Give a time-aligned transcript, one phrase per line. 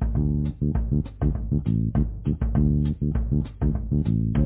[0.00, 0.50] ム
[4.34, 4.39] ス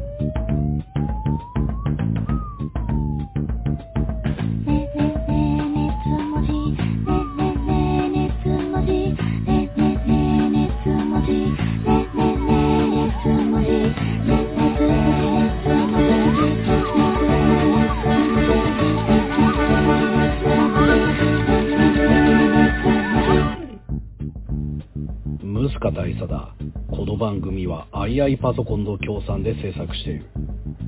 [25.84, 26.55] カ大佐だ。
[26.91, 30.24] この番組は II パソコンの協賛で制作している。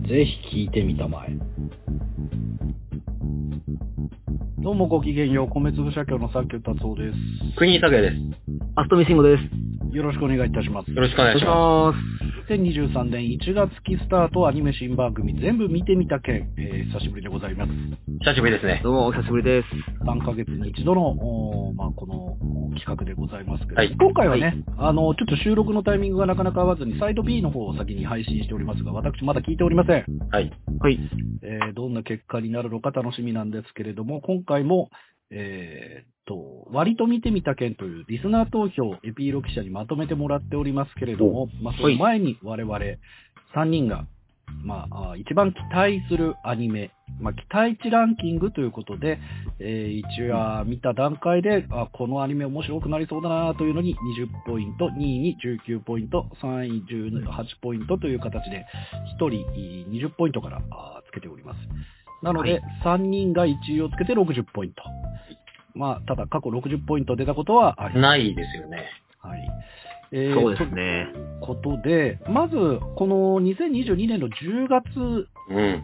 [0.09, 1.37] ぜひ聞いてみたまえ。
[4.57, 7.13] どうもごきげんよう、米粒社協のさっきゅ達夫で
[7.59, 8.17] 国井拓也です。
[8.75, 9.43] アストミシンゴです。
[9.93, 9.95] す。
[9.95, 10.91] よろしくお願いいたします。
[10.91, 11.93] よろしくお願いしま
[12.49, 17.73] 2023年1月期スタートアニメ新番組全部見てみた件、えー久しぶりでございます。
[17.73, 17.75] す。
[18.21, 18.81] 久しぶりですね。
[18.85, 19.69] どうも、お久しぶりです。
[20.05, 30.05] 3ヶ月に一度の、おーまあ、このお企画でございますけど、はい今回はね、はあの、ちょっと収録のタイミングがなかなか合わずに、サイド B の方を先に配信しておりますが、私まだ聞いておりません。
[30.31, 30.53] はい。
[30.79, 31.01] はい。
[31.43, 34.89] えーどんな結果になるのか楽しみなんですけれども、今回も、
[35.31, 42.79] えーっと、割と見てみた件というリスナー投票、エピーロ記者にまとめてもらっておりますけれども、まあ、その前に我々
[43.55, 44.07] 3人が、
[44.65, 49.19] まあ、あ一番期待するアニメ、まあ、期待値ランキングということで、
[49.59, 57.23] えー一話見た段階で、あ、このアニメ面白くなりそうだなというのに20ポイント、2位に19ポイント、3位18
[57.61, 58.65] ポイントという形で、
[59.19, 61.59] 1人い20ポイントからあつけております。
[62.23, 64.83] なので、はい3人が1位をつけて60ポイント。
[65.75, 68.01] まあ、ただ過去60ポイント出たことはあり。
[68.01, 68.85] ないですよね。
[69.21, 69.49] はい。
[70.13, 71.09] えーそうですね。
[71.13, 72.57] ということで、まず、
[72.97, 75.83] この2022年の10月、うん。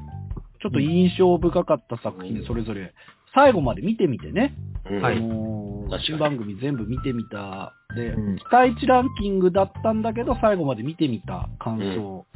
[0.63, 2.95] ちょっと印象深かった作品、それぞれ、
[3.35, 4.55] 最後まで見てみてね、
[4.89, 12.27] うんはいあのー新番組全部見てみた、で、うん期待値ランキングだったんだけど、最後まで見てみた感想。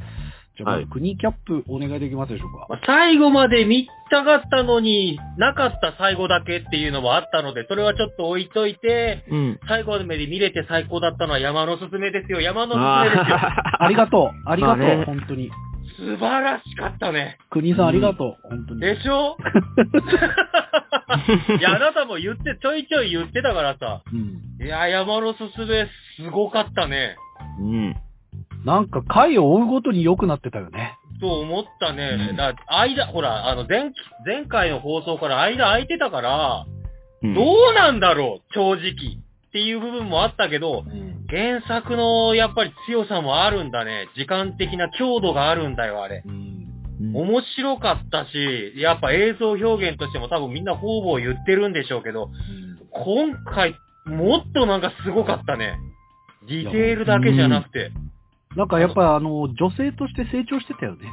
[0.57, 2.65] じゃあ、国キャップお願いできますでしょうか？
[2.69, 9.59] まあ、最後まで見たかったのになかった最後だけっていうのもあったので、それはちょっと置いといて、うん。
[9.67, 12.41] 最後まで見れて最高だったのは山のすすめですよ。
[12.41, 13.37] 山のすすめですよ。
[13.37, 14.49] あ ありがとう。
[14.49, 15.49] ありがとう、まあね本当に。
[15.97, 17.37] 素晴らしかったね。
[17.49, 18.81] 国さんありがとう、本当に。
[18.81, 19.35] でしょ？
[21.57, 24.01] いや、あなたも言って、ちょいちょい言ってたからさ。
[24.11, 24.41] うん。
[24.65, 25.87] いや、山のすすめ、
[26.17, 27.15] すごかったね。
[27.59, 27.95] うん。
[28.67, 30.97] なんか回を追うごとに良くなってたよね。
[31.21, 32.27] と思ったね。
[32.31, 33.93] うんだ間、ほら、あの、前、
[34.25, 36.65] 前回の放送から間空いてたから、
[37.23, 37.41] うんど
[37.71, 38.81] うなんだろう、正直。
[38.81, 41.25] っていう部分もあったけど、うん。
[41.29, 44.09] 原作のやっぱり強さもあるんだね。
[44.17, 46.23] 時間的な強度があるんだよ、あれ。
[46.99, 52.29] 面白かったし、やっぱ映像表現としても多分みんな方々言ってるんでしょうけど、
[52.91, 53.75] 今回、
[54.05, 55.79] もっとなんかすごかったね。
[56.47, 57.91] ディテールだけじゃなくて。
[58.55, 61.07] なんかやっぱあの、女性として成長してたよね。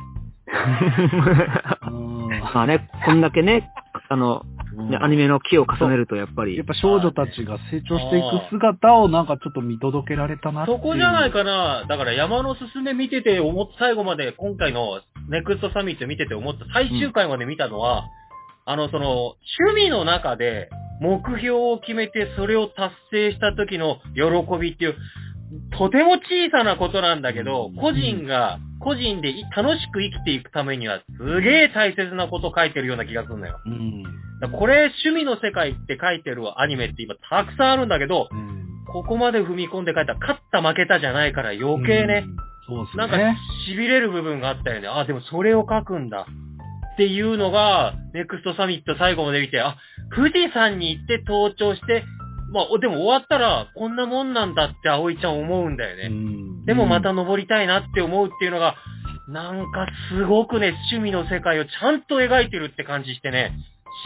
[1.88, 2.28] うん。
[2.28, 3.70] まあね、こんだけね、
[4.08, 4.44] あの、
[4.88, 10.78] ねアニメの木を重ねるとやっぱりやっ、ぱ少女たちが成長していく姿をなんかちょっと見届けられたなっていう。
[10.78, 11.84] そこじゃないかな。
[11.88, 18.04] だから山のすすめ見てて思っ最後まで今回のネクストサミット見てて思った最終回まで見たのは、
[18.66, 19.36] あのその
[19.68, 20.70] 趣味の中で
[21.00, 24.96] 目標を決めてそれを達成した時の喜びっていう、
[25.76, 33.60] とても小さなことなんだけど、うん個人が、個人でい楽しく生きていくためにはすげえ大切なこと書いてるような気がするんだよ。
[33.64, 34.04] うん。
[34.52, 38.84] これ趣味の世界って書いてるアニメって今たくさんあるんだけど、うん。
[38.92, 42.76] ここまで踏み込んで書いたら、勝った負けたじゃないから余計ね、うん。
[42.76, 43.36] そうですなんかね。
[43.68, 44.88] 痺れる部分があったよね。
[44.88, 46.26] あ、でもそれを書くんだ。
[46.94, 49.76] っていうのが、ネクストサミット最後まで見て、あ、
[50.14, 52.04] 富士山に行って登頂して、
[52.52, 56.02] まあ、おでも終わったら、こんなもんなんだって葵ちゃん思うんだよね。
[56.04, 58.76] うんでもまた登りたいなって思うっていうのが、
[59.28, 63.52] なんかすごくね、趣味の世界をちゃんと描いてるって感じしてね、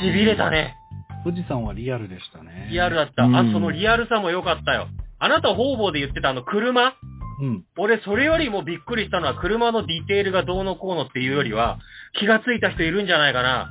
[0.02, 0.74] 痺れたね。
[1.24, 2.68] 富士山はリアルでしたね。
[2.70, 3.24] リアルだった。
[3.24, 4.88] あ、うんそのリアルさも良かったよ。
[5.18, 6.94] あなた方々で言ってたあの車
[7.40, 7.64] うん。
[7.76, 11.78] 俺、それよりもびっくりしたのは、車のディテールがどうのこうのっていうよりは、
[12.18, 13.70] 気がついた人いるんじゃないかな。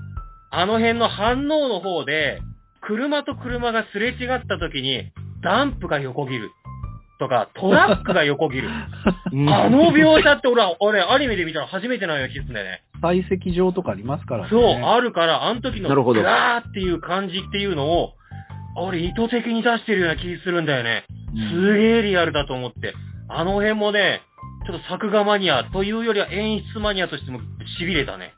[0.52, 2.40] あの辺の反応の方で、
[2.82, 6.52] 車と車がすれ違った時に、ダンプが横切る。
[7.20, 8.70] とか、トラックが横切る。
[9.34, 12.84] う んあの描写って俺は、俺、アニメで見たの初めてなような気がするんだよね。
[13.02, 14.50] 採石場とかありますからね。
[14.50, 18.14] そう、あるから、あの時の、なるほどガーっていう感じっていうのを、
[18.78, 21.06] 俺、意図的に出してるような気するんだよね。
[21.10, 21.18] うん
[21.50, 22.94] すげえリアルだと思って。
[23.30, 24.22] あの辺もね、
[24.66, 27.40] ちょっと作画マニアというよりは演出マニアとしても
[27.80, 28.34] 痺れたね。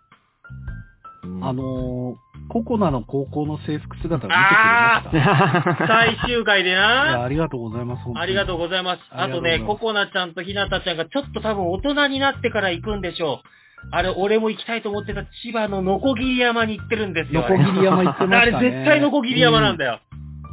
[1.42, 5.88] あのーココナの高校の制服姿を見てくれました。
[5.88, 7.24] 最終回で いや、な。
[7.24, 8.04] ありがとうございます。
[8.04, 9.02] 本当にありがとうございます。
[9.12, 13.48] ああとね、りがとうございますココナちゃんとひなたちゃんがちょっと多分大人になってから行くんでしょう。
[13.92, 17.42] あれ、俺も行きたいと思ってた千葉のノコギリ山に行ってるんですよ。
[17.48, 18.72] 横切り山行ってまあれしたね。
[18.72, 19.92] 絶対ノコギリ山なんだよ。
[19.94, 20.00] よ。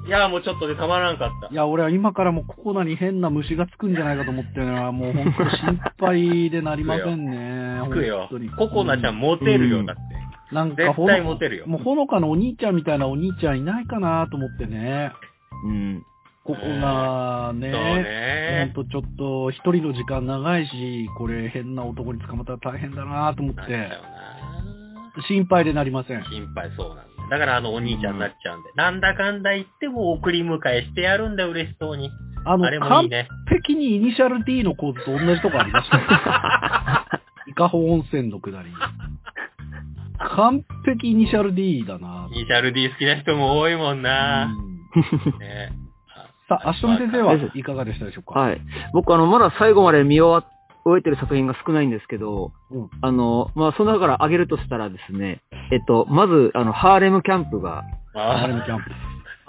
[0.07, 1.55] いや、もうちょっとでたまらんかったい。
[1.55, 7.79] や、俺は今からもうココナに変な虫がつくんじゃないかと思ってな、もう本当心配でなりませんね。
[7.83, 8.51] 行くよ本当に。
[8.51, 10.03] ココナちゃんモテるよ、うんだって。
[10.53, 11.67] なんか絶ほの、対モテるよ。
[11.67, 15.13] もうほのかのお兄ちゃんみたいなお兄ちゃんいないかなと思ってね。
[15.65, 16.05] うん。
[16.45, 17.71] ココナそうね。
[17.71, 18.73] ね。
[18.75, 23.89] ほんとちょっと一人の時間長いし、これ変な男に捕まったら大変だなと思ってなんだよ、
[25.17, 26.23] な心配でなりません。
[26.25, 27.03] 心配そうなんだ。
[27.29, 28.71] だからあのお兄ちゃんになっちゃうんで。
[28.77, 32.11] なんだかんだ言っても送り迎えしてやるんだよ、嬉しそうに。
[32.45, 33.29] あの、あれもいい完ね。
[33.51, 36.05] 璧にイニシャル D の構図と同じとこありましたよ。
[37.49, 38.69] 伊香保温泉のくだり。
[40.19, 42.29] 完璧イニシャル D だな。
[42.33, 44.47] イニシャル D 好きな人も多いもんな。
[44.47, 45.39] うん。
[45.39, 45.73] ね。
[46.49, 47.63] さあ、足止先生はい。
[47.63, 48.39] かがでしたでしょうか？
[48.39, 48.61] はい。
[48.93, 50.51] 僕、あの、まだ最後まで見終わ
[50.85, 52.89] 終えてる作品が少ないんですけど、うん。
[53.01, 55.43] あの、まあ、その中から挙げるとしたらですね、
[55.73, 57.83] えっと、まず、あの、ハーレムキャンプが、
[58.15, 58.85] ああれのキャンプ。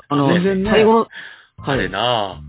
[0.09, 0.63] あの、ね。
[0.69, 1.07] 最後の、
[1.59, 2.41] あれな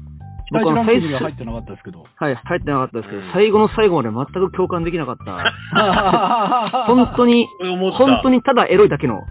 [0.50, 2.04] 僕あの最キングには入ってなかったですけど。
[2.16, 6.84] はい、入ってなかったですけど、うん最後の最後まで全く共感できなかった。
[6.86, 7.46] 本当に。
[7.92, 9.22] 本当にただエロいだけの。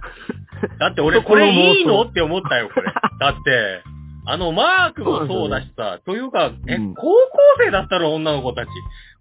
[0.79, 2.87] だって俺 そこれいいのって思ったよ、これ。
[3.19, 3.83] だって、
[4.25, 7.17] あの、マークもそうだしさ、というか、え、うん高校
[7.59, 8.69] 生だったら女の子たち。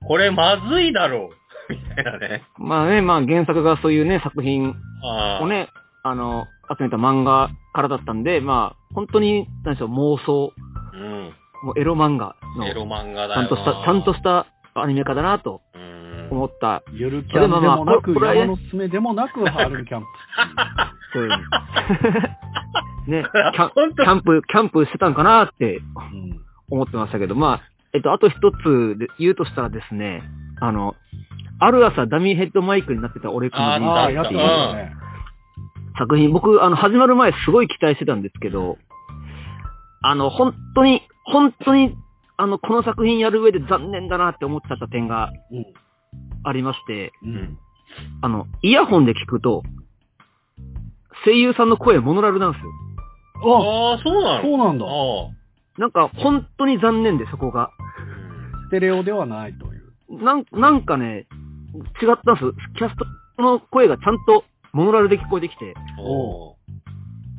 [0.06, 1.72] これまずいだろう。
[1.72, 2.42] みたいなね。
[2.58, 4.74] まあね、まあ原作がそういうね、作品。
[5.40, 5.68] をね、
[6.02, 6.46] あの、
[6.76, 10.52] 集めた漫画からだったんで、まあ、本当に、なんでしょう、妄想、
[10.94, 11.32] うん。
[11.66, 13.34] もうエロ漫画の、エロ漫画だ。
[13.34, 16.28] ちゃんとした、ちゃんとしたアニメ化だなとうん。
[16.30, 16.84] 思った。
[16.92, 20.06] ゆるキャンでもなく、これは山のすすめでもなく、ハーレムキャンプ。
[21.12, 21.30] そういう。
[23.10, 26.40] ね、キャキャンプ、キャンプしてたんかなってうん
[26.70, 27.60] 思ってましたけど、まあ、
[27.92, 30.22] えっと、あと一つで言うとしたらですね、
[30.60, 30.94] あの、
[31.58, 33.66] ある朝ダミーヘッドマイクになってた俺くんの。
[35.98, 38.76] 作品、僕、あの、始まる前すごい期待してたんですけど、
[40.02, 41.94] あの、本当に、本当に、
[42.36, 45.66] あの、この作品やる上で残念だなって思っちゃった点がうん
[46.44, 47.26] ありまして、う。
[47.26, 47.58] うんん。
[48.22, 49.62] あの、イヤホンで聞くと、
[51.24, 52.70] 声優さんの声モノラルなんですよ。
[53.44, 54.42] あ、ああ、そうなの？
[54.42, 57.70] そうなんだあなんか、本当に残念で、そこが。
[58.68, 60.24] ステレオではないという。
[60.24, 61.26] なんなんかね、
[62.02, 62.52] 違ったんです。
[62.78, 65.74] キャストの声がちゃんとモノラルで聞こえてきて、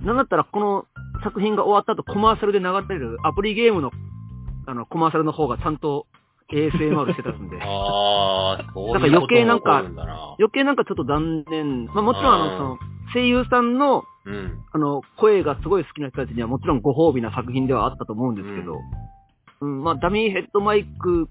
[0.03, 0.85] なんだったらこの
[1.23, 3.91] 作品が終わった後コマーシャルで流れるアプリゲームの
[4.65, 6.07] あのコマーシャルの方がちゃんと
[6.51, 9.79] ASMR してたんで、 ああ、そうい余計なんか
[10.39, 11.85] 余計なんかちょっと残念。
[11.85, 12.77] まあもちろんあの、その、
[13.13, 14.59] 声優さんのうん。
[14.73, 18.77] あの、声がすごい好きな人たちにはもちろんご褒美な作品ではあったと思うんですけど、
[19.61, 21.29] うん、まあダミーヘッドマイク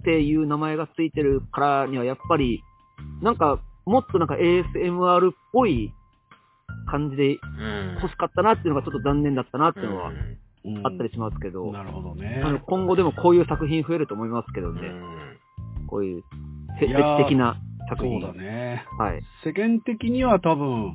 [0.00, 2.62] っていう名前がついてるからにはやっぱり、
[3.20, 5.92] なんか、もっとなんか ASMR っぽい
[6.90, 7.94] 感じでうん。
[8.02, 10.12] 欲しかったなっていうのがちょっと残念だったなっていうのは
[10.84, 12.42] あったりしますけど、なるほどね。
[12.66, 15.38] 今後でもこういう作品増えると思いますけどうね、ん。
[15.88, 16.22] こういう
[16.78, 17.56] せいやー歴的な
[17.88, 18.20] 作品。
[18.20, 18.84] そうだね。
[18.98, 19.22] はい。
[19.44, 20.94] 世間的には多分、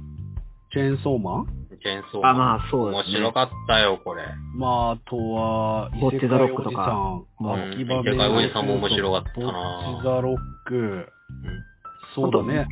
[0.72, 1.46] チェーンソーマン？
[1.82, 2.36] チェーンソーマン。
[2.36, 3.20] あまあそうですね。
[3.20, 4.24] 面白かったよ、これ。
[4.56, 6.72] まあ、あとは、ボッチザロックとか。
[6.72, 7.72] 異世界おじさん、うん。
[7.72, 9.46] 秋葉異世界おじさんも面白かったな。
[9.46, 11.08] ボッチザロック、
[12.16, 12.68] そうだね。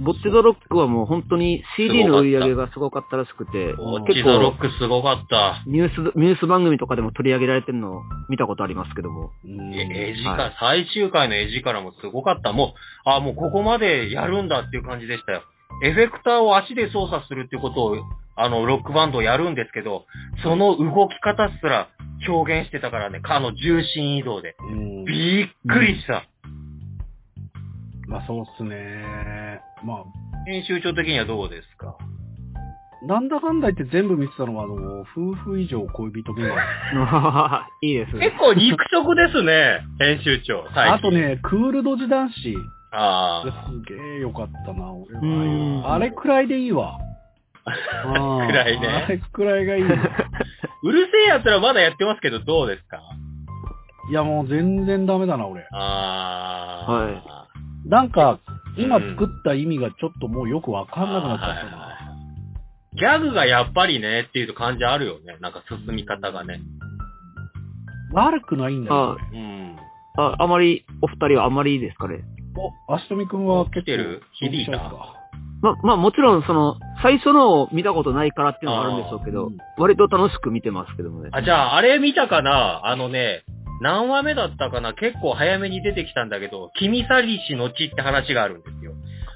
[0.00, 5.62] ボッチザロックはもう本当に CD の売り上げがすごかったらしくて、ウォッチ結構ザロックすごかった。
[5.66, 9.30] ニュース、ニュース番組とかでも取り上げられてるのを見たことありますけども。
[9.44, 12.52] うんえ、絵は力、最終回の絵力もすごかった。
[12.52, 12.74] も
[13.06, 15.42] う、あ、もうここまでやるんだっていう感じでしたよ。
[15.82, 17.96] エフェクターを足で操作するっていうことを、
[18.36, 20.06] あの、ロックバンドやるんですけど、
[20.42, 21.88] その動き方すら
[22.26, 24.56] 表現してたからね、あの重心移動で。
[24.58, 26.24] うんびっくりした。
[28.06, 29.49] まあそうっすね。
[29.84, 30.04] まあ、
[30.46, 31.96] 編集長的にはどうですか？
[33.02, 36.52] なんだかんだ言って全部見てたのは、あの、夫婦以上恋人ゲーム。
[37.80, 40.66] いいです結構肉食ですね、編集長。
[40.74, 41.10] あと。
[41.10, 42.56] ね、クールドジ男子。
[42.92, 46.98] あすげえよかったな、俺はうんあれくらいでいいわ。
[47.64, 47.72] あ
[48.46, 49.84] くらいねあれくらいがいい。
[49.84, 49.86] あ。
[50.82, 53.00] うるせえ奴らまだやってますけど、どうですか？
[54.10, 55.66] いや、もう全然ダメだな、俺。
[55.72, 56.92] ああ。
[56.92, 57.22] はい
[57.86, 58.38] なんか、
[58.76, 61.86] 今作った意味がちょっともうよくわかんなくなっちゃったはいはいはな。
[62.92, 65.36] いギャグがやっぱりねっていう感じあるよね。
[65.40, 66.60] なんか進み方がね。
[68.12, 69.76] 悪くないんだよ、これうん。
[70.18, 72.24] あ、あまり、お二人はあまりいいですかね？
[72.88, 73.64] お、足富くんは。
[73.70, 74.22] 来てる？
[74.40, 74.92] 響いた？
[75.62, 81.30] ま、まあもちろんその、最初のを見たことないからっていうのはあるんでしょうけど割と楽しく見てますけどもね。
[81.32, 82.86] あ、じゃあ、あれ見たかな？
[82.86, 83.44] あのね、
[83.80, 84.94] 何話目だったかな？
[84.94, 88.92] 結構早めに出てきたんだけど、君去りしのちって話があるんですよ。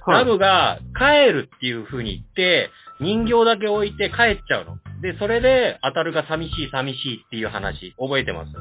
[0.06, 0.24] はい。
[0.24, 2.70] ラブが帰るっていう風に言って、
[3.00, 4.76] 人形だけ置いて帰っちゃうの。
[5.00, 8.52] で、それで、当たるが寂しい寂しいっていう話、覚えてます？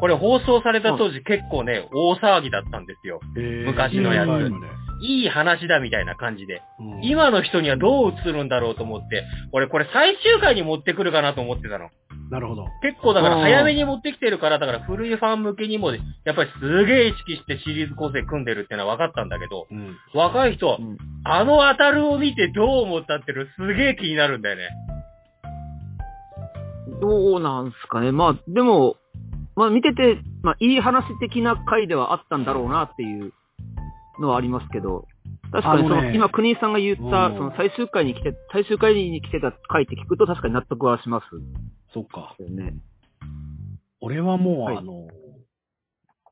[0.00, 3.20] これ放送された当時結構ね、大騒ぎだったんですよ。
[3.36, 3.66] えー。
[3.66, 4.28] 昔のやつ
[5.02, 6.62] いい話だみたいな感じで。
[6.78, 11.90] うん今の人にはどう映るんだろうと思って、俺これ最終回に持ってくるかなと思ってたの。
[12.30, 12.66] なるほど。
[12.80, 15.98] 結構だから早めに持ってきてるから、だから古いファン向けにも、や
[16.32, 19.96] っぱりすげえ意識してシリーズ構成組んでるっていうのは分かったんだけど、うん。
[20.14, 24.70] 若い人はう、んあの当たるを見てどう思ったっていうのすげえ気になるんだよね。
[27.00, 28.12] どうなんすかね。
[28.12, 28.96] まあ、でも、
[29.56, 33.32] まあ見てて、まあいい話的な回ではあったんだろうなっていう
[34.20, 35.06] のはありますけど、
[35.52, 41.26] 確かにその、あのね今、国井さんが言った、うんその最終回に来て、最終回に来てた回って聞くと確かに納得はします
[41.92, 42.34] そっか。
[42.38, 42.74] よね。
[44.00, 45.06] 俺はもう、はいあの、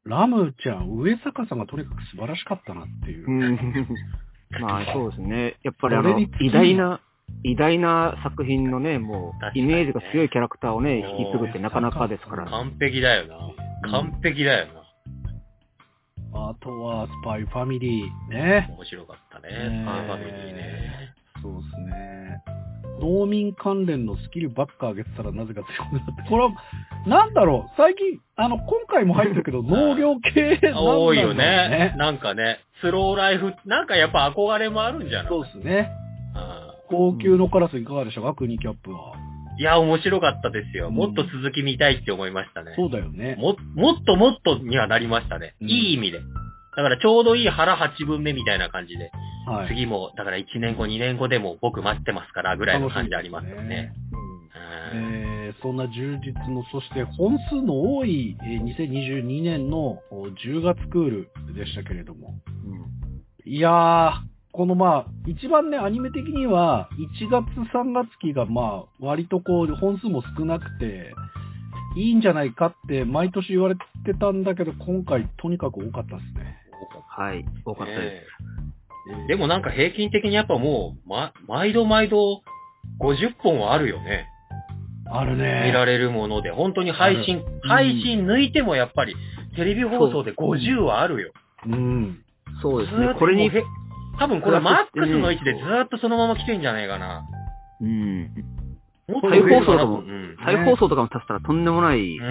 [0.04, 3.30] ラムちゃん、上坂さんがとにかく素晴らしかったなっていう。
[3.30, 3.86] うん。
[4.60, 5.56] まあそうですね。
[5.62, 7.00] やっぱりあの、それにつき偉大な、
[7.44, 12.46] 偉大な作品のね、もう、確かにねイメージが強いキャラクターをね、引き継ぐってなかなかですから。
[12.46, 13.90] 完璧だよな。
[13.90, 14.79] 完璧だよな。
[16.32, 18.68] あとは、スパイファミリーね。
[18.76, 19.48] 面白かったね。
[19.48, 21.14] ねスパイファミリーね。
[21.42, 22.42] そうですね。
[23.00, 26.28] 農民関連のスキルばっか上げてたらなぜか強くなって。
[26.28, 26.50] これは、
[27.06, 31.94] なんだろう、最近、あの、今回も入ったけど、 農業系なんだろう多いよね。
[31.96, 35.28] なんかね、スローライフ、なんかやっぱ憧れもあるんじゃない？
[35.28, 35.90] そうですね。
[36.34, 39.12] うん高級のカラスいかがでしたか、国キャップは。
[39.60, 40.88] いや、面白かったですよ。
[40.88, 42.72] うんもっと続き見たいって思いましたね。
[42.76, 43.36] そうだよね。
[43.38, 45.54] も、もっともっとにはなりましたね。
[45.60, 46.20] うんいい意味で。
[46.20, 49.10] だからちょうどいい腹8分目みたいな感じで。
[49.46, 49.68] はい。
[49.68, 53.76] 次も、だから1年後、2年後でも僕待ってますから、ぐらいの感じありますよね楽しみで。
[54.94, 62.34] うんえーそんな充実の、そして本数の多い、えー2022年のお10月クールでしたけれども。
[63.44, 64.12] いやー、
[64.52, 66.88] このまあ、一番ね、アニメ的には、
[67.22, 71.14] 1月3月期がまあ、割とこう、本数も少なくて、
[71.96, 76.56] いいんじゃないかって毎年言われてたんだけど、今回とにかく多かったですね。
[77.08, 78.00] はい、多かったです。
[78.00, 82.42] ねえでもなんか平均的にやっぱもう、ま、毎度毎度
[83.00, 84.26] 50本はあるよね。
[85.10, 85.64] あるね。
[85.66, 86.50] 見られるもので。
[86.50, 89.14] 本当に配信、うん配信抜いてもやっぱり、
[89.56, 91.32] テレビ放送で50はあるよ。
[91.66, 92.24] うん。
[92.62, 93.50] そうですねこれに
[94.18, 97.24] 多分これマックスの位置でずーっとそのまま来てんじゃないかな。
[97.80, 98.30] うん。
[99.22, 100.36] 再放送とかもうん。
[100.44, 102.16] 再放送とかも足したらとんでもない。
[102.16, 102.28] うそん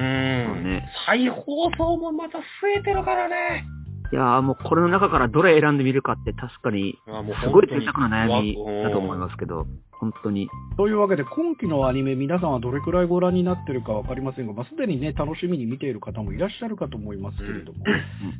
[0.59, 2.43] うね再放送もまた増
[2.77, 3.65] えてるからね。
[4.11, 9.67] いやーもうこれの中からどれ選んでみるかって確かに、あもうすごい贅沢な悩みだと思いますけど、
[9.99, 10.49] 本当に。
[10.77, 17.79] というわけで、今期のアニメ、皆さんはどれくらいご覧になってるかわかりませんが、まあ、すでにね、楽しみに見ている方もいらっしゃるかと思いますけれども、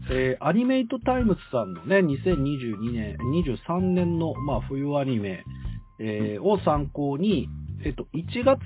[0.10, 3.18] えーアニメイトタイムズさんのね、2022年、
[3.68, 5.44] 23年の、まあ、冬アニメ、
[6.00, 7.48] えーを参考に、
[7.84, 8.60] えっと、1月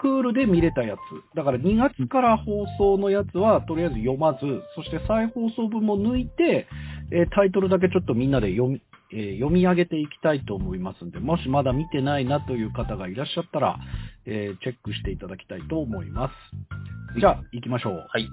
[0.00, 4.38] クールで見れたやつ、だから2月から放送のやつは、とりあえず読まず、
[4.74, 6.66] そして再放送分も抜いて、
[7.12, 13.78] えータイトルだけちょっとみんなで読み、えー読み上げていきたいと思いますんで、もしまだ見てないなという方がいらっしゃったら、
[14.24, 17.20] えーチェックしていただきたいと思います。
[17.20, 18.06] じゃあ、行きましょう。
[18.08, 18.28] はい。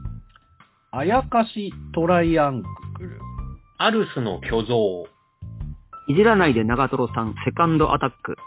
[0.91, 2.67] あやかしトライアング
[3.03, 3.19] ル。
[3.77, 5.05] アルスの巨像。
[6.07, 8.37] いじらないで長瀞さん、セカンドアタック。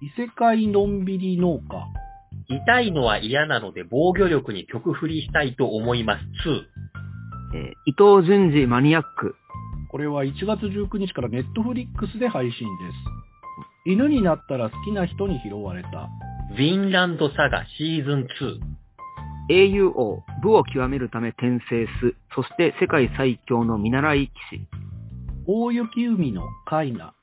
[0.00, 2.05] 異世界のんびり農家。
[2.48, 6.48] 痛いのは嫌なので防御力に曲振りしたいと思います。
[6.48, 6.62] 2。
[7.54, 9.36] えー伊藤淳二マニアック。
[9.90, 12.62] これは1月19日からネットフリックスで配信です。
[13.86, 16.08] 犬になったら好きな人に拾われた。
[16.56, 18.26] ヴィンランドサガシーズン2。
[19.48, 22.16] 英雄王、武を極めるため転生す。
[22.34, 24.68] そして世界最強の見習い騎士。
[25.46, 27.14] 大雪海のカイナ。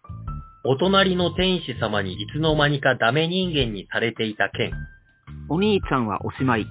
[0.64, 4.72] お隣の天使様にいつの間にかダメ人間にされていた件。
[5.50, 6.66] お兄ちゃんはおしまい。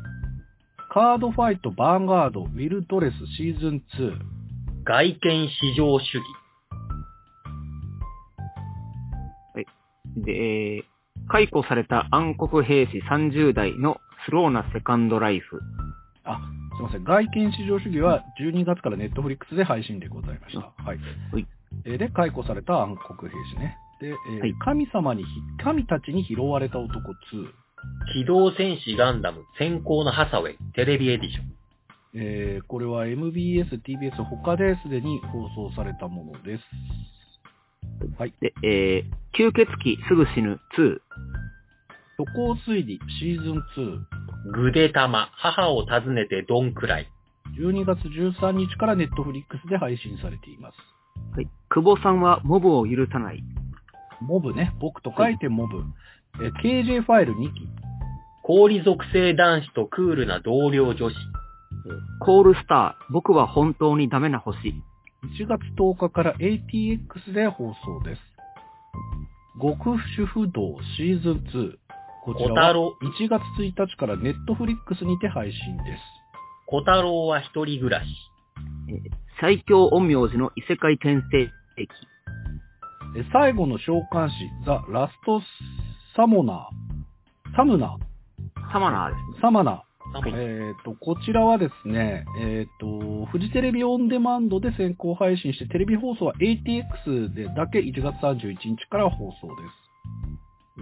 [0.93, 4.13] カードファイトバーンガードウィルドレスシーズン2。
[4.85, 6.25] 外見至上主義。
[10.17, 10.93] で、えー
[11.29, 15.61] 解雇された暗黒兵士30代のスローなセカンドライフ。
[16.25, 16.41] あ、
[16.77, 17.05] すいません。
[17.05, 20.61] 外見至上主義は12月からネットフリックスで配信でございました。
[20.83, 20.99] はい。
[21.33, 21.47] はい
[21.85, 23.79] えーで、解雇された暗黒兵士ね。
[24.01, 25.29] で、えーはい神様にひ、
[25.63, 27.62] 神たちに拾われた男2。
[28.15, 31.53] 機動戦士ガンダム先行のハサウェイテレビエディション。
[32.15, 36.65] えーこれは MBS、TBS 他ですでに放送されたものです。
[38.19, 38.35] はい。
[38.41, 40.99] で、えー、吸血鬼すぐ死ぬ2。
[42.19, 43.63] 虚構推理シーズン
[44.47, 44.53] 2。
[44.53, 47.09] ぐでたま、母を訪ねてどんくらい。
[47.59, 50.77] 12月13日からネットフリックスで配信されています。
[51.35, 51.49] はい。
[51.71, 53.43] 久保さんはモブを許さない。
[54.21, 54.75] モブね。
[54.81, 55.85] 僕と書いてモブ。
[56.41, 57.69] えー KJ ファイル2期。
[58.43, 61.13] 氷属性男子とクールな同僚女子。
[61.13, 64.57] えーコールスター、僕は本当にダメな星。
[65.39, 68.23] 1月10日から ATX で放送です。
[69.61, 71.73] 極主不動シーズン2。
[72.25, 76.01] こちらは小太郎1月1日からネットフリックスにて配信です。
[76.67, 78.09] 小太郎は一人暮らし。
[78.89, 81.89] えー最強陰陽師の異世界転生劇。
[83.17, 84.35] え最後の召喚師、
[84.65, 85.41] ザ・ラスト・
[86.15, 87.57] サモナー。
[87.57, 87.97] サムナ
[88.71, 89.41] サマナーですー。
[89.41, 89.75] サマナー。
[90.15, 99.63] あもうえっ、と、こちらはですね、えっ、と、フジテレビオンデマンドで先行配信して、テレビ放送は ATX でだけ1月31日から放送で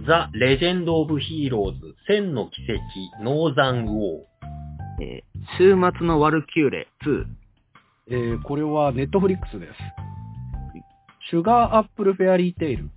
[0.01, 0.05] す。
[0.05, 2.63] ザ・レジェンド・オブ・ヒーローズ、閃の軌
[3.17, 5.03] 跡、ノーザン・ウォー。
[5.03, 7.25] えー終末のワルキューレ2。
[8.07, 9.71] えーこれはネットフリックスです。
[11.29, 12.89] シュガーアップルフェアリーテイル。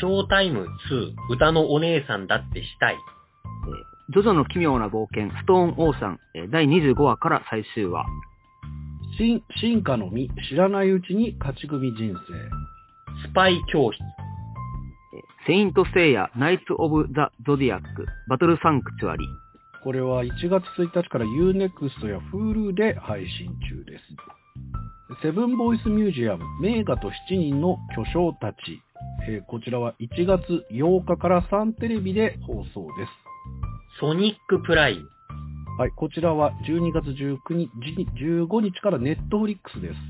[0.00, 2.94] ショータイム2、歌のお姉さんだってしたい。
[2.94, 8.04] えージョジョの奇妙な冒険、ストーンオーシャン、えー第25話から最終話。
[9.16, 13.28] 進進化の実、知らないうちに勝ち組人生。
[13.28, 14.00] スパイ教室。
[14.00, 19.24] えーセイントセイヤ、ナイツ・オブ・ザ・ゾディアック、バトル・サンクチュアリ。
[19.84, 24.04] これは1月1日から Unext や Hulu で配信中です。
[25.22, 28.80] セブンボイスミュージアム、名画と7人の巨匠たち。
[29.28, 33.10] えーこちらは1月8日からサンテレビで放送です。
[34.00, 35.08] ソニック・プライム。
[35.78, 37.70] はい、こちらは12月19日、
[38.22, 39.94] 15日からネットフリックスです。
[39.94, 40.00] は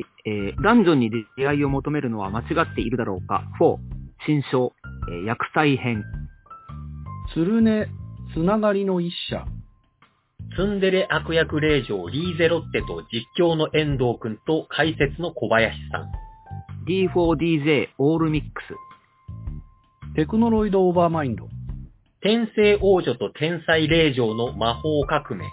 [0.00, 3.76] いえーダンジョンに出会いを求めるのは間違っているだろうか ?4、
[4.26, 4.72] 新章、
[5.10, 6.04] えー薬剤編。
[7.32, 7.86] ツルネ、
[8.34, 9.46] つながりの一社。
[10.56, 16.10] ツンデレ悪役令嬢リーゼロッテと実況の遠藤くんと解説の小林さん。
[16.90, 20.16] D4DJ オールミックス。
[20.16, 21.46] テクノロイドオーバーマインド。
[22.20, 25.44] 天聖王女と天才令嬢の魔法革命。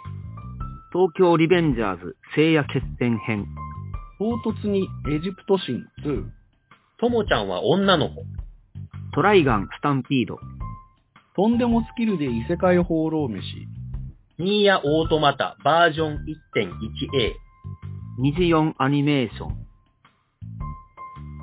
[0.91, 3.45] 東京リベンジャーズ聖夜決戦編。
[4.17, 6.23] 唐突にエジプト神2。
[6.99, 8.15] ともちゃんは女の子。
[9.13, 10.39] トライガンスタンピード。
[11.35, 13.43] とんでもスキルで異世界放浪飯。
[14.39, 16.13] ニーヤオートマタバージョン
[16.55, 17.33] 1.1a。
[18.17, 19.66] 二次四アニメーション。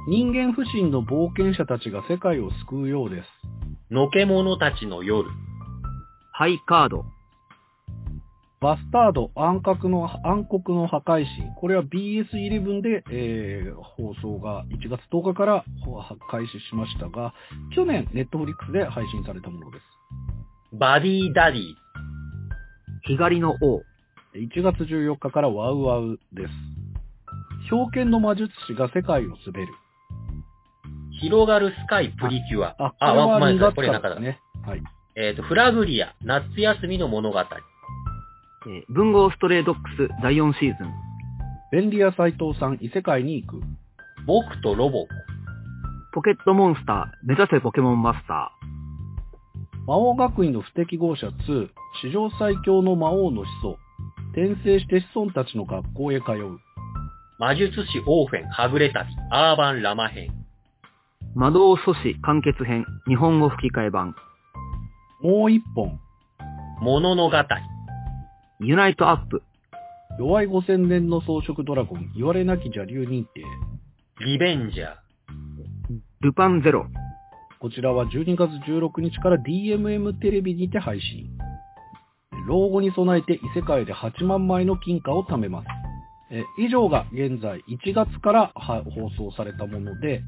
[0.07, 3.27] 人間不信の冒険者たちが世界を救うようです。
[3.91, 5.31] のけ者たちの夜。
[6.31, 7.07] ハイカード。
[8.61, 11.55] バスタード暗黒の暗黒の破壊神。
[11.59, 17.33] これは BS11 で、えー放送が1月10日からほ開始しましたが、
[17.75, 19.83] 去年ネットフリックスで配信されたものです。
[20.79, 21.63] バディダディ。
[23.07, 23.83] 光の王。
[24.35, 26.51] 1月14日からワウワウです。
[27.73, 29.69] 表剣の魔術師が世界を滑る。
[31.21, 32.77] 広がるスカイプリキュア。
[32.79, 34.21] あ、これは2ごめんなさい月これ中だ。
[34.21, 34.41] ね。
[34.67, 34.83] はい。
[35.17, 37.41] えっ、と、フラグリア、夏休みの物語。
[37.41, 40.93] えー文豪ストレイドックス第4シーズン。
[41.71, 43.61] 便利屋斎藤さん異世界に行く。
[44.27, 45.09] 僕とロボコ。
[46.15, 48.53] ポケットモンスター、目指せポケモンマスタ
[49.87, 51.69] 魔王学院の不適合者2、
[52.01, 53.79] 史上最強の魔王の始祖、
[54.33, 56.59] 転生して子孫たちの学校へ通う。
[57.39, 59.11] 魔術師オーフェン、はぐれ旅。
[59.31, 60.44] アーバンラマ編。
[61.35, 61.39] ー。
[61.39, 64.15] 魔導阻止完結編、日本語吹き替え版。
[65.21, 65.99] もう一本、
[66.81, 67.37] ものの語
[68.61, 68.67] り。
[68.67, 69.43] ユナイトアップ。
[70.19, 73.43] 弱い5000年の装飾ドラゴン、言われなき邪竜認定。
[74.25, 74.95] リベンジャー。
[76.21, 76.87] ルパンゼロ。
[77.59, 81.29] こちらは12月16日から DMM テレビにて配信。
[82.47, 85.67] 老後に備えて異世界で8万枚の金貨を貯めます。
[86.31, 90.23] え以上が現在1月からは放送されたもので、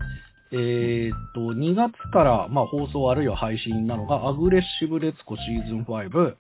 [0.53, 6.35] えーっと、2月から、まあ、放送あるいは配信なのが、アグレッシブレツコシーズン5、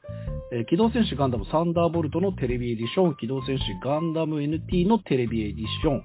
[0.53, 6.03] えー機動戦士ガンダムサンダーボルトのテレビエディション、機動戦士ガンダム NT のテレビエディション、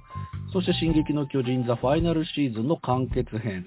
[0.52, 3.66] そして進撃の巨人ザファイナルシーズンの完結編、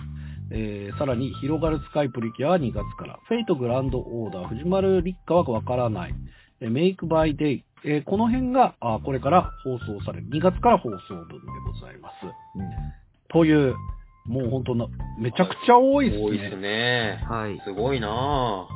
[0.50, 6.14] えーさらに広がるスカイプリキュアは2月から、フェイトグランドオーダー、藤丸立花はわからない、
[6.60, 11.36] えーメイクバイデイ、えーこの辺があこれから放送される、2月から放送分で
[11.72, 12.14] ございます。
[13.28, 13.74] という、
[14.26, 14.87] もう本当な、
[15.18, 16.24] めちゃくちゃ多いですね。
[16.24, 17.24] 多いですね。
[17.28, 17.60] はい。
[17.64, 18.66] すごいな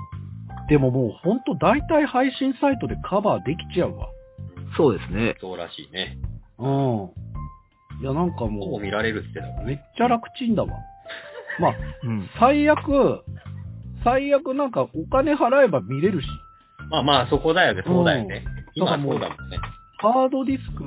[0.68, 4.08] でももう本当大体配信サイトでカバーできちゃうわ。
[4.76, 5.34] そうですね。
[5.38, 5.40] ぁ。
[5.40, 6.18] そうらしいね。
[6.58, 7.10] うん。
[8.00, 10.68] いや、なんかほぼも見られるって言ってたう、めっちゃ楽ちんだわ。
[11.58, 12.28] まあ、うん。
[12.38, 13.24] 最悪、
[14.04, 16.28] 最悪なんかお金払えば見れるし、
[16.90, 18.44] まあまあ、そこだよね、そうだよね。
[18.52, 19.58] うん今そうだもんね。
[19.98, 20.84] ハードディスク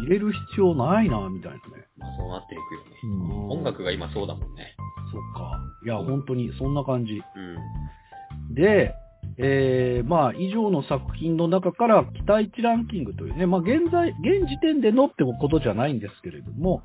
[0.00, 1.75] 入れる必要ないな、みたいなね。
[1.98, 2.96] まあそうなっていくよね。
[3.04, 4.76] うん音楽が今そうだもんね。
[5.12, 5.60] そっか。
[5.84, 7.12] いや、本当にそんな感じ。
[7.12, 8.54] うん。
[8.54, 8.94] で、
[9.38, 16.82] えー、まあ、以上の作品の中から期待値ランキングというね、まあ、現在、現時点でのってことじゃないんですけれども、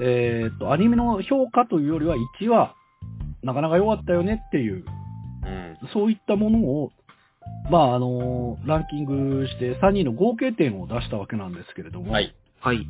[0.00, 2.74] えー、と、アニメの評価というよりは1は、
[3.42, 4.84] なかなか良かったよねっていう、
[5.44, 5.88] うん。
[5.92, 6.92] そういったものを、
[7.70, 12.34] まあ、あのランキングして3人の合計点を出したわけなんですけれども、はい。
[12.60, 12.86] はい。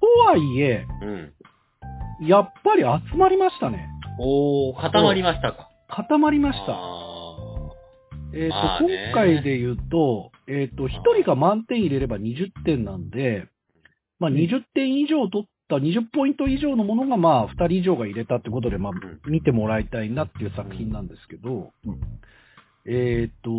[0.00, 2.28] とはいえ、うん。
[2.28, 3.88] やっぱり集まりましたね。
[4.18, 5.68] おー、固まりましたか。
[5.88, 6.72] 固まりました。
[6.72, 7.26] あ
[8.34, 13.46] えっ、と、まあね今回で言うと、えっ、と、1人が満点入れれば20点なんで、
[14.18, 18.92] まあ、20点以上取った、20ポイント以上のものが、まあ、2人以上が入れたってことで、まあ、
[19.28, 22.00] 見てもらいたいなっていう作品なんですけど、うん
[22.88, 23.50] えっ、と、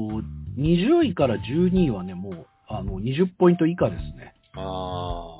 [0.58, 4.34] 20位から12位はね、もう、あの、20ポイント以下ですね。
[4.56, 5.37] ーあ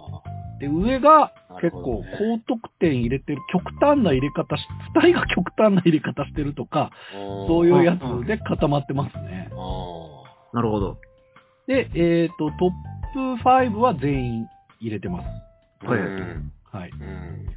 [0.60, 4.62] で、上が結構高得点入れてる、極端な入れ方し、
[4.96, 7.48] 2人が極端な入れ方してるとか、ー。
[7.48, 9.50] そういうやうんつで固まってますね。
[9.52, 10.98] あなるほど。
[11.68, 14.48] で、えっ、と、トップ5は全員
[14.80, 15.86] 入れてます。
[15.86, 15.90] ー。
[15.90, 16.52] はいうん。
[16.64, 16.90] はい。
[16.90, 17.48] うん。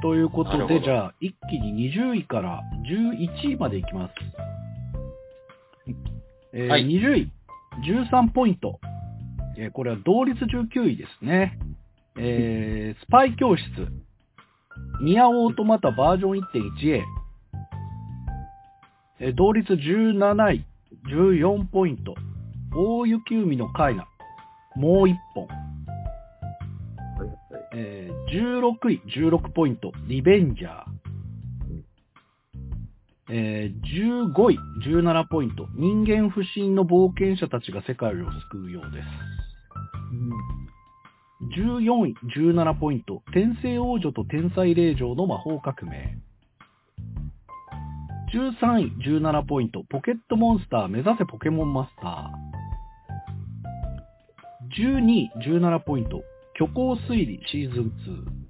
[0.00, 4.14] ということで、じゃあ、一気に20位から11位までいきます。
[6.52, 7.32] えーはい20位、
[7.86, 8.80] 13ポイント。
[9.58, 11.58] えーこれは同率19位ですね。
[12.20, 13.62] えースパイ教室。
[15.00, 17.02] ニアオートマタバージョン 1.1A。
[19.20, 20.66] えー同率17位、
[21.12, 22.16] 14ポイント。
[22.74, 24.08] 大雪海のカイナ。
[24.74, 25.46] もう1本。
[27.72, 30.84] えー16位、16ポイント、リベンジャー。
[33.30, 39.06] えー15位、17ポイント、人間不信の冒険者たちが世界を救うようです。
[41.40, 46.18] 14位、17ポイント、天聖王女と天才霊嬢の魔法革命。
[48.34, 54.96] 13位、17ポイント、ポケットモンスター目指せポケモンマスター。
[54.98, 56.24] 12位、17ポイント、
[56.58, 58.48] 虚構推理シーズン2。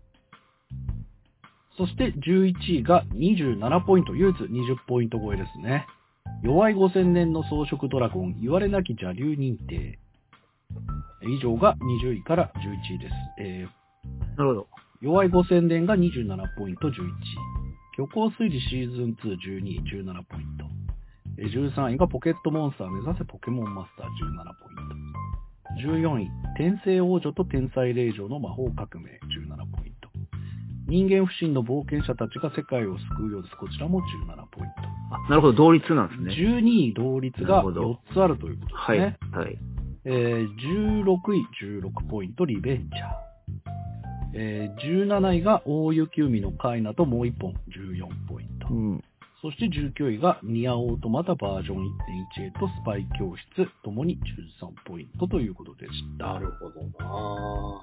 [1.76, 5.86] そして11位が27ポイント、唯一20ポイント超えですね。
[6.42, 9.98] 弱い5000年の装飾ドラゴン、言われなき邪竜認定。
[11.22, 13.14] 以上が20位から11位です。
[13.40, 13.78] えー
[14.36, 14.68] なるほど。
[15.00, 16.94] 弱い5000年が27ポイント11位。
[17.96, 20.64] 虚構推理シーズン2、12位、17ポイント。
[21.38, 24.10] えー13位がポケットモンスター目指せポケモンマスター17
[24.54, 26.08] ポイント。
[26.08, 30.08] 14位、天聖王女と天才霊嬢の魔法革命17ポイント。
[30.86, 33.56] 人間不信の冒険者たちが世界を救うようです。
[33.56, 34.02] こちらも17
[34.50, 34.70] ポイン
[35.12, 35.52] あ、なるほど。
[35.54, 36.24] 同率なんですト。
[36.24, 36.34] ね。
[36.34, 38.98] 12位同率がなるほど4つあるということはい。
[39.00, 39.36] ですね。
[39.38, 39.58] はい。
[40.04, 40.48] えー
[41.04, 41.46] 16位、
[41.82, 43.28] 16ポイント、リベンジャー。
[44.34, 48.68] えー17位が大雪海のカイナともう1本、14ポイント。
[48.68, 49.04] うん。
[49.40, 56.34] そして19位がニアオートマタバージョン 1.1A とスパイ教室ともに13ポイントということでした。
[56.34, 57.82] なるほどな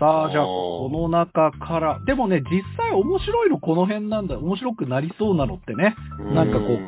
[0.00, 6.78] さあ、じゃあ、この中から、でもね、実際面白いのこの辺なんだ、面白くなりそうなのってね、ーなんかこう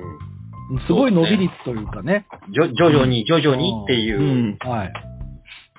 [0.86, 2.26] すごい伸び率というかね。
[2.52, 4.22] じょ徐々に、徐々にっていうう。
[4.22, 4.58] ん。
[4.60, 4.92] はい。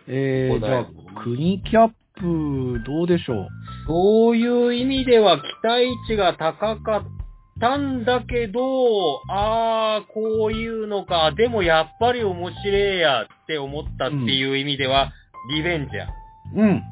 [0.07, 0.85] えー、じゃあ、
[1.23, 3.47] 国キャップ、どうでしょう？
[3.87, 7.03] そういう意味では期待値が高かっ
[7.59, 15.11] たんだけど、あー、こういうのか、でもやっぱり面白いやって思ったっていう意味では、
[15.55, 16.07] リベンジャー。
[16.61, 16.83] うん。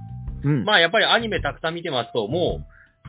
[0.44, 0.64] うん。
[0.64, 2.62] まあやっぱりアニメたくさん見てますと、も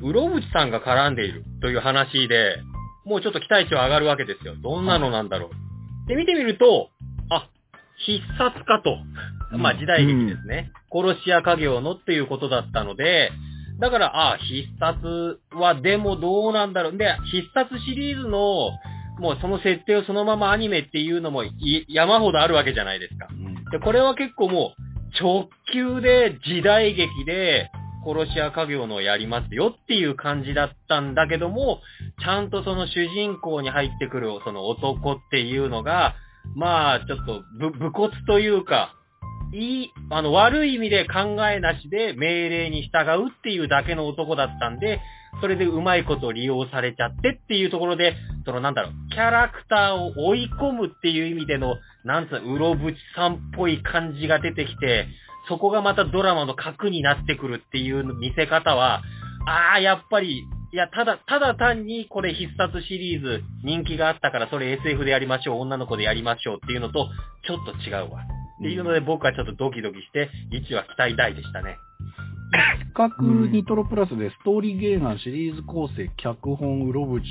[0.03, 2.57] う、うろぶちさんが絡んでいるという話で、
[3.05, 4.55] もうちょっと期待値は上がるわけですよ。
[4.57, 5.51] どんなのなんだろ
[6.07, 6.09] う。
[6.09, 6.91] で、見てみると、
[7.31, 7.49] あ、
[8.07, 8.97] 必殺かと。
[9.57, 10.71] まあ時代劇ですね。
[10.93, 13.31] 殺し屋家業のっていうことだったので、
[13.81, 16.97] だから、あ、必殺はでもどうなんだろう。
[16.97, 18.71] で、必殺シリーズの、
[19.19, 21.53] もうその設定をそのままアニメっていうのもい
[21.89, 23.29] 山ほどあるわけじゃないですか。
[23.71, 27.71] で、これは結構もう、直球で時代劇で、
[28.05, 31.81] 殺し屋家業のやりますよっていう感じだったんだけども、
[32.23, 36.15] ちゃんとその主人公に入ってくるその男っていうのが、
[36.55, 38.95] まあ、ちょっと、ぶ、武骨というか、
[39.53, 45.01] いい、あの、悪い意味で考えなしで命令に従うっていうだけの男だったんで、
[45.41, 55.07] それでうまいこと利用されちゃってっていうところで、そのなんだろう、キャラクターを追い込むっていう意味での、なんつうの、うろぶちさんっぽい感じが出てきて、
[55.51, 59.03] そこがまたドラマの核になってくるっていう見せ方は、
[59.47, 67.09] ああ、やっぱり、いや、ただ、ただ単にこれ必殺シリーズ人気があったからそれ SF でやりましょう、女の子でやりましょうっていうのと、
[67.45, 68.21] ちょっと違うわ。
[68.61, 71.77] っていうので僕はちょっとドキドキして、1話期待大でしたね。
[72.95, 77.27] 企画ニトロプラスでストーリーゲーナーシリーズ構成、脚本、うろぶち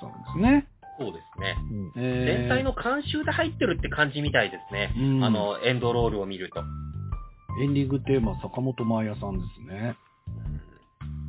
[0.00, 0.68] さんですね。
[0.98, 1.56] そうですね。
[1.96, 4.92] えー全体の監修で入ってるって感じみたいですね。
[4.96, 6.62] うんあの、エンドロールを見ると。
[7.58, 9.96] エンディングテーマ、坂本真綾さんですね。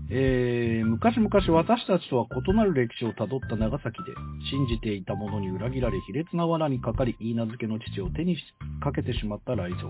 [0.10, 4.14] えー、昔々私たちとは異なる歴史をたどった長崎で、
[4.50, 8.38] 信じていたものに裏切られ、卑劣な罠にかかり、言い名付けの父を手に
[8.82, 9.90] かけてしまった雷蔵。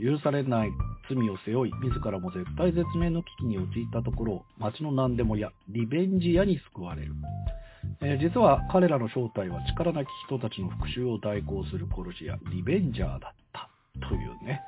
[0.00, 0.70] 許されない
[1.08, 7.12] 罪を背負い、自らも絶対絶命の危機に陥ったところを、町の何でも屋、リベンジ屋に救われる。
[8.00, 13.68] えー実は彼らの正体は力なき人たちの復讐を代行する殺し屋、リベンジャーだった。
[14.00, 14.62] というね、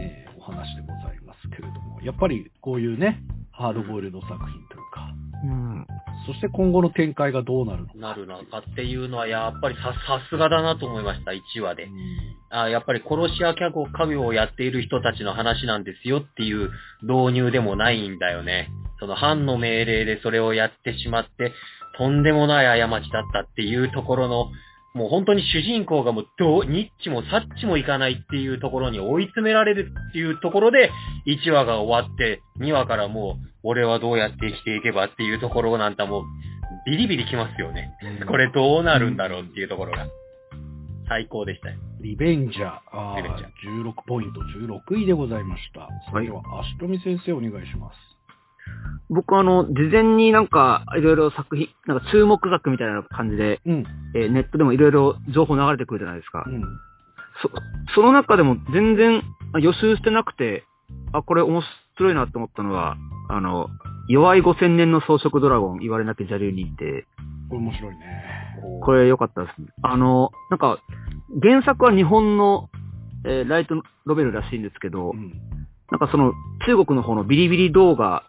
[0.00, 5.86] えーお話でございますけれども、やっぱりこういうね、ハードボイルド作品というか、うん。
[6.26, 7.98] そして今後の展開がどうなるのか。
[7.98, 11.88] なるのかっていうのは、やっぱりさ、さすがだなと思いました、1話で。
[12.52, 16.70] あやっぱり殺し屋家業家業をやっている人たちの話なんですよっていう
[17.02, 18.70] 導入でもないんだよね。
[18.98, 21.52] その藩の命令でそれをやってしまって、
[21.98, 24.50] とんでもない過ちだったっていうところの、
[24.94, 30.90] もう本当に主人公がもうどう、ニッチもサッチもいかないっていうところに追い詰められるっていうところで、
[31.26, 36.24] 1話が終わって、2話からもう、俺はどうやって生きていけばっていうところなんかもう、
[36.86, 37.92] ビリビリきますよね。
[38.26, 40.08] これどうなるんだろうっていうところが。
[41.08, 41.78] 最高でしたよ。
[42.00, 43.50] リベンジャー、あリベンジャー
[43.84, 45.88] 16ポイント、16位でございました。
[46.10, 48.09] それでは、足富先生お願いします。
[49.10, 56.44] 僕あの、事前になんか、いろいろ作品、なんか注目作みたいな感じで、うん、えーネットでもいろいろ情報流れてくるじゃないですか。
[56.46, 56.62] うん。
[57.42, 57.50] そ、
[57.96, 60.64] その中でも全然あ予習してなくて、
[61.12, 61.62] あ、これ面
[61.96, 62.96] 白いなと思ったのは、
[63.28, 63.68] あの、
[64.08, 67.06] 弱い5000年の装飾ドラゴン、言われなき邪竜にって、
[67.48, 68.24] これ面白いね。
[68.82, 69.68] これ良かったですね。
[69.82, 70.78] あの、なんか、
[71.42, 72.70] 原作は日本の、
[73.24, 73.74] えーライト
[74.06, 75.32] ノベルらしいんですけど、うん。
[75.90, 76.32] なんかその
[76.66, 78.22] 中国の方のビリビリ動画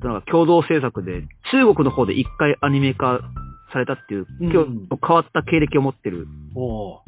[0.00, 3.20] となんか共同制作で、中国の方で一回アニメ化
[3.72, 4.52] されたっていう、うん。
[4.52, 6.26] 今日変わった経歴を持ってる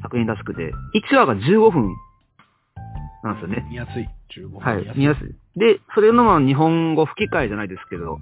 [0.03, 0.73] 作品らしくて、
[1.13, 1.95] 1話が15分
[3.23, 3.67] なんですよね。
[3.71, 4.09] 見やすい。
[4.37, 4.61] 15分。
[4.61, 5.35] はい、見やすい。
[5.59, 8.19] で、それのまあ日本語吹き替えじゃないですけど、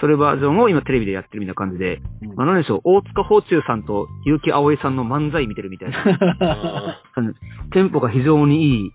[0.00, 2.34] それバージョンを今テレビでやってるみたいな感じで、うん。
[2.34, 6.98] まあ、なんでしょう、大塚芳忠さんと結城葵さんの漫才見てるみたいな、
[7.72, 8.92] テンポが非常にいい。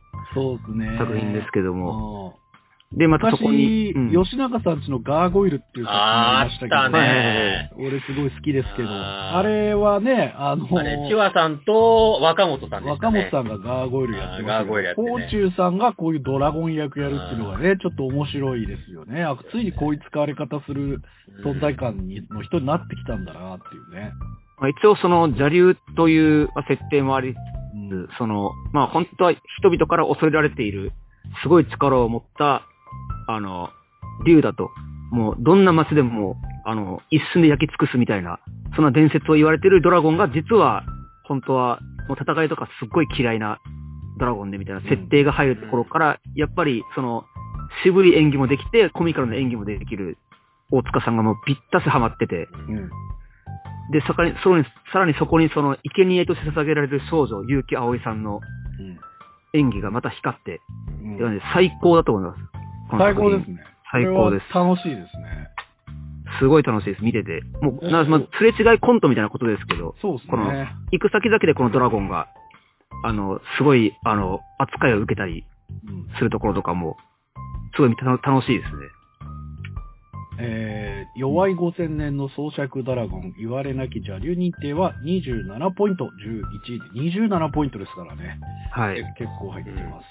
[0.98, 2.40] 作品ですけども、も
[2.96, 4.24] で、またそこに、昔、うん。
[4.24, 7.72] 吉永さんちのガーゴイルっていう作品ありましたけど、あったね。
[7.76, 13.30] 俺すごい好きですけど、あれはね、あの、あれ、チワさんと若本さんでし若たね。
[13.30, 15.10] 本さんがガーゴイルやってまガーゴイルやってね。
[15.10, 19.22] コーチューさんがこういうドラゴン役やるっていうのがね、ちょっと面白いですよね。
[19.24, 21.02] あついにこういう使われ方する
[21.44, 24.14] 存在感にの人になってきたんだなっていうね。
[24.60, 27.36] まあ、一応その邪竜というまあ設定もあり
[28.18, 30.94] その、まあ本当は人々から恐れられている、
[31.42, 32.64] すごい力を持った、
[33.28, 33.70] あの、
[34.26, 34.72] 竜だと、
[35.12, 36.36] もうどんな街でも、
[36.66, 38.40] あの、一瞬で焼き尽くすみたいな、
[38.76, 40.84] そんな伝説を言われているドラゴンが実は、
[41.26, 43.60] 本当は、もう戦いとかすっごい嫌いな
[44.18, 47.26] ドラゴンでみたいな設定が入るところから、やっぱりその、
[47.84, 50.18] 渋い演技もできて、コミカルな演技もできる
[50.72, 52.90] 大塚さんがもうぴったしハマってて、うん。
[53.92, 58.42] で、さらに、そこにさらにそこにその、生贄として捧げられる少女、結城葵さんの
[59.54, 60.62] 演技がまた光って、
[61.20, 61.42] うん。
[61.54, 62.57] 最高だと思います。
[62.90, 63.64] この最作品高ですね。
[63.92, 65.50] 最高です楽しいですね。
[66.40, 67.42] すごい楽しいです、見てて。
[67.62, 70.70] もう、うんなまあ、すれ違いコントみたいなことですけど、そうですこのね。
[70.92, 72.28] 行く先々でこのドラゴンが、
[73.04, 75.46] あの、すごい、あの、扱いを受けたり
[75.88, 76.98] うんするところとかも、
[77.76, 78.78] すごい楽楽しいですね。
[80.40, 88.40] えー弱い5000年の装飾ドラゴン、言われなき邪竜認定は27ポイント、11位で27ポイントですからね。
[88.72, 88.98] はい。
[89.18, 90.06] 結構入ってます。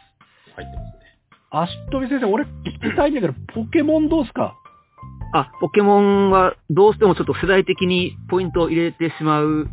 [0.57, 1.06] 入ってますね。
[1.51, 2.49] 足飛先生、俺聞
[2.91, 4.57] きたいんだけど、ポケモンどうすか？
[5.33, 9.69] あ、ポケモンはどうしてもちょっと世代的にポイントを入れてしまう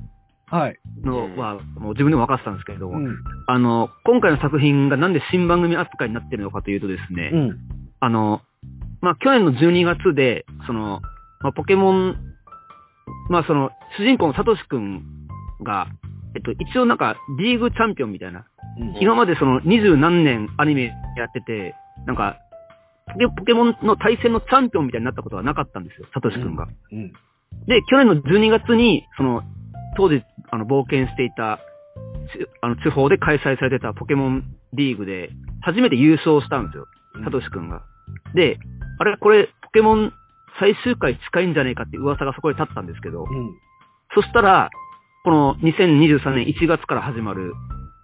[0.47, 0.79] はい。
[1.03, 3.17] のは、もう自分でも分かってたんですけれども、うん。
[3.47, 7.57] あの、今回の作品がなんで新番組扱いになってるのかというとですね、うん。
[7.99, 8.41] あの、
[9.01, 11.01] まあ、去年の12月で、その、
[11.41, 12.15] まあ、ポケモン、
[13.29, 15.03] まあ、その、主人公のサトシくん
[15.63, 15.87] が、
[16.35, 18.45] えっと、一応なんか、リーグチャンピオンみたいな、
[18.79, 21.75] うん今までその二十何年アニメやってて、
[22.07, 22.37] なんか、
[23.05, 26.67] ポケポケモンの対戦のチャンピオンみたいになったことはなかったんですよ、サトシ君が。
[26.91, 27.13] うん。
[27.67, 29.43] で、去年の12月に、その、
[29.95, 31.59] 当時、あの、冒険していた、
[32.33, 34.43] ちあの、地方で開催されてたポケモン
[34.73, 35.29] リーグで、
[35.61, 36.87] 初めて優勝したんですよ、
[37.23, 37.83] サトシ君が。
[38.33, 38.57] で、
[38.99, 40.13] あれ、これ、ポケモン
[40.59, 43.51] 最終回近いんじゃねえかって噂がそこで立ったんですけど、うん。
[44.15, 44.69] そしたら、
[45.25, 47.53] この2023年1月から始まる、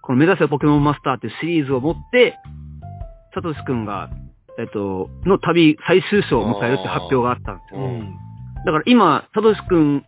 [0.00, 2.38] この目指せポケモンマスターっていうシリーズを持って、
[3.34, 4.08] サトシ君が、
[4.58, 7.80] えっと、の旅最終章を迎えるって発表があったんですよ。
[7.80, 8.16] うん。
[8.64, 10.02] だから今、サトシ君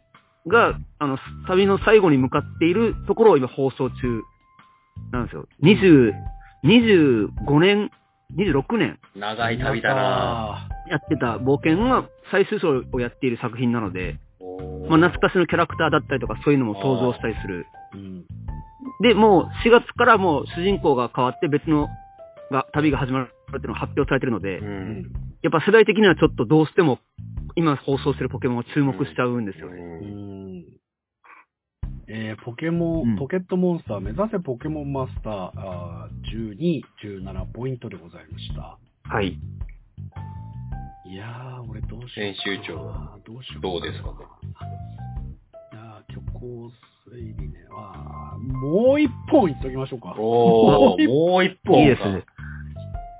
[0.46, 4.22] が、あの、旅の最後に向かっているところを今放送中
[5.12, 5.46] なんですよ。
[5.62, 6.12] 20、
[6.64, 7.90] 25年、
[8.38, 14.16] 26年長い旅だなやってた冒険が最終章をやっている作品なので、
[14.88, 17.66] まあ、懐かしのキャラクターだったりとかそういうのも登場したりする。
[17.94, 18.24] うん。
[19.00, 21.88] で、もう4月からもう主人公が変わって別の
[22.50, 24.64] が旅が始まるっていうのが発表されてるので、う。
[24.64, 24.68] うん
[25.00, 25.12] ん。
[25.42, 26.98] やっぱ世代的にはちょっとどうしても
[27.56, 29.82] 今放送してるポケモンを注目しちゃうんですよね。
[29.82, 30.64] うん
[32.08, 36.82] えーポケモン、うんポケットモンスター、目指せポケモンマスター、あー12、
[37.22, 38.78] 17ポイントでございました。
[39.04, 39.38] はい。
[41.12, 42.32] いやー、俺どうしよう。
[42.32, 42.74] 編集長
[43.26, 44.16] どうしよどうですかね？
[45.72, 46.70] いやー、虚構
[47.10, 47.54] 推理ね。
[47.76, 50.14] あーもう一本言っときましょうか。
[50.18, 51.80] おー、 もう一本か。
[51.80, 52.24] いいですね。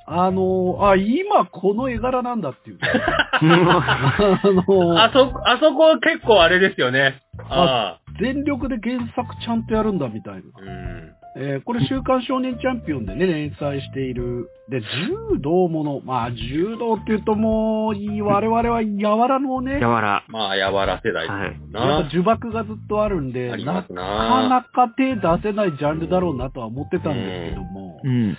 [0.07, 2.79] あのー、あ、今この絵柄なんだっていう。
[2.83, 7.21] あのーあそ、あそこ結構あれですよね。
[7.51, 10.41] あ全力で原作ちゃんとやるんだみたいな。
[10.41, 10.61] あ。
[10.61, 11.13] うん。
[11.35, 14.51] えーこれ週刊少年チャンピオンでね、連載している。
[14.69, 16.01] で、柔道もの。
[16.05, 20.25] まあ、柔道って言うともう、いい我々は柔らのね、柔ら。
[20.29, 22.11] まあ、やわら世代ですもんやっなぱ。
[22.15, 24.49] 呪縛がずっとあるんで、なかな。
[24.49, 28.37] なか手出せないジャンルだろうなとは思ってたんですけども、うん。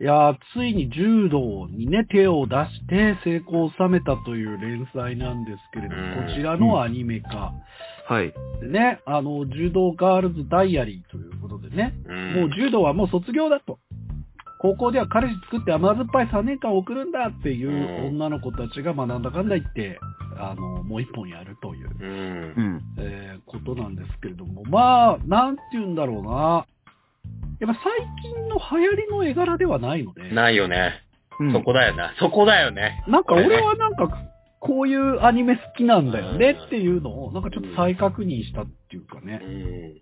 [0.00, 7.52] いやー、ついに柔道にね、手を出して成功を収めたという連載なんですけれども、うんこちらのアニメ化。
[8.08, 8.34] はい。
[8.60, 13.78] でね、あの、柔道ガールズダイアリーということでね、うんもう柔道はもう卒業だと。
[14.58, 19.98] 高校では彼氏作って甘酸っぱい3年間送るんだっていう女の子たちが、まあなんだかんだ言って、
[20.38, 22.60] あの、もう一本やるという、うんう。
[22.62, 22.82] ん。
[22.98, 26.66] えーことなんですけれども、まあ、なんて言うんだろうな。
[27.60, 30.92] やっぱ最近の流行りの絵柄ではないので、ないよね。
[31.40, 32.14] うんそこだよな。
[32.18, 33.04] そこだよね。
[33.08, 34.08] なんか俺はなんか、
[34.64, 39.40] こういうアニメ好きなんだよねっていうのを、なんかちょっと再確認したっていうかね。
[39.42, 40.00] うん。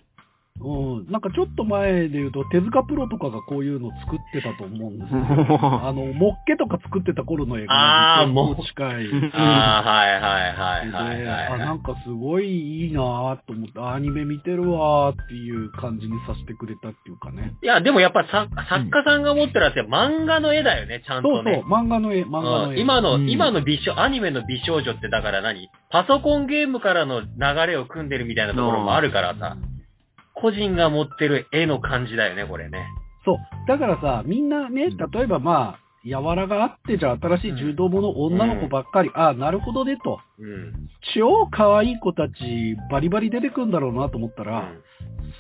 [0.61, 5.19] うん、なんかちょっと前で言うと、手塚プロとかがこういうの作ってたと思うんですよ。
[5.83, 9.07] あの、モッケとか作ってた頃の映画あーももう近い。
[9.35, 11.59] ああ、はいはいはいはいはいは。
[11.59, 17.55] ないんかすごいいいなぁと思って、アニメ見てるわーっていう感じにさせてくれたっていうかね。
[17.63, 22.77] いや、でもやっぱさ作家さんが持ってるやつは漫画の絵だよね、ちゃんそうそうとね。、漫画の絵、漫画の絵。
[22.77, 25.69] うん今の、うん今の美少、アニメの美少女ってだから何？
[25.91, 27.27] パソコンゲームからの流
[27.67, 29.57] れを組んでるみたいなところもあるからさ、
[30.43, 32.85] 個人が持ってる絵の感じだよね、これね。
[33.25, 33.37] そう。
[33.69, 40.19] だからさ、みんなね、例えばまあ、柔らがあって、じゃあ新しい柔道部の女の子ばっかり、ああ、なるほどねと。
[40.41, 40.89] うん。
[41.15, 44.83] 超可愛い子たち、バリバリ出てくるんだろうなと思ったら、うん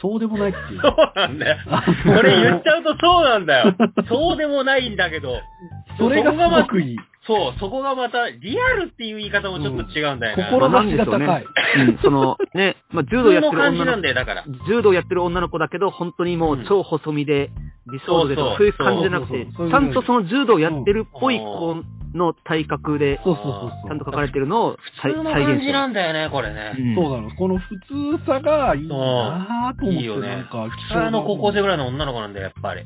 [0.01, 0.81] そうでもないっていう。
[0.81, 1.59] そうなんだよ。
[2.05, 3.77] これ言っちゃうとそうなんだよ。
[4.09, 5.39] そうでもないんだけど、
[5.99, 6.97] それがすごくいい。
[7.27, 10.45] そう、そこがまた、リアルっていう言い方もちょっと違うんだよな。
[10.47, 11.47] 心まあ志が高い。
[11.79, 14.45] うん、その、ね、まあ、柔道普やってる女のなんだよ、だから。
[14.67, 17.51] 柔道やってる女の子だけど、本当にもう超細身で、
[17.91, 21.77] 美少女でとか、そういう感じじゃなくて、ちゃんとその柔道やってるっぽい子
[22.15, 23.71] の体格で、そうそうそうそう。
[23.89, 25.59] ちゃんと書かれてるのを再普通の再現してる。
[25.59, 26.73] 感じなんだよね、これね。
[26.77, 27.31] うんそうなの。
[27.31, 27.77] この普
[28.19, 32.83] 通さがいいなぁと思って、いいよねなんか、普通の高校生ぐらいの女の子なんだよ、やっぱり。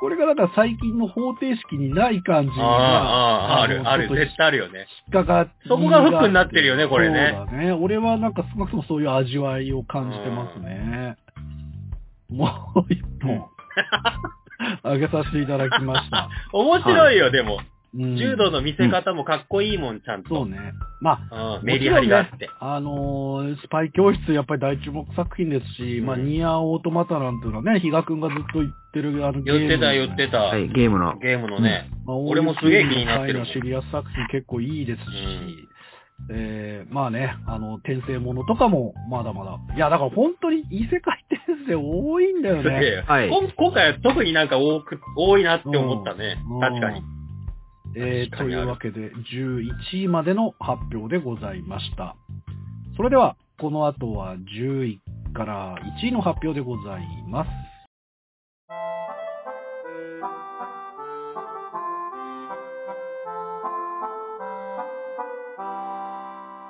[0.00, 4.86] これがだから最近の方程式にない感じああ、ああ、る、ある、絶対あるよね。
[5.12, 7.72] 引っかかってそこがフックになってるよねこれねそうだね。
[7.72, 11.16] 俺はなんか少なくともそういう味わいを感じてますね。
[12.30, 13.46] もう一本、
[14.82, 16.30] あげさせていただきました。
[16.52, 17.58] 面白いよ、でも。
[17.92, 20.28] うん柔道の見せ方もかっこいいもん、ちゃんと。
[20.28, 20.58] そうね。
[21.00, 21.64] まあ、うん。
[21.64, 22.48] メリハリがあって。
[22.60, 30.38] あのースパイ教室やっぱり大注目作品ですし、まあ、うんニアオートマタなんていうのはね、比嘉くんがずっと言ってるあのゲーム、言ってた、言ってた。
[30.38, 31.18] はい、ゲームの。
[31.18, 31.90] ゲームのね。
[32.06, 35.68] まあ、俺もすげえ気になってるシリアス作品結構いいですし、
[36.28, 39.58] えー、まあね、あの、転生ものとかもまだまだ。
[39.74, 42.62] いや、だから本当に異世界転生多いんだよね。
[42.62, 46.60] すげえはい今回は特になんか多く、多いなって思ったねうん。
[46.60, 47.02] 確かに。。
[47.96, 52.16] えー、というわけで、11位までの発表でございました。
[52.96, 55.00] それでは、この後は10位
[55.34, 57.50] から1位の発表でございます。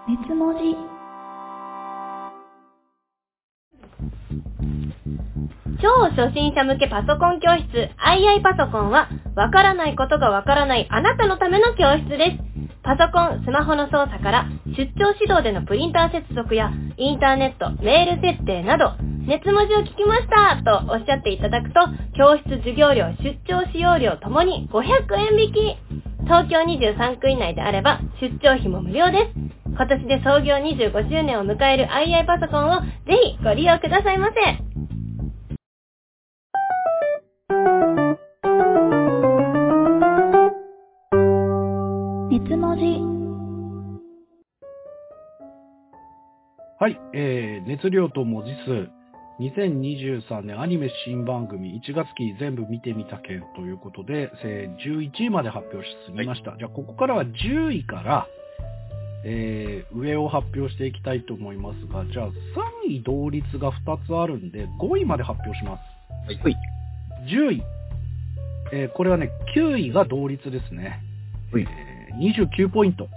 [0.09, 1.00] 熱文字
[5.83, 12.51] 超初心者向けパソコン教室 II パソコンはわからないことがわからないあなたのための教室です。
[12.83, 18.93] パソコン、スマホの操作から出張指導でのプリンター接続やインターネット、メール設定など
[19.27, 21.81] 熱文字を聞きましたとおっしゃっていただくと
[22.17, 24.85] 教室授業料、出張使用料ともに500
[25.17, 25.77] 円引き。
[26.25, 29.51] 東京23区以内であれば出張費も無料です。
[29.67, 32.89] 今年で創業25周年を迎える II パソコンをぜ
[33.39, 34.70] ひご利用くださいませ。
[42.45, 42.85] 熱文字
[46.79, 48.89] はい、えー、熱量と文字数、
[49.41, 56.57] 2023年アニメ新番組1月期全部見てみた件ということで、えー11位まで発表し進みました。
[56.57, 58.27] じゃあ、ここからは10位から、
[59.25, 62.29] えー上を発表していきたいと思いますが、じゃあ、
[62.89, 65.81] 3位同率が2つあるんで、5位まで発表します。
[66.27, 66.37] はい。
[66.39, 66.57] はい
[67.29, 67.63] 10位。
[68.73, 71.03] えーこれはね、9位が同率ですね。
[71.53, 73.09] はいえー29ポイント。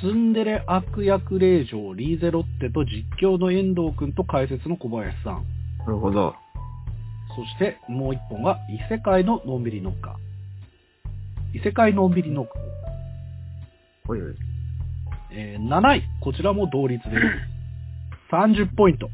[0.00, 5.44] ツンデレ悪役令嬢リーゼロッテと実況の遠藤くんと解説の小林さん。
[5.78, 6.34] なるほど。
[7.34, 11.58] そしてもう一本が異世界ののんびりノッカー。
[11.58, 12.56] 異世界のんびりノッカー。
[14.08, 14.34] おいおい。
[15.32, 17.16] えー7位、こちらも同率です。
[18.32, 19.08] 30ポイント。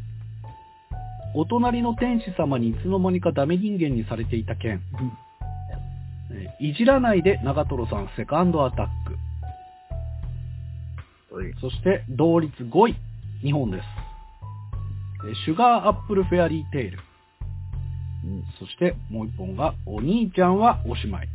[1.34, 4.80] お隣の天使様にいつの間にかダメ人間にされていた件。
[6.32, 9.16] えーいじらないで長瀞さんセカンドアタック。
[11.60, 12.96] そして同率5位、
[13.44, 13.84] 2本です。
[15.26, 16.98] えーシュガーアップルフェアリーテイル。
[18.24, 18.44] うん。
[18.58, 21.28] そしてもう一本がお兄ちゃんはおしまい。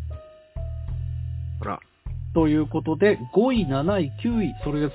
[1.59, 1.79] ほら。
[2.33, 4.89] ということで、5位、7位、9位、それ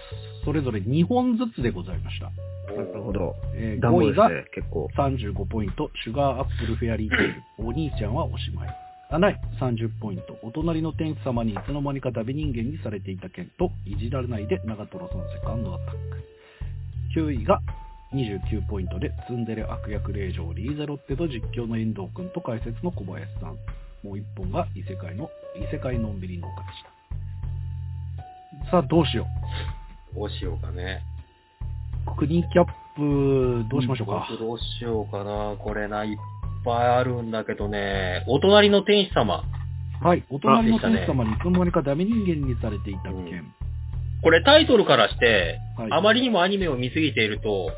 [0.44, 2.26] それぞれ2本ずつでございました。
[2.72, 3.34] なるほど。
[3.54, 4.88] えー暖房5位がですね、結構。
[4.96, 8.81] 35ポイント、シュガーアップルフェアリーテイル、お兄ちゃんはおしまい。
[9.12, 17.20] 7位、30ポイント、お隣の天使様にいつの間にかダメ人間にされていた件と、いじられないで長瀞さんセカンドアタック。
[17.20, 17.60] 9位が
[18.14, 23.58] 29ポイントで、ツンデレ悪役令嬢リーゼロッテと実況の遠藤くんと解説の小林さん。
[24.02, 26.82] もう1本が異世界の、異世界のんびり農家でし
[28.64, 28.70] た。
[28.70, 29.26] さあ、どうしよ
[30.14, 31.02] どうしようかね。
[32.06, 32.16] う。
[32.16, 34.26] 国キャップ、どうしましょうか。
[34.30, 35.54] 僕どうしようかな。
[35.58, 36.16] これな、いっ
[36.64, 38.24] ぱいあるんだけどね。
[38.28, 39.42] お隣の天使様。
[40.02, 40.24] はい。
[40.30, 43.44] お隣のあでしたね天使様にいつの間にかダメ人間にされていた件。
[44.22, 47.70] これタイトルからして、はいあまりにもアニメを見すぎていると、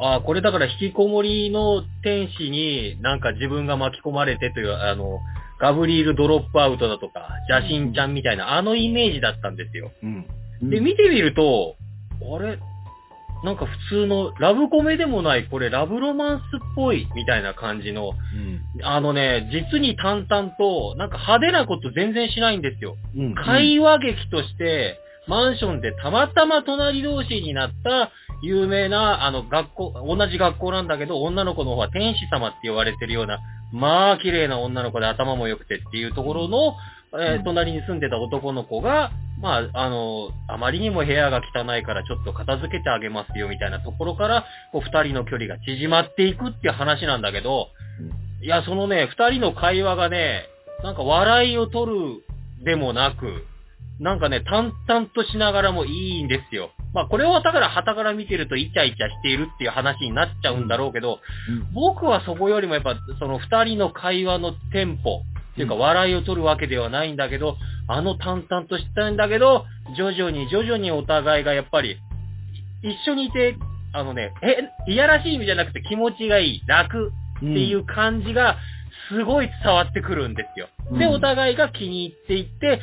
[0.00, 5.18] ああ、これだから引きこもりの天使になんか自分が巻き込まれてという、あの、
[5.60, 9.90] ガブリールドロップアウトだとか、邪神ちゃんみたいな、あのイメージだったんですよ。
[10.02, 10.06] う
[10.66, 10.70] ん。
[10.70, 11.76] で、見てみると、
[12.22, 12.58] あれ？
[13.42, 16.44] なんか普通のラブコメでもない、これラブロマンスっ
[16.76, 18.84] ぽいみたいな感じの、うん。
[18.84, 22.96] あのね、実に淡々と、なんか派手なこと全然しないんですよ。
[23.16, 23.34] うん。
[23.34, 28.10] 会話劇として、マンションでたまたま隣同士になった
[28.42, 33.38] 有名な、あの、学校、同じ学校なんだけど、女の子の方は天使様って言われてるような、
[33.72, 36.74] まあ、綺麗な女の子で頭も良くてっていうところの、
[37.14, 37.44] えーうん。
[37.44, 47.68] 隣に住んでた男の子が、まあ、あの、あまりにも部屋が汚いからちょっと片付けてあげますよみたいなところから、こう、二人の距離が縮まっていくっていう話なんだけど、
[48.42, 50.44] いや、そのね、二人の会話がね、
[50.82, 52.24] なんか笑いを取る
[52.64, 53.44] でもなく、
[53.98, 56.70] なんかね、淡々としながらもいいんですよ。
[56.94, 61.20] まあ、これをだから旗から見てるとイチャイチャしているっていう話になっちゃうんだろうけど、
[61.74, 65.22] 僕はそこよりもやっぱその二人の会話のテンポ
[65.60, 67.56] っていうかうん笑いを取るわけではないんだけど、
[67.88, 69.64] あの淡々としたんだけど、
[69.96, 71.98] 徐々に徐々にお互いがやっぱり
[72.82, 73.56] 一緒にいて、
[73.92, 78.56] あのね、え、いやらしい意味じゃなくて気持ちがいい、楽っっていう感じが
[79.08, 80.68] すごい伝わってくるんですよ。
[80.98, 82.80] で、うんお互いが気に入っていって、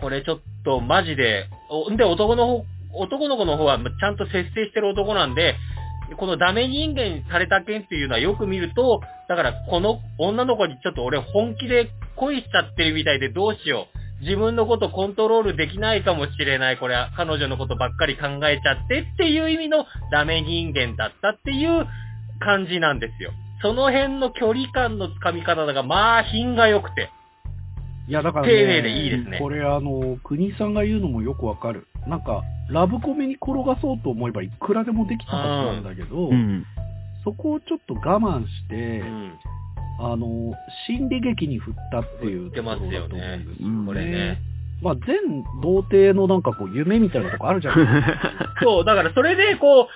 [0.00, 2.64] これちょっとマジで、おで、男の方、
[2.94, 5.56] 男の子の方はちゃんと節制してる男なんで、
[6.18, 14.24] このダメ人間にされた件っていうのはよく見ると、だからこの女の子にちょっと俺本気で恋しちゃってるみたいでどうしよう。
[14.24, 16.78] 自分のことコントロールできないかもしれない。
[16.78, 21.86] これは彼女のことばっかり考えちゃってっていう意味のダメ人間だったっていう
[22.40, 23.32] 感じなんですよ。
[23.62, 27.10] その辺の距離感のつかみ方が、まあ、品が良くて。
[28.08, 31.88] いや、だからね、丁寧でいいですねこれあの、国さんが言うのもよくわかる。
[32.06, 36.64] なんか、ラブコメに転がそうと思えばいくらでもできたはずなんだけど、うん。
[37.24, 39.32] そこをちょっと我慢して、うん。
[39.98, 40.52] あの、
[40.86, 44.38] 心理劇に振ったっていう振ってますよねところだと思うんですうんこれね。
[44.82, 48.54] まあ、全童貞のなんかこう、夢みたいなとこあるじゃないですか。
[48.62, 49.86] そう、だからそれでこう、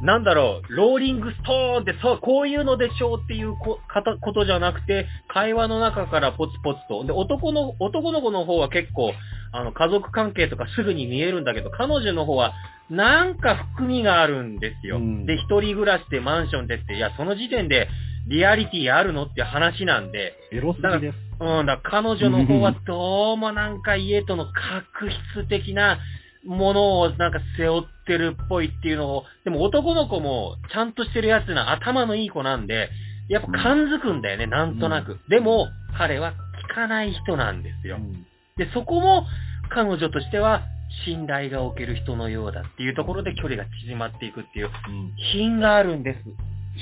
[0.00, 3.80] なんだろう、ローリングストーンって、そう、こういうのでしょうっていうこ
[4.20, 7.04] ことじゃなくて、会話の中からポツポツと。
[7.04, 9.12] で、男の、男の子の方は結構、
[9.50, 12.52] あの、家族関係とかすぐに見えるんだけど、彼女の方は、
[12.90, 14.98] なんか含みがあるんですよ。
[14.98, 17.88] うんで、一人暮らしでマンションでって、いや、その時点で、
[18.28, 21.16] リアリティあるのって話なんで、エロすぎです。
[21.40, 25.98] うん、だ彼女の方はどうもなんか家との確執的な
[26.44, 32.90] ものをなんか背負ってるっぽいっていうのを、でも男の子もちゃんとしてるやつな頭のいい子なんで、
[33.28, 35.18] やっぱ感づくんだよね、なんとなく。
[35.28, 36.32] でも、彼は
[36.70, 37.96] 聞かない人なんですよ。
[37.96, 38.26] うん
[38.58, 39.24] で、そこも
[39.70, 40.62] 彼女としては
[41.04, 46.18] 信頼がおける人のようだっていうところで距離が縮まっていくっていううん品があるんです。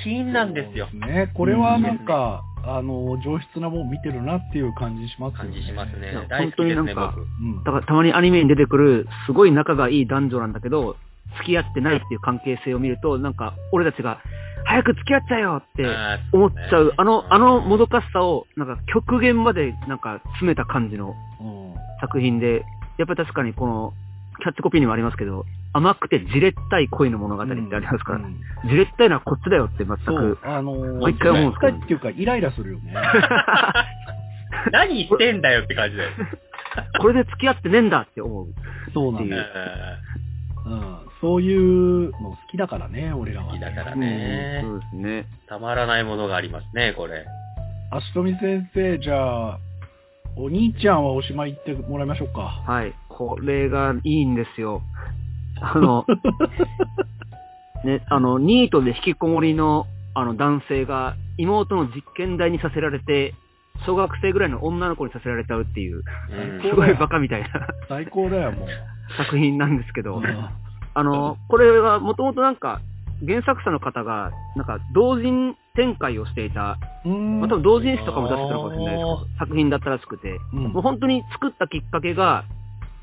[0.04, 1.00] 品なんですよそう。
[1.00, 1.30] ね。
[1.34, 5.50] これはなんか、あの、上質なもん見てるなっていう感じしますよね。
[5.50, 6.12] 感じしますね。
[6.28, 7.20] 大好きですね、本当になんか僕。
[7.20, 7.64] うん。
[7.64, 10.96] だからたまにアニメに出てくる、すごい仲がいい男女なんだけど、
[11.38, 14.20] 付き合ってないっていう関係性を見ると、なんか、俺たちが、
[14.64, 15.86] 早く付き合っちゃえよって
[16.32, 22.64] 思っちゃう、あの、あのもどかかしさを、なんか極限まで、なんか詰めた感じのうん作品で、
[22.98, 23.92] やっぱり確かにこの、
[24.42, 32.94] キャッチコピーにもありますけど、甘くてじれったい恋の物語ってありますから、うんじれったいのはこっちだよって全そうく、、あのー、もう一回思うんですけど一回っていうか、イライラするよね。
[34.72, 36.10] 何言ってんだよって感じだよ。
[37.00, 38.46] これで付き合ってねえんだって思う。
[38.92, 39.44] そうなんだよ。
[40.66, 40.96] ううん。
[41.20, 43.58] そういうの好きだからね、俺らは、ね。
[43.58, 45.20] 好きだからねうんそうですね。
[45.20, 47.24] んたまらないものがありますね、これ。
[47.90, 49.58] 足富先生、じゃあ、
[50.36, 52.62] お兄ちゃんはおしまい行ってもらいましょうか。
[52.66, 52.94] はい。
[53.16, 54.82] これがいいんですよ。
[55.62, 56.04] あの、
[57.82, 63.32] ね、あの、ニートで引きこもりの、あの、男性が、妹の実験台にさせられて、
[63.86, 66.62] 小学生ぐらいの女の子にさせられちゃうっていう、うん。
[66.62, 67.48] すごいバカみたいな。
[67.88, 68.68] 最高だよ、もう。
[69.16, 70.48] 作品なんですけど、うん。
[70.94, 72.80] あの、これはもともとなんか、
[73.26, 77.40] 原作者の方が、なんか、同人展開をしていた、うん。
[77.40, 80.62] まあ、多分同人誌とかも出してたのかもしれないですけど、作品だったらしくて、うん。
[80.72, 82.44] もう本当に作ったきっかけが、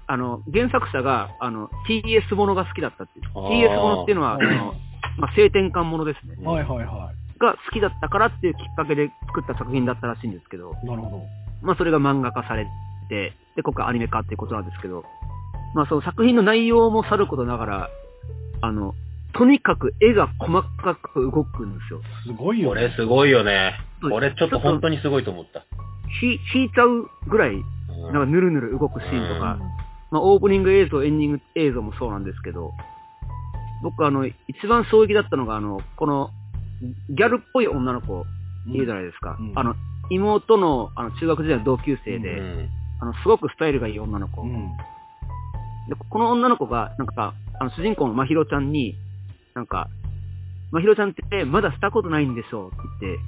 [0.08, 3.26] あの、原作者が、あの、TS ものが好きだったっていう。
[3.36, 4.74] TS ものっていうのは、あうんの、
[5.18, 6.36] まあ、性転換ものですね。
[6.46, 10.86] はいはいはが好きだったからっていうきっかけで作った作品だったらしいんですけど、い。
[10.86, 11.24] なるほ
[11.62, 12.66] まあ、それが漫画化され
[13.10, 15.04] て、で、今回アニメ化っていうことなんですけど、
[15.76, 17.90] まあ、その作品の内容もさることながら、
[18.62, 18.94] あの、
[19.34, 22.02] とにかく絵が細かく動くんですよ。
[22.28, 22.34] ど。
[22.34, 22.82] すごいよ、ね。
[22.82, 23.74] これすごいよね。
[24.02, 25.66] これちょっと本当にすごいと思った。
[26.22, 27.64] ひ引いちゃうぐらい、うん
[28.04, 29.83] なんかぬるぬる動くシーンとか、うん
[30.14, 32.72] まあ、オープニング映像、エンディング映像もそうなんですけど、
[33.82, 36.30] 僕あの、一番衝撃だったのが、あの、この、
[37.10, 38.24] ギャルっぽい女の子、
[38.68, 39.36] いるじゃないですか。
[39.40, 39.74] うんあの、
[40.12, 42.70] 妹の、あの、中学時代の同級生で、うん
[43.02, 44.44] あの、すごくスタイルがいい女の子。
[44.44, 44.52] うん。
[45.90, 48.96] で、この女の子が、なんか、あの、主人公のまひろちゃんに、
[49.56, 49.88] なんか、
[50.72, 53.22] まひろちゃんってまだしたことないんでしょうって言って、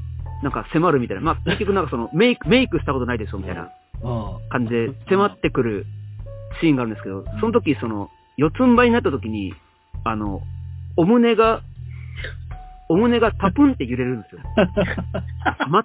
[0.43, 1.23] なんか迫るみたいな。
[1.23, 3.71] まあ、結局なんかその、メイク、メイクしたことないでしょみたいな
[4.03, 4.49] うん。
[4.49, 5.85] 感じで迫ってくる
[6.61, 9.53] シーンがあるんですけど、その時、その、四つん這いになった時に、
[10.03, 10.41] あの、
[10.97, 11.61] お胸が、
[12.89, 14.41] お胸がタプンって揺れるんですよ。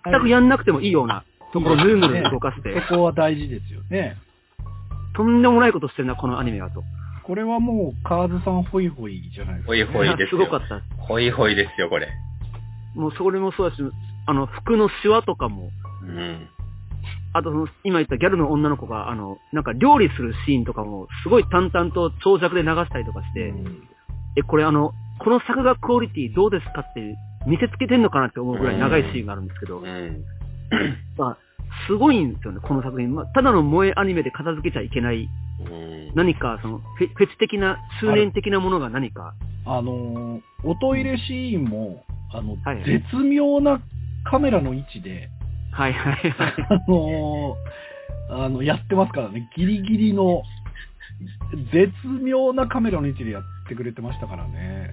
[0.04, 4.16] 全くやんなくてもいいようなところをぬるぬる動かして、そこは大事ですよね。
[5.14, 6.82] とんでもないことしてるな、このアニメはと。
[7.24, 9.68] これはもう、カーズさんホイホイじゃないですか。
[9.68, 10.44] ほいほいですよ。
[10.44, 10.82] すごかった。
[11.02, 12.08] ほいほいですよ、これ。
[12.94, 13.82] もうそれもそうだし、
[14.26, 15.70] あの、服のシワとかも、
[16.02, 16.48] うん。
[17.32, 23.88] あとその、今言ったギャルの女の子が、あの、なんか料理するシーンとかも、すごい淡々と長尺で流したりとかして、うん
[24.36, 27.16] え、これあの、この作画クオリティどうですかって
[27.46, 30.24] 見せつけてんのかなって思うぐらい長いシーンがあるんですけど、うん。
[31.18, 31.38] まあ、
[31.86, 33.14] すごいんですよね、この作品。
[33.14, 35.28] まあ、ただの萌えアニメで片付けちゃいけない、
[35.60, 39.34] うん何か、その、フェフェチ的な、執念的なものが何か。
[39.66, 43.80] あのー、おトイレシーンも、あの、はい絶妙な
[44.24, 45.28] カメラの位置で、
[45.72, 46.54] はいはいはい。
[46.68, 49.50] あのーあの、やってますからね。
[49.56, 50.42] ギリギリの、
[51.72, 51.92] 絶
[52.22, 54.92] 妙なカメラの位置でやってくれてましたからね。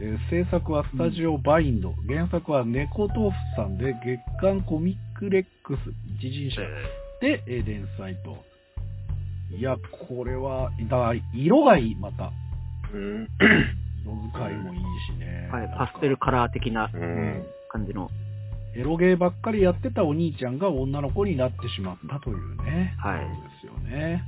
[0.00, 1.92] えー制作はスタジオバインド。
[2.08, 5.80] 原作は猫豆腐さんで、月刊コミックレックス
[6.20, 6.60] 一人社
[7.20, 8.44] で、えー連載と。
[9.56, 9.76] いや、
[10.08, 12.30] これは、だ色がいい、また。
[12.94, 13.28] うん。
[14.04, 14.80] 色使いもいい
[15.12, 15.48] しね。
[15.50, 17.42] はい、パステルカラー的なうん。
[17.70, 18.10] 感じの。
[18.76, 22.94] エロゲーばっかりやってたお兄ちゃんが女の子になってしまったというね。
[22.98, 24.22] はいそうですよね。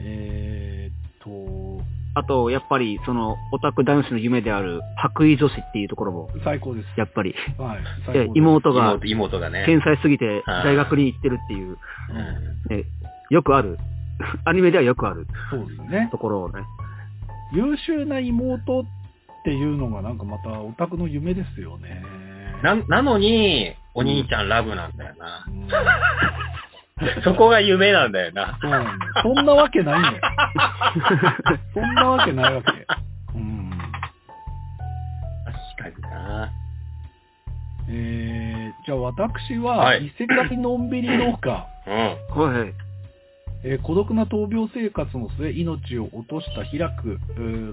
[0.00, 1.84] えーっと、
[2.14, 6.86] あと、やっぱり、その、オタク男子の夢である、白衣女子っていうところも、最高です。
[6.96, 7.78] やっぱり、はい。
[8.06, 9.64] 最で妹が妹、妹がね。
[9.66, 11.76] 天才すぎてはい大学に行ってるっていう、
[12.70, 12.84] うんね、
[13.30, 13.78] よくある、
[14.44, 16.08] アニメではよくあるそうですね。
[16.10, 16.60] ところをね。
[17.52, 18.84] 優秀な妹っ
[19.44, 22.02] ていうのがなんかまたオタクの夢ですよね。
[22.62, 25.44] な、なのに、お兄ちゃんラブなんだよな。
[25.46, 25.68] うん
[27.22, 28.58] そこが夢なんだよな。
[28.60, 30.18] そうなんだよそんなわけないんだよ。
[31.72, 32.72] そんなわけないわけ。
[33.34, 33.70] うん。
[35.78, 36.50] 確かにな。
[37.90, 42.42] えー、じゃあ私は、はい異世界のんびり農家、うん。
[42.42, 42.74] はい。
[43.64, 47.18] えー孤独な闘病生活の末、命を落とした開く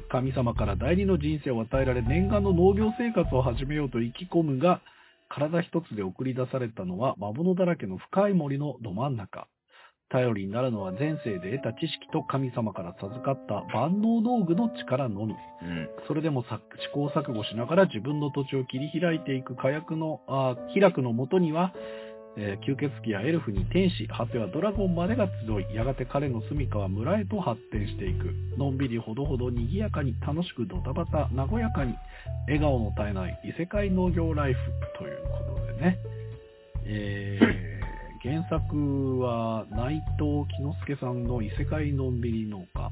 [0.10, 4.82] 神様から第二の人生を与えられ、念願の農業生活を始めようと意気込むが、
[5.30, 9.48] 体一つで送り出されたのは魔物だらけの深い森のど真ん中。
[10.10, 15.34] 頼りになるのは前世で得た知識と神様から授かった万能道具の力のみ。
[15.34, 15.90] うん。
[16.08, 21.74] それでもさ試行錯誤しながら自分の土地を切り開いていく火薬の、あ開くのもとには、
[22.38, 28.34] えー吸血鬼やエルフに天使、果てはドラゴンまでが集い、やがて彼の住処は村へと発展していく。
[28.58, 31.96] のんびりほどほど賑やかに楽しくドタバタ、和やかに、
[32.48, 34.60] 笑顔の絶えない異世界農業ライフ
[34.98, 35.98] ということでね。
[36.86, 37.76] えー
[38.26, 42.92] 原作は内藤木之助さんの異世界のんびり農家。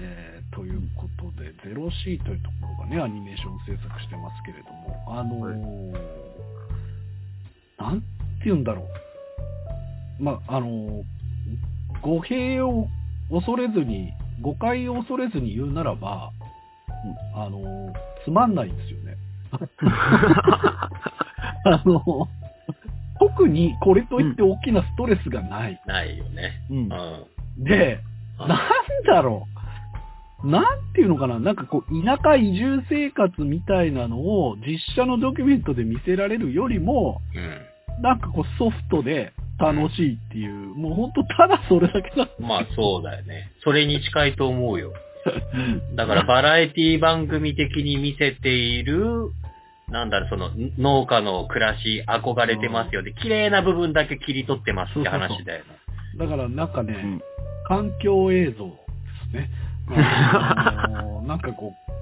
[0.00, 6.28] えーということで、ゼロ C というところがね、アニメーション制作してますけれども、あのー
[7.78, 8.02] なん
[8.44, 8.82] 言うんだろ
[10.20, 10.22] う。
[10.22, 11.02] まあ、あのー
[12.00, 12.86] 語弊を
[13.30, 16.30] 恐れずに、誤解を恐れずに言うならば、
[17.34, 17.92] あのー
[18.24, 19.16] つまんないんですよね。
[21.64, 22.28] あのー
[23.20, 25.80] 特にこれといって大きなストレスがない。
[25.86, 26.52] ないよね。
[26.70, 27.64] うんうん。
[27.64, 28.00] で、
[28.40, 28.58] うんなん
[29.04, 29.48] だろ
[30.44, 30.48] う。
[30.48, 30.64] なん
[30.94, 37.58] ていうのかななんかこう、田舎移住生活みたいなのを実写のドキュメントで見せられるよりも、うん。
[38.00, 42.28] なんかこうソフトで楽しいっていう、もうほんとただそれだけだ。
[42.38, 43.50] まあそうだよね。
[43.64, 44.92] それに近いと思うよ。
[45.94, 49.30] だからバラエティ番組的に見せている、
[49.88, 55.70] なんだろう、その農家の暮らし憧れてますよで、綺麗な部分だけ切り取ってますって話だよね。
[56.16, 57.22] だからなんかね、うん
[57.68, 58.72] 環境映像で
[59.30, 59.50] すね。
[59.90, 61.92] あの なんかこう、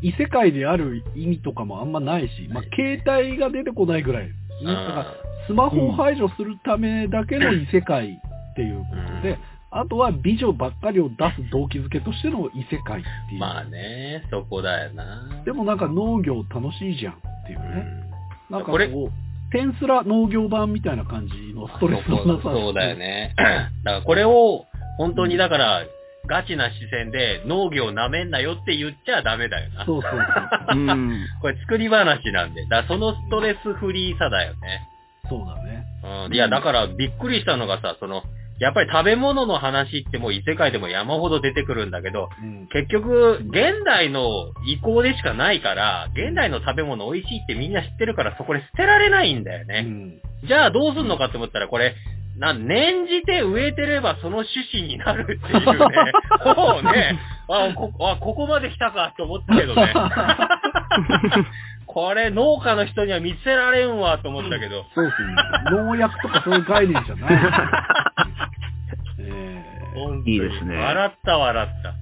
[0.00, 4.30] 異世界である意味とかもあんまないし、まあ、携帯が出てこないぐらい
[4.64, 4.74] ね。
[4.74, 5.06] だから
[5.46, 8.20] スマホを排除するためだけの異世界
[8.52, 9.38] っていうことで、うん
[9.76, 13.40] あとは美女ばっかりを出す動機づけとしての異世界っていう。
[13.40, 15.42] まあね、そこだよな。
[15.44, 17.68] でもなんか農業楽しいじゃんっていううね。
[17.68, 18.10] ん
[18.50, 22.42] なんかこう、テンスラ農業版みたいな感じのストレスのなさ。
[22.44, 22.96] そうだよ。
[22.96, 23.34] ね。
[23.82, 24.64] だからこれを、
[24.96, 25.82] 本当にだから、
[26.26, 29.84] ガチな視線で農業舐めんなよって言っちゃダメだよな。
[29.84, 30.78] そうそうそう。
[30.78, 31.26] うん。
[31.40, 32.66] これ作り話なんで。
[32.66, 34.88] だそのストレスフリーさだよね。
[35.28, 35.84] そうだね。
[36.26, 36.34] うん。
[36.34, 38.22] いや、だからびっくりしたのがさ、その、
[38.60, 42.68] やっぱり食べ物の話ってもう異世界でも山ほど出てくるんだけど、うん。
[42.68, 49.80] 結局、現代の意向でしかないから、現代の食べ物美味しいってみんな知ってるから、そこで捨てられないんだようね。
[49.82, 50.20] ん。
[50.46, 51.94] じゃあどうすんのかって思ったら、これ、
[52.38, 55.66] なん、念じて植えてればその趣旨になるっていうね。
[56.56, 57.18] もうね、
[57.48, 59.94] あこあ、ここまで来たかと思ったけどね。
[61.86, 64.84] これ農家の人には見せられんわと思ったけど。
[64.94, 65.34] そうですね。
[65.70, 67.30] 農薬とかそういう概念じゃない。
[69.20, 69.64] え
[69.94, 71.94] 本当にいいですね笑った笑った。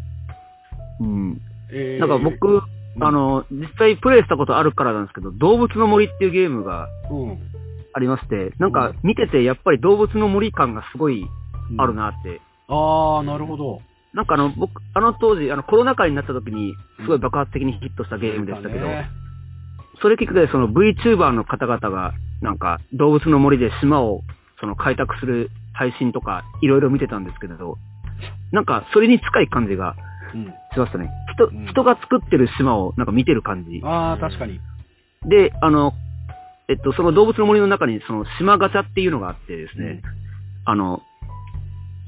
[1.00, 1.32] うん。
[1.32, 1.36] ー
[1.72, 2.62] えーなんか僕、
[3.00, 7.38] あ、の、実際プレイしたことあるからなんですけど、動物の森っていうゲームがうん。
[7.94, 11.22] ありまして、なんか見ててやっぱり動物の森感がすごい
[11.70, 11.94] うんある。
[11.94, 12.40] なって。
[12.68, 13.80] ああ、なるほど。
[14.14, 19.08] なんかあの、僕、あの当時、あの、コロナ禍になった時に、すごい爆発的にヒットしたゲームでしたけど、ね
[20.00, 24.22] それきっかけでその VTuber の方々が、なんか動物の森で島を
[24.60, 27.76] その開拓する配信とかいろいろ見てたんですけれど、
[28.50, 29.94] なんかそれに近い感じが
[30.34, 30.46] うん。
[30.46, 31.08] しましたね。
[31.34, 33.80] 人うん、人が作ってる島をなんか見てる感じ。
[33.84, 34.60] ああ、確かに。
[35.28, 35.92] で、あの、
[36.72, 40.00] えっと、その動物の森の中にその島ガチャっていうのがあってですね、
[40.64, 41.02] あの、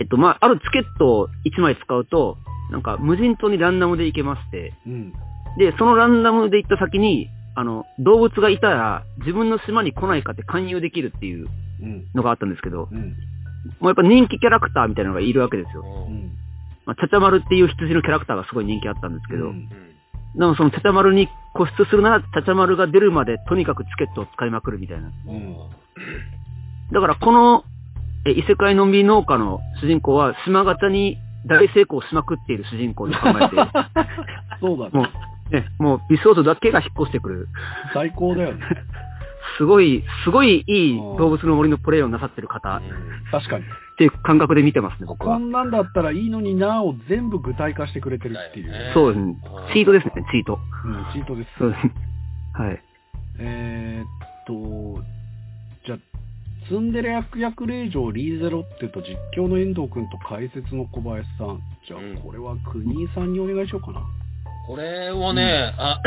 [0.01, 2.39] えっと、まあ、あるチケットを1枚使うと、
[2.71, 5.13] なんか無人島にランダムで行けまして、うん。
[5.59, 11.47] で、そのランダムで行った先に、あの、動物がいたら自分の島に来ないかって勧誘できるっていう
[11.83, 12.07] うん。
[12.15, 13.01] のがあったんですけど、うん。
[13.01, 13.07] も
[13.83, 15.85] うやっぱ人気キャラクターみたいなのがいるわけですよ。
[16.09, 16.33] うん。
[16.87, 19.69] まあ、ちゃちゃ丸っていう羊のキャラクターがすごい人気あったんですけど、うん
[20.37, 25.09] でもそのちゃちゃ丸に固執するなら、ちゃちゃ丸が出るまでとにかくチケットを使いまくるみたいな。
[25.29, 25.57] うん
[26.93, 27.65] だからこの、
[28.27, 33.57] え異世界のんびり農家の主人公は島型に大成功しまくっている主人公と考えて、
[34.61, 35.11] そうだもね。
[35.51, 37.49] う、ね、もうビスオートだけが引っ越してくる、
[37.93, 38.65] 最高だよね。
[39.59, 42.83] すごい、すごいいいうん動物の森のプレイをなさってる方っ
[43.31, 43.65] 確かに。
[43.97, 45.37] ていう感覚で見てますね、僕は。
[45.37, 48.71] こんなんだったらいいのになを全部具体化してくれてるっていう。
[48.71, 49.37] ねそうですね。
[49.73, 50.59] チートですね、チート。
[50.85, 51.49] うん、チートです。
[51.59, 51.81] そうです。
[52.61, 52.83] はい。
[53.41, 55.03] えーっと、
[55.87, 55.99] じゃあ、
[56.69, 61.61] ツンデレ悪役令嬢リーゼロってと実況の遠藤くんと解説の小林さん。
[61.87, 64.03] じゃあうん、これは国井さんにお願いしようかな。
[64.67, 66.01] これをね、あ、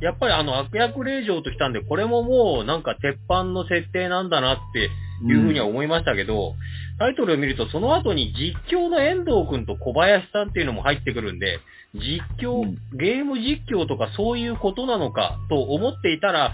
[0.00, 4.90] やっぱりあの悪役令嬢ときたんで、これももうなんか鉄板の設定なんだなって
[5.26, 6.54] いうふうには思いましたけど、
[6.98, 11.60] タイトルを見るとその後に実況の遠藤くんと小林さんっていうのも入ってくるんで、
[11.94, 16.52] 実況、うんゲーム実況とかそういうことなのかと思っていたら、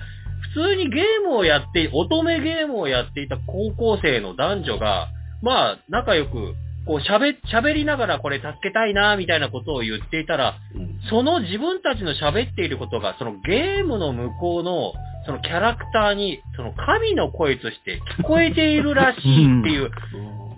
[0.52, 5.08] 普通にゲームをやって、乙女ゲームをやっていた高校生の男女が、
[5.42, 6.54] まあ仲良く、
[6.86, 11.00] こう喋、喋りながらこれ助けたいな、みたいなことを言っていたら、うん。
[11.08, 14.92] その自分たちの喋っていることが、そのゲームの向こうの、
[15.26, 19.90] そのキャラクターに、その神の声として聞こえているらしいっていう、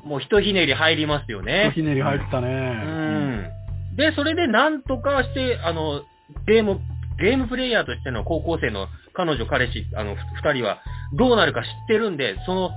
[0.05, 1.73] もうひとひねり入りますよひね。
[1.75, 2.49] ひねり入ったうね。
[2.49, 3.51] ん。
[3.97, 6.03] で、それでなんとかして、あの、
[6.47, 6.81] ゲーム、
[7.19, 10.79] ゲームプレイヤーとしての高校生の彼女、彼氏、あの、ふ二人は
[11.15, 12.71] どうなるか知ってるんで、その、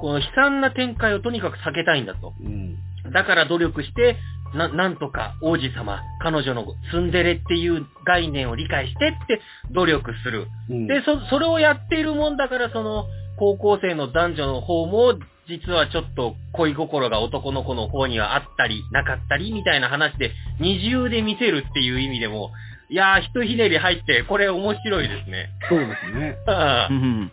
[0.00, 2.32] この悲惨な展開をとにかく避けたいんだと。
[2.40, 2.76] うん。
[3.12, 4.16] だから努力して、
[4.54, 9.40] な、なんとか王子様、彼女のツンデレっていう概念を理解してって
[9.72, 10.46] 努力する。
[10.70, 15.14] うんで、そ、それをやっているもんだから、その、高校生の男女の方も、
[15.48, 22.50] 実はちょっと恋心が男の子の方にはあったり、なかったり、みたいな話で、二重で見せるっていう意味でも、
[22.88, 25.50] いやー、ひとひねり入って、これ面白いですね。
[25.68, 26.36] そうですね。
[26.90, 27.32] うん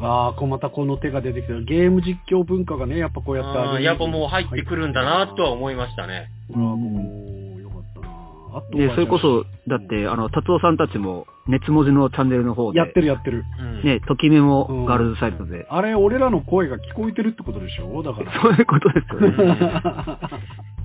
[0.00, 1.54] ああ、こうまたこの手が出てきた。
[1.60, 6.28] ゲーム実況文化がね、やっぱこうやってーやっぱもう入ってくるんだなとは思いましたね。
[6.52, 8.10] これはもう、よかったなあ
[8.62, 13.44] とはで、それこそ、だって、あの、達夫さんたちも、熱文字のチャンネルの方で、やってるやってる。
[13.58, 13.82] うん。
[13.84, 18.02] ね、ときめもガールズサイトで、あれ、俺らの声が聞こえてるってことでしょ？
[18.02, 18.32] だから。
[18.42, 19.80] そういうことですよね。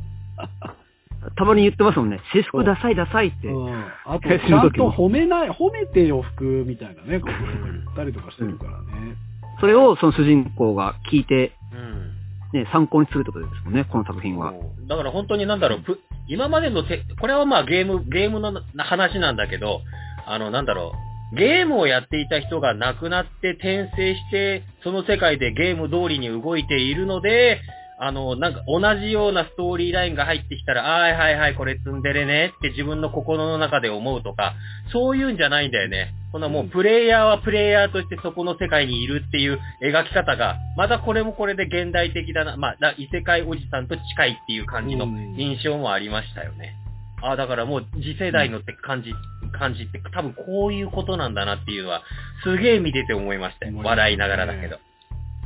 [1.35, 2.19] たまに言ってますもんね。
[2.33, 3.47] 制服ダサいダサいって。
[3.47, 3.85] うん。
[4.05, 9.15] あと、 ちゃんと褒めない、褒めてよ、服みたいなね、ことを言ったりとかしてるからね。
[9.59, 12.11] それをその主人公が聞いて、うん。
[12.53, 14.53] ね、参考にするってことですもんね、この作品は。
[14.87, 19.81] だから本当になんだろう、ぷ今までのて、これはまあゲーム、ゲームのな話なんだけど、
[20.25, 20.93] あの、なんだろ
[21.33, 27.61] う、ゲームをやっていた人が亡くなって転生して、その世界でゲーム通りに動いているので、
[28.03, 34.55] あの、なんか同じようなストーリーラインが入ってきたら、はいはいはい、これ積んでれねって自分の心の中で思うとか、
[34.91, 36.11] そういうんじゃないんだよね。
[36.31, 46.73] こんなもうプレイヤーはプレイヤーとしてそこの世界にいるっていう描き方が、またこれもこれで現代的だな、まあ、だ異世界おじさんと近いっていう感じのうん印象もありましたよね。
[47.21, 49.13] ああ、だからもう次世代のって感じ、
[49.51, 52.01] 感じって多分こういうことなんだなっていうのは、
[52.43, 53.77] すげえ見てて思いましたよ。
[53.77, 54.79] 笑いながらだけど。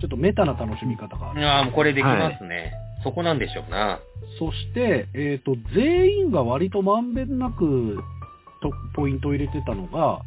[0.02, 1.48] ちょっとメタな楽しみ方がある。
[1.48, 2.74] ああ、もうこれできますね。
[3.04, 4.00] そこなんでしょうな。
[4.40, 7.98] そして、えっ、と、全員が割とまんべんなく
[8.62, 10.22] とポイントを入れてたのが、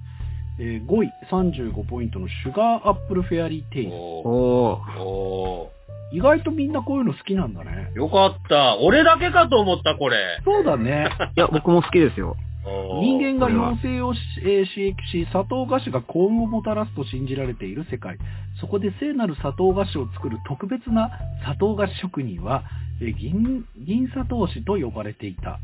[0.61, 3.95] えー5位、35ポイントのシュガーアップルフェアリーテイル。
[3.95, 5.71] おーお
[6.11, 7.91] 意外とみんなこういうの好きなんだね。
[7.95, 8.79] ーよかった。
[8.79, 10.41] 俺だけかと思った、これ。
[10.45, 11.11] そうだね。
[11.37, 12.37] いや、僕も好きですよ。
[12.65, 18.19] 人間が妖精をえー刺激し、砂糖菓子が幸運をもたらすと信じられている世界。
[18.61, 21.11] そこで聖なる砂糖菓子を作る特別な
[21.43, 22.65] 砂糖菓子職人は、
[23.01, 25.61] えー銀銀砂糖師と呼ばれていた。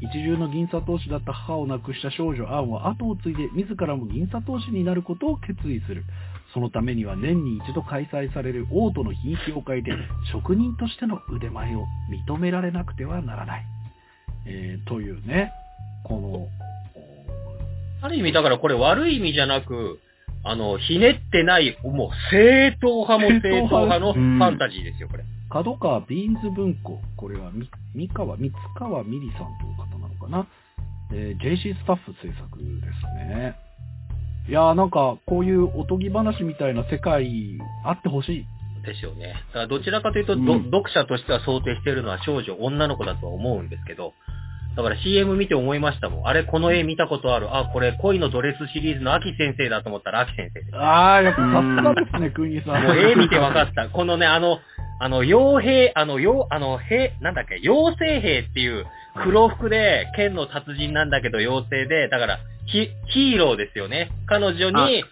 [0.00, 6.04] 一流の銀砂糖師だった母を亡くした少女アンは後を継いで自らも銀砂糖師になることを決意する。
[6.54, 9.92] そのためには年に一度開催される王都の品評会で
[10.32, 11.84] 職人としての腕前を
[12.26, 13.64] 認められなくてはならない。
[14.46, 15.52] えーというね、
[16.04, 16.48] この、
[18.02, 20.00] ある意味、だからこれ悪い意味じゃなく、
[20.44, 25.24] あの、ひねってない、もう正統派も正統派のフうんァンタジーですよ、これ。
[25.50, 27.00] 角川ビーンズ文庫。
[27.16, 30.46] これはみ、三河、三川美里さんという方なのかな。
[31.12, 32.64] えー JC スタッフ制作で
[33.18, 33.56] すね。
[34.48, 38.46] いやーなんか、こういうおとぎ話みたいな世界、あってほしい。
[38.84, 39.34] ですよね。
[39.48, 44.14] だからどちらかというと、どうん読者としては想定しているのは少女、女の子だとは思うんですけど、
[44.78, 46.28] だから CM 見て思いましたもん。
[46.28, 47.48] あれ、この絵見たことある。
[47.52, 50.76] あ、これ、恋のドレスシリーズの秋先生だと思ったら秋先生です。
[50.76, 52.84] あー、やっぱさすがですね、 クイーンさん。
[52.84, 53.88] もう絵見て分かった。
[53.88, 54.60] このね、あの、
[55.00, 58.86] あの、傭兵、あの、よ、あの、兵、なんだっけ、妖精兵っていう
[59.24, 64.10] 黒服で剣の達人なんだけど妖精で、だから、ヒ、ヒーローですよね。
[64.26, 65.04] 彼女に、はい。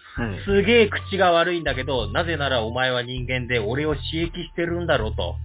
[0.45, 5.35] すげえ口が悪いんだけど、なぜならお前は人間で俺を刺激してるんだろうと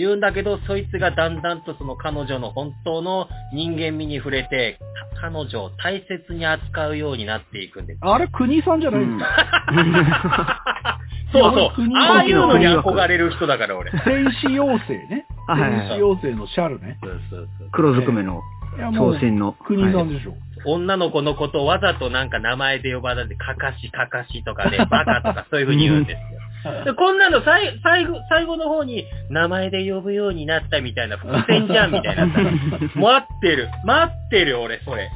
[0.00, 4.78] 言うんだけど、そいつがだんだんとその彼女の本当の人間味に触れて、
[5.20, 7.98] か彼女を大切に扱うようになっていくんです。
[8.02, 10.98] あれ、国さんじゃないですか？
[11.32, 11.96] そうそう国。
[11.98, 13.90] ああいうのに憧れる人だから、俺。
[13.92, 15.26] 戦士妖精ね。
[15.48, 16.98] 戦士妖精のシャルね。
[17.02, 17.68] そうそうそう。
[17.70, 18.40] 黒ずくめの
[18.78, 19.52] 長、身の。
[19.52, 20.34] 国さはいんでしょ。
[20.66, 26.39] 女の子のことをわざとなんか名前で呼ばないで、かかし、かかしとかで、バカとかそういう風に言うんですよ。
[26.84, 32.40] で こんなの最最後、最後の方に名前で呼ぶようになったみたいな伏線じゃんみたいなさ。
[32.94, 33.68] 待ってる。
[33.84, 35.10] 待ってる俺、それ。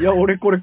[0.00, 0.60] いや、俺これ、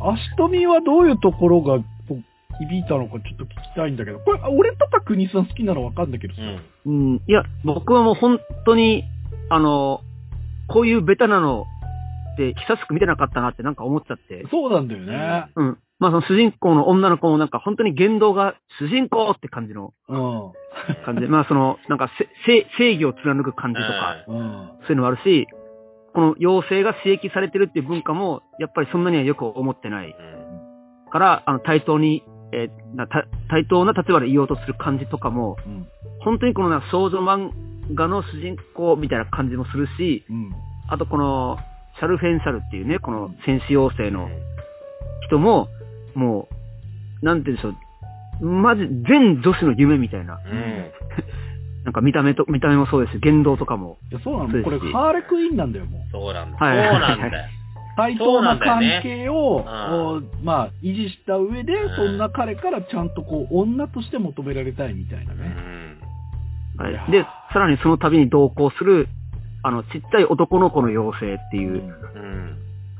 [0.00, 2.22] アシトミはどういうところがこう
[2.58, 6.42] 響いたのかちょっと聞きたいんだけど、これ、俺とか国さん好きなのわかんだけどさ。
[6.42, 7.12] うん。
[7.12, 9.04] うん、いや、僕はもう本当に、
[9.48, 10.00] あの、
[10.68, 11.66] こういうベタなの
[12.34, 14.46] って久しく見てなかったなってなんか思っちゃって。
[14.50, 15.46] そうなんだよね。
[15.56, 15.78] うん。
[16.00, 20.52] まあその主人公の女の子もなんか本当に言動が主人公って感じのうん。
[21.04, 22.10] 感じで、まあその、なんか
[22.46, 24.70] 正義を貫く感じとか、うん。
[24.82, 25.46] そういうのもあるし、
[26.14, 30.10] この妖精が刺激されてるっていう文化も、やっぱりそんなにはよく思ってないう
[31.06, 32.22] んから、あの、対等に、
[32.52, 33.06] えー
[33.48, 35.86] 対等な立場で言おうとする感じとかも、うん。
[36.20, 37.50] 本当にこのな少女漫
[37.94, 40.52] 画の主人公みたいな感じもするし、うん。
[40.88, 41.58] あとこの、
[41.98, 44.28] シャルフェンシャルっていうね、この戦士妖精の
[45.26, 45.68] 人も、
[46.14, 46.48] も
[47.22, 47.68] う、なんて言うんでしょ
[48.40, 50.34] う、マジ、全女子の夢みたいな。
[50.34, 50.90] うん。
[51.84, 53.98] なんか見た目と、見た目もそうですし、言動とかも。
[54.10, 54.50] いや、そうなの。
[54.50, 56.00] そうですこれ、ハーレクイーンなんだよ、もう。
[56.10, 56.58] そうなんだ。
[56.58, 57.48] はいそうなんだよ。
[57.96, 65.44] 対等な関係を、そうなんまあ、維持した上で、うんそんな彼からちゃんとこう、女として求められたいみたいなうね。
[65.44, 66.82] ん。
[66.82, 69.08] はいいやーで、さらにその度に同行する、
[69.62, 72.56] あの、ちっちゃい男の子の妖精っていう、うん。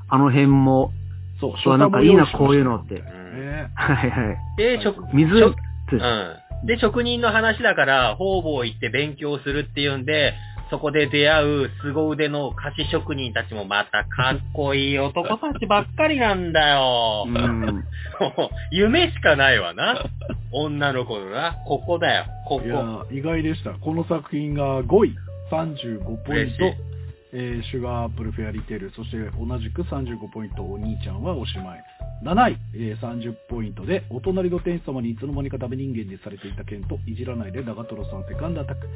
[0.09, 0.93] あの辺も、
[1.41, 4.39] そう、なんかいいなこういうのってねはいはい。
[4.57, 6.67] で、職、水、うん。
[6.67, 10.35] で、職人の話だから、方々行って勉強するっていうんで、
[10.71, 17.25] そこで出会う凄腕の菓子職人たちもまたかっこいい男たちばっかりなんだよ。
[17.27, 17.85] うん。
[18.71, 20.05] 夢しかないわな。
[20.53, 21.57] 女の子のな。
[21.67, 22.27] ここだよ。
[22.47, 23.71] こいや意外でした。
[23.73, 25.17] この作品が5位、
[25.51, 26.90] 35ポイント。
[27.33, 31.85] えーシュガーアップルフェアリーテール、そして同じく35ポイント、お兄ちゃんはおしまい。
[32.25, 38.89] 7位、えー30ポイントで、お隣の天使様にいつの間にかダメ人間にされていた件と、いじらないで長瀞さんセカンドアタック。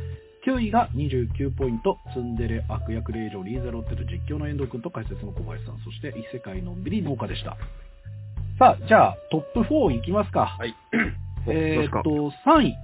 [0.47, 7.57] 9位が29ポイント、ツンデレ悪役令嬢リーゼロッテと実況の遠藤君と解説の小林さん、そして異世界のんびり農家でした。
[8.59, 10.47] さあ、じゃあ、トップ4いきますか。
[10.59, 10.75] はい。
[11.49, 12.75] えーっと、3位。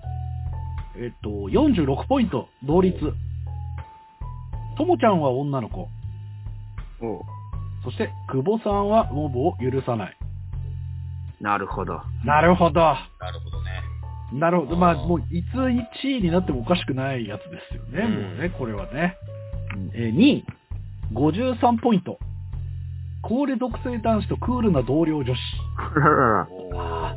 [0.97, 3.13] えーっと、46ポイント、同率。
[4.81, 5.89] ともちゃんは女の子。
[7.03, 7.21] おう
[7.85, 10.17] そして、久保さんはモブを許さない。
[11.39, 12.01] なるほど。
[12.25, 12.81] なるほど。
[12.81, 12.97] な
[13.31, 13.83] るほどね。
[14.33, 14.77] なるほど。
[14.77, 18.07] まあ、もう、いつ1位になってもおかしくないやつですよね。
[18.07, 19.19] うんもうね、これはね。
[19.75, 20.45] うんえー2位、
[21.13, 22.19] 53ポイント。
[23.21, 25.39] 高齢属性男子とクールな同僚女子。
[26.75, 27.15] あ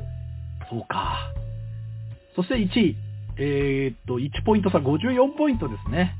[0.69, 1.31] そうか。
[2.35, 2.97] そして1位、
[3.37, 6.17] えーっと、1ポイント差54ポイントですね。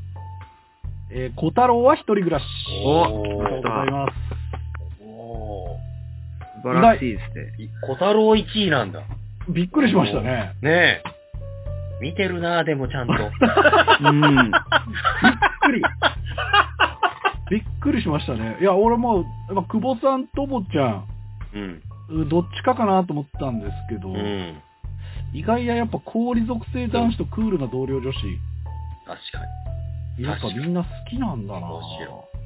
[1.16, 2.44] えー、小太郎は一人暮らし。
[2.84, 4.12] おありがとうございます。
[5.06, 5.78] お
[6.64, 7.70] 素晴らしいですね。
[7.88, 9.04] 小太郎1位なんだ。
[9.48, 10.56] びっくりしましたね。
[10.64, 11.04] ねえ。
[12.02, 13.14] 見てるなぁ、でもちゃんと。
[13.14, 14.52] うん。
[14.52, 15.84] びっくり。
[17.52, 18.58] びっくりしましたね。
[18.60, 21.04] いや、俺も、やっぱ久保さんともちゃん、
[22.10, 22.30] うん。
[22.30, 24.56] どっちかかなと思ったんですけど、うん。
[25.34, 28.20] 意外ややっぱ氷属性男子とクールな同僚女子、
[29.06, 29.40] 確か
[30.20, 31.68] やっぱみんな好きなんだな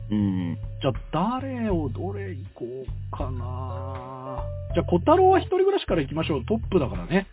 [0.10, 0.58] うん。
[0.82, 0.94] じゃあ
[1.42, 4.42] 誰をどれ行こうかな
[4.74, 6.46] じゃあ小太郎は一人暮らしから行きましょう。
[6.46, 7.28] トップだからね。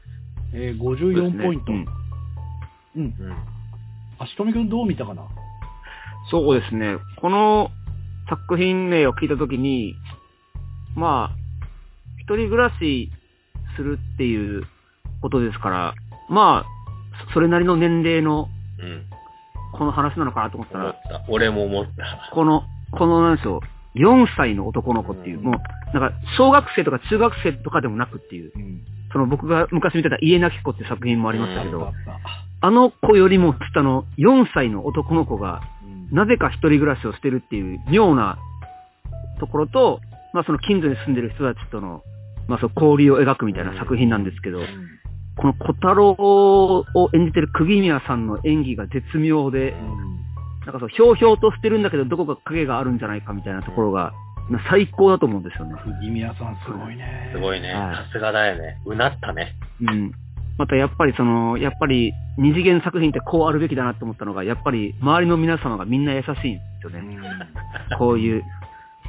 [0.53, 1.73] えー、54ポイント。
[1.73, 1.87] うん
[2.97, 3.05] うん。
[3.07, 3.15] に。
[3.21, 3.33] うん。
[4.19, 5.29] あしとみくんどう見たかな？
[6.31, 6.97] そうですね。
[7.21, 7.71] この
[8.29, 9.95] 作品名を聞いたときに、
[10.97, 11.37] まあ、
[12.19, 13.11] 一人暮らし
[13.77, 14.65] するっていう
[15.21, 15.95] ことですから、
[16.29, 18.49] まあ、そそれなりの年齢の
[18.81, 19.05] うん。
[19.77, 21.25] この話なのかなと思ったら、た。
[21.29, 22.31] 俺も思った。
[22.33, 22.63] この、
[22.93, 23.61] このなんでしょ
[23.95, 28.81] う、4歳の男の子っていう、うんもう、なんか、小学生とか中学生とかでもなくっていう、うん。
[29.13, 31.93] その僕が昔見てた家なき子っていう作品もありましたけど、あっ
[32.61, 38.39] たあの子よりも下の4歳の男の子が、うんなぜか一人暮らしをしてるっていう妙な
[39.41, 40.01] ところと、
[40.33, 42.03] まあその近所に住んでる人たちとの、
[42.47, 44.67] まあその交流を描くみたいな作品なんですけど、うん
[45.37, 49.75] この小太郎を演じてる釘宮さんの演技が絶妙で、
[50.65, 54.13] なんかそう、ひょうひょうとしてるんだけど、どこか影があるんじゃないかみたいなところが、
[54.49, 55.75] まあ最高だと思うんですよね。
[56.01, 57.31] 釘宮さんすごいね。
[57.35, 57.75] すごいね。
[57.75, 58.79] はいさすがだよね。
[58.87, 59.55] うなったね。
[59.81, 60.13] うん。
[60.57, 67.03] またやっぱりその、やっぱり二次元作品ってこうあるべきだなって思ったのが、やっぱり周りの皆様がみんな優しいんですよね。
[67.99, 68.45] こういう、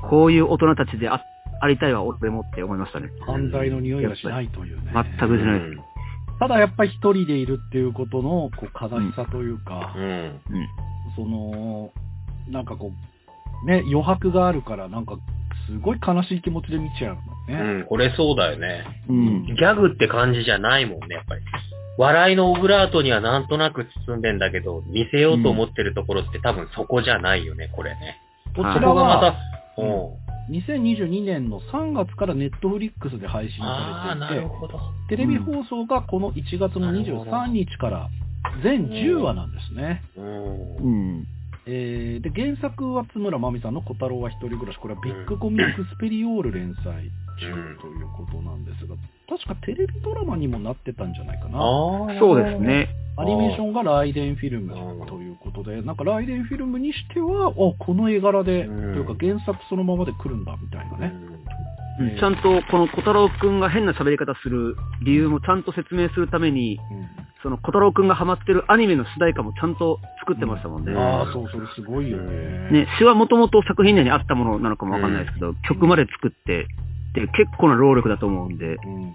[0.09, 1.21] こういう大人たちであ
[1.61, 3.09] ありたいわ、俺もって思いましたね。
[3.25, 4.91] 犯罪の匂いがしないというね。
[4.93, 5.81] 全くしないです。
[6.39, 10.03] ただやっぱり一人でいるっていうことのこう悲しさというか、うん。
[10.03, 10.41] うん。
[11.15, 11.91] その、
[12.49, 12.91] なんかこ
[13.63, 15.17] う、ね、余白があるから、なんか、
[15.67, 17.79] すごい悲しい気持ちで見ちゃうのね。
[17.79, 18.85] うん、これそうだよね。
[19.09, 19.45] うん。
[19.45, 21.41] ギャグって感じじゃないもんね、やっぱり。
[21.97, 28.21] 笑いのオブラートにはなんとなく包んでんだけど、見せようと思ってるところって多分そこじゃないよね、これね。
[28.55, 29.31] こちはいらがまは、
[29.75, 30.24] た、うん。
[30.49, 34.55] 2022年の3月からネットフリックスで配信されていて。
[35.09, 38.09] テレビ放送がこの1月の23日から
[38.63, 40.03] 全10話なんですね。
[40.15, 40.89] うんう。
[41.21, 41.27] ん。
[41.67, 44.79] えーで、原作は津村真美さんの小太郎は一人暮らし。
[44.79, 47.09] これはビッグコミックスペリオール連載
[47.39, 48.95] 中ということなんですが、
[49.27, 51.59] 確かテレビドラマにもなってたんじゃないかな。
[52.19, 52.59] そうです。
[52.59, 52.89] ね。
[53.17, 54.73] アニメーションがライデンフィルム
[55.07, 61.13] ということで、なんかライデンフィルムにしては、あ、この絵柄で、うんというか原作そのままで来るんだみたいなね。
[61.99, 66.77] うんちゃんとこの小太郎くんが変な喋り方する理由もちゃんと説明するために、
[67.41, 70.91] その小太郎くんがハマってるアニメの主題歌もちゃんと作ってましたもんね。
[70.91, 72.71] うんああ、そう、それすごいよね。
[72.71, 79.13] ね、詩はもともと作品内にあったものなのかもわかんないですけど、曲まで作って、って結構な労力だと思うんで、うん。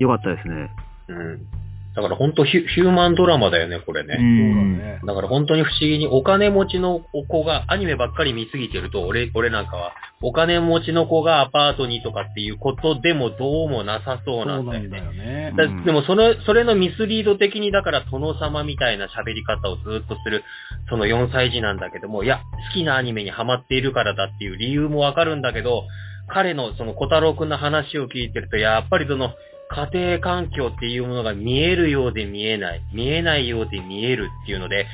[0.00, 0.70] よかったですね。
[1.08, 1.46] うん。
[1.94, 5.00] だから本当ヒュヒューマンドラマだよね、これね。
[5.04, 14.98] だから本当に不思議にお金持ちの子がアニメばっかり見すぎてると、俺、俺なんかは、お金持ちの子がアパートにとかっていうことでもどうもなさそうなんだよね。
[14.98, 15.52] よね。
[15.56, 20.44] だうんでもその、それのミスリード的にだから殿様みたいな喋り方をずっとする、
[20.88, 22.38] その4歳児なんだけども、いや、
[22.68, 25.84] 好きなアニメにハマっているからだっていう理由もわかるんだけど、
[26.28, 29.32] 彼のその小太郎くんの話を聞いてると、やっぱりその、
[29.70, 34.86] 家庭環境っていうものが見えるようで見えない、見えないようで見えるっていうので、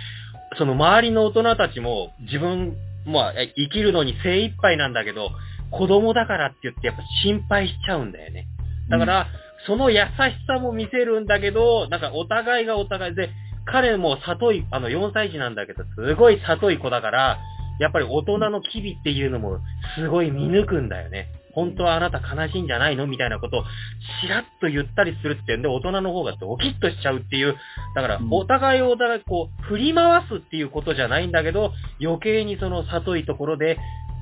[0.58, 5.30] その周りの大人たちも自分、まあ、生きるのに精一杯なんだけど、
[5.70, 8.46] 子供だからって言ってやっぱ心配しちゃうんだよね。
[8.90, 9.26] だから、
[9.66, 10.06] その優し
[10.46, 13.30] さも見せるんだけど、なんかお互いがお互いで、
[13.64, 17.38] 彼も里い、あの4歳児なんだけど、すごい里い子だから、
[17.80, 19.58] やっぱり大人の機微っていうのも
[19.96, 21.28] すごい見抜くんだよね。
[21.56, 23.06] 本当はあなた悲しいんじゃないの？
[23.06, 23.64] みたいなことを
[24.22, 27.56] しらっと言ったりするっていうんで、大人の方がドキッとしちゃうっていう。
[27.96, 33.78] だからうん、お互いをお互いこう、振り回すっていうことじゃないんだけど、余計にその里いところで、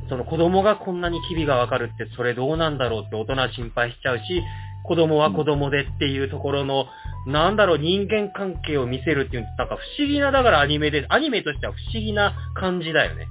[0.09, 4.43] その子供がこんなに機微がわかるって、それどうなんだろうって大人は心配しちゃうし、
[4.85, 6.87] 子供は子供でっていうところの、
[7.27, 13.27] なんだろう、人間関係を見せるっていう、なんか不思議な、だからアニメで、アニメとしては不思議な感じだよね。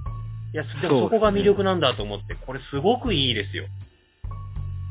[0.51, 3.65] いや、そこが魅力なんだと思って、これすごくいいですよ。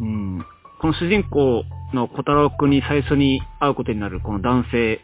[0.03, 0.45] うん。
[0.81, 5.01] この主人公の小太郎くんに最初に会うことになるこの男性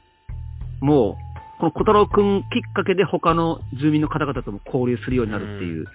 [0.80, 1.16] も、
[1.58, 5.86] この小太郎くんきっかけで他の住民の方々とも交流するようになるっていううん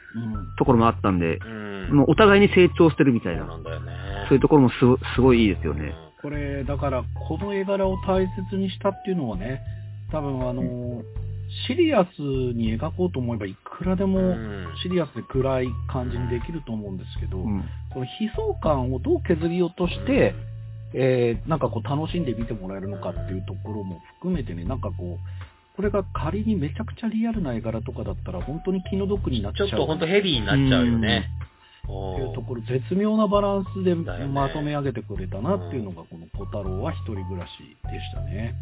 [0.57, 1.45] ところもあったんで、う
[1.93, 1.95] ん。
[1.95, 3.91] もうお互いに成長してるみたいな、そうなんだよね。
[4.29, 5.93] そういうところもすごすごいいいですよね。
[6.21, 9.61] これ、だから、この絵柄を大切にしたっていうのはね、
[10.09, 10.63] 多分あの、
[11.67, 14.67] シリアスに描こうと思えばいくらでうもん。
[14.81, 17.63] シリアスで暗い感じにできると思うんですけど、うん。
[17.93, 20.35] この悲壮感をどう削り落として、
[20.93, 29.69] えーなんかこう楽しんで見てもらえるのかっていうところも含めてね、なんかこう、これが仮にめちゃくちゃリアルな絵柄とかだったら本当に気の毒になっちゃう。
[29.69, 31.29] ちょっとほんとヘビーになっちゃうよね。
[31.83, 31.91] って
[32.21, 37.51] いうところ、絶妙なバランスでまとめ上げてくれたなっていうのが、この小太郎は一人暮らし
[37.91, 38.55] でしたね。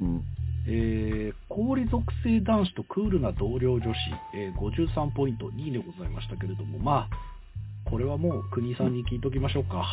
[0.00, 0.22] うん。
[0.66, 3.94] えー、氷属性男子とクールな同僚女子、
[4.34, 9.84] えー53ポイント2位でございましたけれども、まあ、これはもう国さんに聞いときましょうか。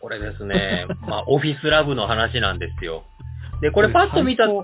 [0.00, 3.04] これですね、 まあ、オフィスラブの話なんですよ。
[3.60, 4.62] で、これパッと見た、うん。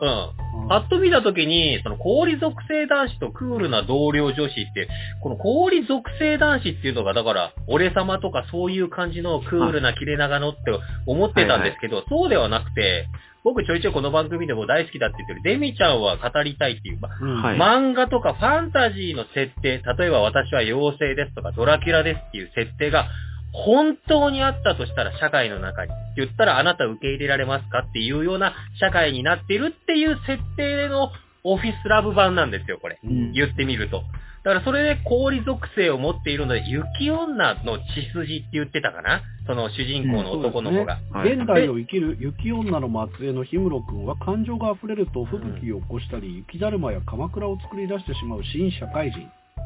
[0.69, 4.89] パッと見たときに、その氷属性男子とクールな同僚女子って、
[5.23, 10.61] この氷属性男子っていうのが、だから、俺様とかそういう感じのクールな切れ長のって
[11.07, 13.07] 思ってたんですけど、そうではなくて、
[13.47, 17.09] 僕ちょいちょいこの番組でも大好きだって言ってる、デミちゃんは語りたいっていう、ま
[17.53, 23.07] 漫画とかファンタジーの設定、例えば私は妖精ですとかドラキュラですっていう設定が
[23.53, 31.13] 本当にあったとしたら社会の中に言ったらあなた受け入れられますかっていうような社会になっているっていう設定の
[31.45, 32.99] オフィスラブ版なんですよ、これ。
[33.05, 33.33] うん。
[33.33, 34.03] 言ってみると。
[34.47, 39.23] だからそれで氷属性を持っているので、雪女の血筋って言ってたかな？
[39.45, 41.01] その主人公の男の子が。
[41.25, 42.87] 現代を生きる雪女の
[43.19, 49.19] 末裔の氷室君は感情が溢れると吹雪を起こしたり、雪だるまや鎌倉を作り出してしまう新社会人。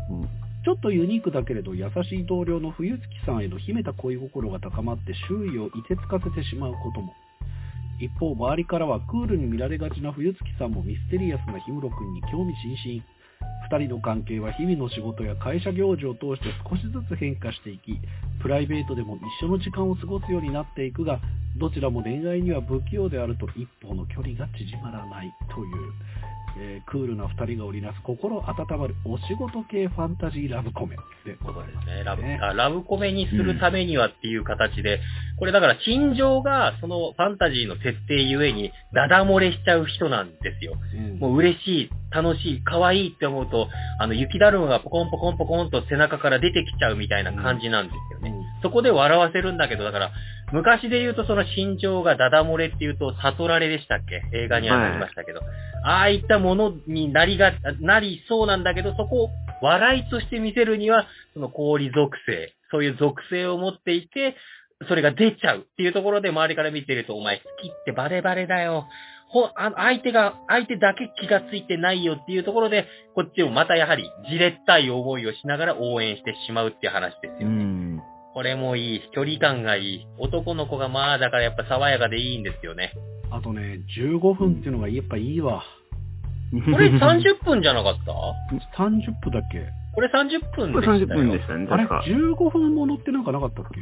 [0.09, 0.29] うん
[0.65, 7.13] ちょっとユニークだけれど優しい同僚の冬月さんへの秘めた恋心が高まって周囲を凍てつかせてしまうことも。
[7.99, 13.05] 一方、周りからはクールに見られがちな冬月さんもミステリアスな氷室くんに興味津々。
[13.71, 18.01] 2人の関係は日々の仕事や会社行事を通して少しずつ変化していき、
[18.43, 21.21] プライベートでも一緒の時間を過ごすようになっていくが、
[21.57, 25.93] どちらも恋愛には不器用であると一方の距離が縮まらないという、
[26.59, 28.45] えークールな二人が織りなす心温
[28.79, 31.87] まるお仕事系ファンタジーラブコメでございます。
[31.87, 35.01] ね、ラブ、ねあラブコメにするためにはっていう形で、
[35.39, 40.75] これだから心情がそのファンタジーの設定ゆえにダダ漏れしちゃう人なんですよ。
[40.95, 48.35] うんもう嬉しい、楽しい、可愛いって思うと、あの雪だるまがポコンポコンポコンと背中から出てきちゃうみたいな感じなんですよね。
[48.63, 50.11] そこで笑わせるんだけど、だから、
[50.53, 54.23] 昔で言うとその心情がダダ漏れっていうと、悟られでしたっけ？
[54.37, 55.41] 映画にはなりましたけど。
[55.85, 59.29] ああいったものになりが、なりそうなんだけど、そこを
[59.63, 64.37] 笑いとして見せるには、その氷属性、そういう属性を持っていて、
[64.89, 68.87] それが出ちゃうっていうところで周りから見てると、お前好きってバレバレだよ。
[69.29, 77.65] ほ、あ相手が、相手だけ気がついてないよっていうところで、こっちもまたやはり、じれったい思いをしながら応援してしまうっていう話ですうよね。
[77.65, 78.03] ん。
[78.35, 79.01] これもいい。
[79.13, 80.07] 距離感がいい。
[80.19, 82.93] 男の子がまあ、だからやっぱ爽やかでいいんですよね。
[83.31, 85.63] あとね、15分っていうのがやっぱいいわ。
[86.51, 88.13] これ30分じゃなかった
[88.83, 89.67] ？30分だっけ？
[89.95, 91.21] これ30分これでしたよ。
[91.21, 92.05] 30分でしたね、あれ確か。
[92.07, 93.81] 15分ものってなんかなかったっけ？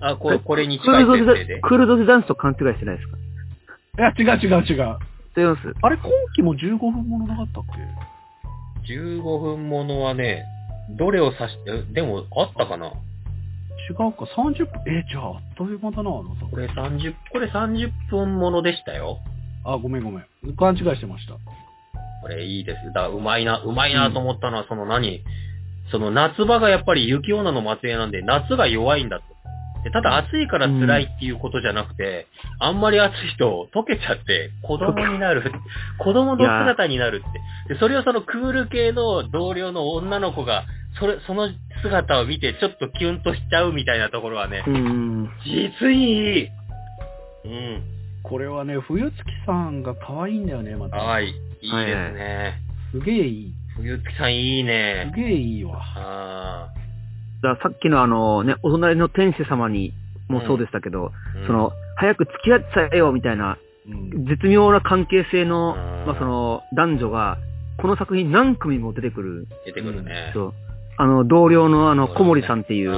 [0.00, 1.60] あ、これ、これにク近いールドス設定で。
[1.60, 3.16] クールドスダンスと勘違いしてないですか？
[3.98, 4.98] いや、違う違う違う。
[5.34, 7.64] 違いますあれ、今期も15分ものなかったっ
[8.86, 10.44] け？15分ものはね、
[10.98, 12.86] どれを指して、えでも、あったかな？
[12.86, 12.90] 違
[13.94, 14.82] うか、30分。
[14.86, 16.46] え、じゃあ、あっという間だな、あのさ。
[16.50, 19.18] これ30、これ30分ものでしたよ。
[19.64, 20.56] あ、ごめんごめん。
[20.56, 21.34] 勘違いしてました。
[22.22, 22.86] これいいです。
[22.86, 25.22] だからうまいな、うまいなと思ったのは、その何？
[25.90, 29.24] その夏場がやっぱり雪女の末裔なんで、夏が弱いんだと。
[29.84, 32.28] でただ暑いから辛いっていうことじゃなくて、
[32.60, 35.52] あんまり暑いと溶けちゃって子供になる。
[35.98, 37.74] 子供の姿になるって。
[37.74, 40.64] で、それをそのクール系の同僚の女の子が、
[41.00, 41.48] それ、その
[41.82, 45.30] 姿を見てちょっとキュンとしちゃうみたいなところはねう、ん。
[45.44, 46.48] 実にいい。
[47.44, 48.01] うん。
[48.22, 49.16] これはね、冬月
[49.46, 50.96] さんが可愛いんだよね、また。
[50.96, 51.28] はい。
[51.28, 52.54] いいですね。
[52.92, 53.52] すげえいい。
[53.76, 55.12] 冬月さんいいすね。
[55.16, 55.80] げえいいわ。
[55.96, 56.68] あ
[57.42, 59.92] だからさっきのあのね、お隣の天使様に
[60.28, 63.58] もそうでしたけど、ーうんその、早く付き合っちゃえよみたいな、
[63.88, 64.26] うん。
[64.26, 67.38] 絶妙な関係性の、うんまあその、男女が、
[67.78, 69.48] この作品何組も出てくる。
[69.66, 70.30] 出てくるね。
[70.34, 70.52] そう。
[70.98, 72.94] あの、同僚のあの、小森さんっていうう、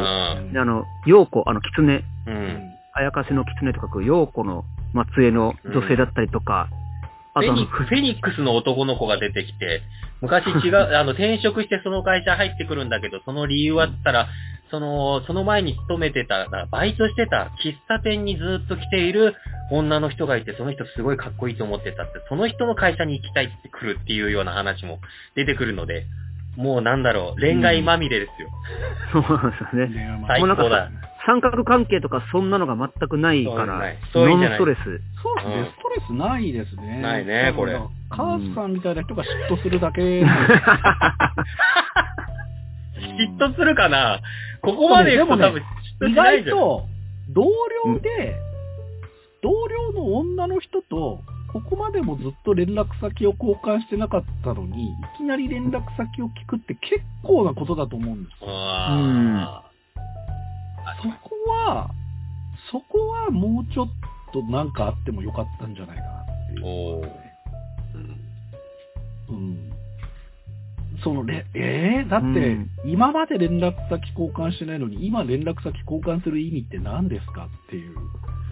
[0.50, 0.52] ん。
[0.52, 2.70] であの、陽子、あの、狐、うん。
[2.92, 4.64] あやかしの狐と書く陽子の
[5.14, 6.68] 末裔の女性だったりとか、
[7.34, 9.82] あとあの、フェニフェニックスの男の子が出てきて、
[10.20, 14.28] 昔 違う、あの、転職してその会社入ってくるんだけど、その理由はったら、
[14.70, 19.34] その、その前に勤めてた、バイトしてた喫茶店にずっと来ている
[19.70, 25.00] 女の人がいて、その人すごいかっこいいと思ってたって、その人の会社に行きたいって来るっていうような話も
[25.34, 26.06] 出てくるので、
[26.56, 28.48] もうなんだろう、恋愛まみれですよ。
[29.22, 30.24] そうなんですよね。
[30.28, 30.90] 最高だ。
[31.26, 34.78] 三角関係とかそんなのが全くないからノンストレス。
[35.22, 37.00] そうですね、うんストレスないですね。
[37.00, 40.26] ないねこれカースさんみたいな人が嫉妬するだけ嫉
[43.38, 44.20] 妬するかな
[44.62, 45.62] ここまで行くと多分
[46.00, 46.56] 嫉妬意しないじゃん。
[46.56, 46.86] 外と、
[47.30, 47.42] 同
[47.86, 48.36] 僚で、
[49.42, 51.20] 同僚の女の人と、
[51.52, 58.50] ここまでもずっと連絡先を交換してなかったのに、いきなり連絡先を聞くって結構なことだと思うんですよ。
[58.50, 59.62] あ
[61.02, 61.90] そこは、
[62.70, 63.88] そこはもうちょっ
[64.32, 66.66] となんかあってもよかったんじゃないかなっていう。
[67.94, 68.20] うん
[69.28, 69.70] うん。
[71.02, 77.96] そのれ、えー、だって、うん今まで連絡先交換してないのに、今連絡先交換する意味って何ですかっていう。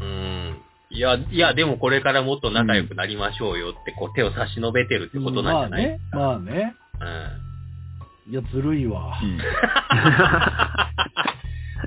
[0.00, 0.58] うん。
[0.90, 7.42] いや、いや、でもこれからもっと仲良くなりましょうよって、こう手を差し伸べてるってことなんじゃない、うんまあね、まあね。
[8.30, 9.18] いや、ずるいわ。
[9.22, 9.38] う ん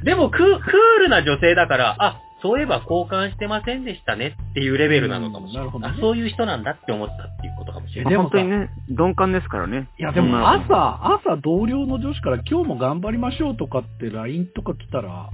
[0.05, 5.67] でもク、クールな女性だから、あ、そういえば交換してませんでしたねっていうレベルなのかもしれない。
[5.73, 8.13] うんなるほどねあそういう人なんだって思ったっていうことかもしれえない。
[8.13, 9.89] まあでもさ本当にね、鈍感ですからね。
[9.97, 15.31] いや、でも朝、朝同僚の女子から今日も頑張りましょうとかって LINE とか来たら、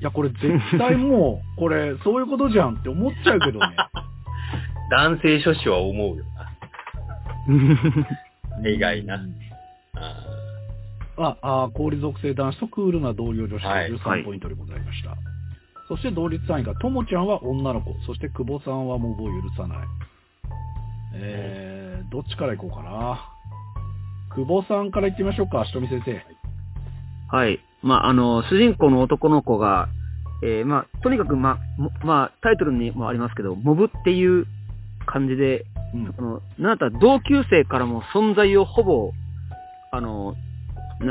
[0.00, 3.66] いや、これ絶対もう、これ、そういうことじゃんって思っちゃうけどね。
[4.90, 6.24] 男性諸子は思うよ
[8.62, 8.68] な。
[8.70, 9.16] 意外な。
[9.16, 9.34] うん
[9.94, 10.31] あ
[11.16, 15.16] あ、あ氷属性男子とクールな同僚女子はいが13ポイントでございました。
[15.88, 19.78] そして同率3位が、ともちゃんは女の子、そして久保さんはモブを許さない。
[21.14, 23.28] えー、どっちから行こうかな。
[24.34, 27.36] 久保さんから行ってみましょうか、しとみ先生。
[27.36, 27.60] はい。
[27.82, 29.88] まあ、あの、主人公の男の子が、
[30.42, 34.46] えー、まあ、とにかく、まあ、もまあ、タイトルにもありますけど、モブっていう
[35.06, 36.14] 感じで、うん。
[36.18, 39.12] あの、なんたら同級生からも存在をほぼ、
[39.92, 40.38] あの、な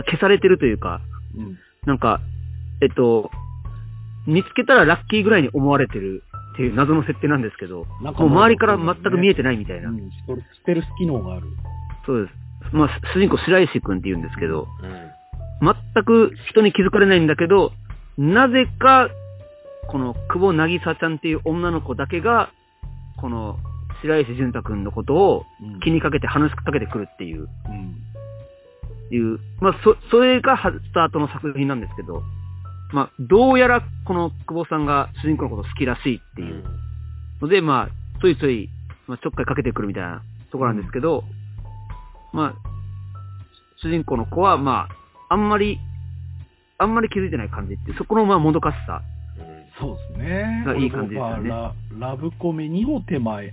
[0.05, 1.01] 消されてるというか、
[1.35, 1.57] うん。
[1.85, 2.21] なんか、
[2.81, 3.29] えっと、
[4.27, 6.23] 見つけたらラッキーぐらいに思われてる
[6.53, 9.89] っていう謎の設定なんですけど、なんもう周りから全く見えててないみたいな。
[9.89, 9.97] うん。
[9.97, 11.47] ストステルス機能がある。
[12.05, 12.75] そうです。
[12.75, 14.67] まあ、主人公白石くんって言うんですけど、
[15.61, 15.75] うん。
[15.93, 17.71] 全く人に気づかれないんだけど、
[18.17, 19.09] なぜか、
[19.89, 22.51] この久保なぎさちゃんっていう女の子だけが、
[23.19, 23.57] この
[24.01, 27.95] 白石淳太くんのことをうん気にかけて話しかけてくるっていう、うん。
[29.15, 32.23] いう、まあ、そ、それがはスタートの作品なんですけど、
[32.93, 36.63] まあ、どうやらこの久保さんが主人公のこと好きらしいっていう
[37.41, 38.69] ので、まあ、ついつい、
[39.07, 41.23] まあ、ちょっかいかけてくるみたいなところなんですけど、
[42.33, 42.53] まあ、
[43.81, 44.87] 主人公の子は、ま
[45.29, 45.79] あ、あんまり、
[46.77, 49.01] あんまり気づいてない感じっていう、そこのまあもどかしさ。
[49.37, 50.63] うんそうですね。
[50.65, 53.51] がいい感じですよねララブコメ2歩手前っ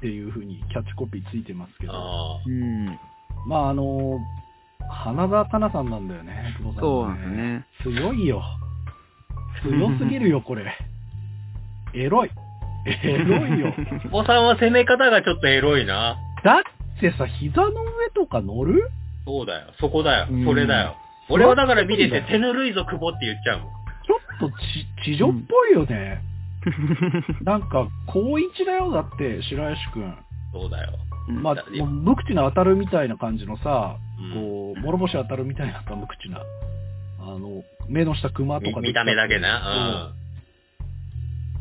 [0.00, 1.92] ていう風にキャッチコピーついてますけど。
[1.92, 2.98] あうん。
[3.46, 4.18] まああの、
[4.90, 7.22] 花田香菜さんなんだよね、久保さん、そうなんで
[7.82, 7.94] すよ。
[7.94, 8.06] ね。
[8.12, 8.42] 強いよ。
[9.62, 10.64] 強すぎるよ、これ。
[11.94, 12.30] エロい。
[12.86, 13.74] エロいよ。
[13.76, 14.08] あ。
[14.12, 16.16] お子さんは攻め方がちょっとエロいな。
[16.44, 16.62] だ
[16.96, 18.88] ってさ、膝の上とか乗る？
[19.24, 19.72] そうだよ。
[19.78, 20.44] そこだようん。
[20.44, 20.96] それだよ。
[21.28, 23.68] 俺はだから見てて手ぬるいぞ久保って言っちゃうもん。
[24.06, 24.16] ちょ
[24.46, 24.58] っと
[25.04, 26.22] ち、地女っぽいよね。
[27.44, 30.16] なんか、高一だよ、だって、白石くん。
[30.52, 30.92] そうだよ。
[31.28, 31.54] うんまあ、
[31.84, 36.40] 無口な当たるみたいな感じのさ、うんこう、諸星当たるみたいなさ、無口な。
[37.20, 40.12] あの、目の下熊とか見た目だけな。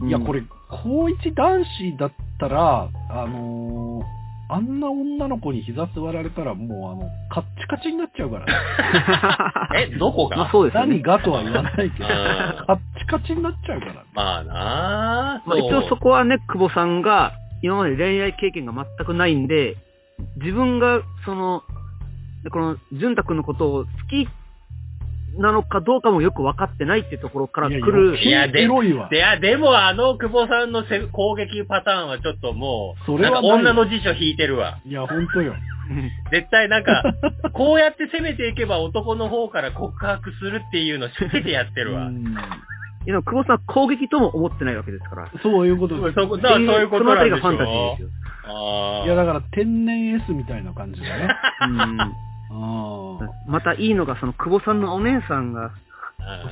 [0.03, 4.03] いや、これ、高一男子だったら、あのー
[4.49, 8.53] あんな女の子に膝座られたら、もう、あの、カッチカチになっちゃうからね。
[9.89, 9.95] うん。
[9.95, 10.38] え、どこが？
[10.38, 10.93] まあそうですよね。
[10.93, 13.99] 何がとは言わないけど、うんカッチカチになっちゃうからね。
[14.13, 19.75] まあなまあ一応そこはね、久保さんが今まで恋愛経験が全くないんで、
[20.38, 21.63] 自分がその、
[22.51, 24.27] この淳太くんのことを好き
[25.38, 28.18] なのかどうかもよく分かってないっていうところから来る。
[28.19, 29.15] いやでいわい。
[29.15, 34.80] や、でもあの久保さんのせ攻撃パターンはちょっともう、それは女の辞書引いてるわ。
[34.85, 35.55] いや、ほんとよ。
[36.31, 37.03] 絶対なんか、
[37.53, 42.09] こうやって攻めていけば男の方から告白するっていうの知っててやってるわ。
[43.07, 45.31] うんいや、久保さんは攻撃とも思ってないわけですから。
[45.41, 46.13] そういうことです。
[46.15, 48.09] そこ、だからそういうことそのあなんでしょたりがファンタジーですよ。
[48.45, 49.05] ああ。
[49.05, 51.35] いや、だから天然 S みたいな感じだね。
[51.61, 51.97] うん
[52.49, 55.71] あまたいいのが、その久保さんのお姉さんが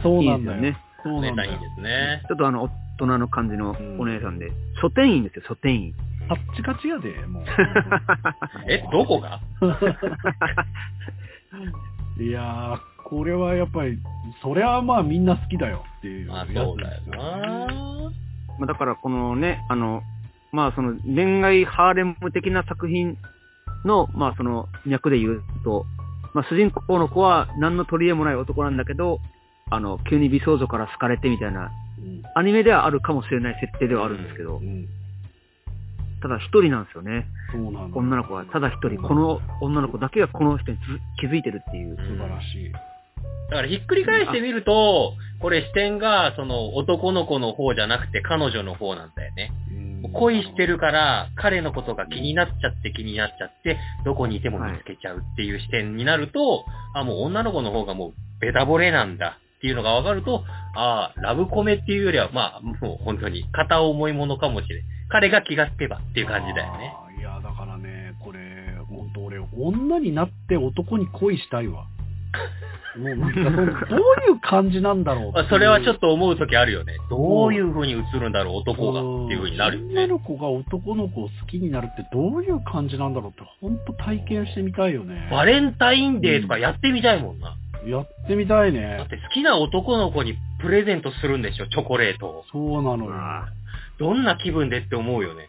[0.04, 0.58] そうなんだよ。
[0.58, 1.58] いいですよねそうなんだいいで。
[1.76, 2.22] すね。
[2.28, 2.70] ちょっとあの、大
[3.00, 4.52] 人の感じのお姉さんで、
[4.82, 5.94] 書店員ですよ、書店員。
[6.28, 7.44] カッチカチやで、もう。
[8.72, 9.40] え、どこが？
[12.20, 14.00] いやー、これはやっぱり、
[14.42, 18.12] そりゃまあみんな好きだよっていうまあそうだよですよな。
[18.60, 20.02] まあだからこのね、あの、
[20.52, 23.18] まあその恋愛ハーレム的な作品
[23.86, 25.86] の、まあその脈で言うと、
[26.34, 29.20] まあ主人公の子は何の取り柄もない男なんだけど、
[29.70, 34.88] あの、急に美少女から好かれてみたいな、うんアニメではあるかもしれない設定ではあるんですけどう、ん
[36.22, 37.28] ただ一人なんですよね。
[37.54, 37.98] そうなの。
[37.98, 40.78] 女の子はただ一人、この女の子だけがこの人に
[41.20, 41.96] 気づいてるっていう。
[41.96, 42.72] 素晴らしい。
[43.50, 49.52] だからひっくり返してみると、これ視点が、その男の子の方じゃなくて彼女の方なんだよね。
[49.70, 60.44] うん恋してるから、彼のことが気になっちゃって気になっちゃって、どこにいても見つけちゃうっていう視点になると、あ、もう女の子の方がもうベタ惚れなんだっていうのが分かると、
[60.76, 64.84] ああ、ラブコメっていうよりは、まあ、もう本当に片思いものかもしれん。
[65.10, 66.94] 彼が気がつけばっていう感じだよね。
[67.20, 68.40] いや、だからね、これ、
[68.90, 71.88] 本当俺、女になって男に恋したいわ。
[73.00, 74.02] もうなんかどうい
[74.34, 76.94] う感じなんだろうう まあそれはちょっと思うときあるよね。
[77.10, 79.94] どういう風に映るんだろう、男がうんっていう風になるよね。
[79.94, 85.28] 女の子が男の子を好きになるってどういう感じなんだろうって、本当体験してみたいよね。
[85.32, 87.56] バレンタインデーとかやってみたいもんな。
[87.86, 89.08] やってみたいだねっ。
[89.08, 92.44] て好きな男の子にプレゼントするんでしょ、チョコレートを。
[92.52, 93.14] そうなのよ。
[94.00, 95.48] どんな気分でって思うよね。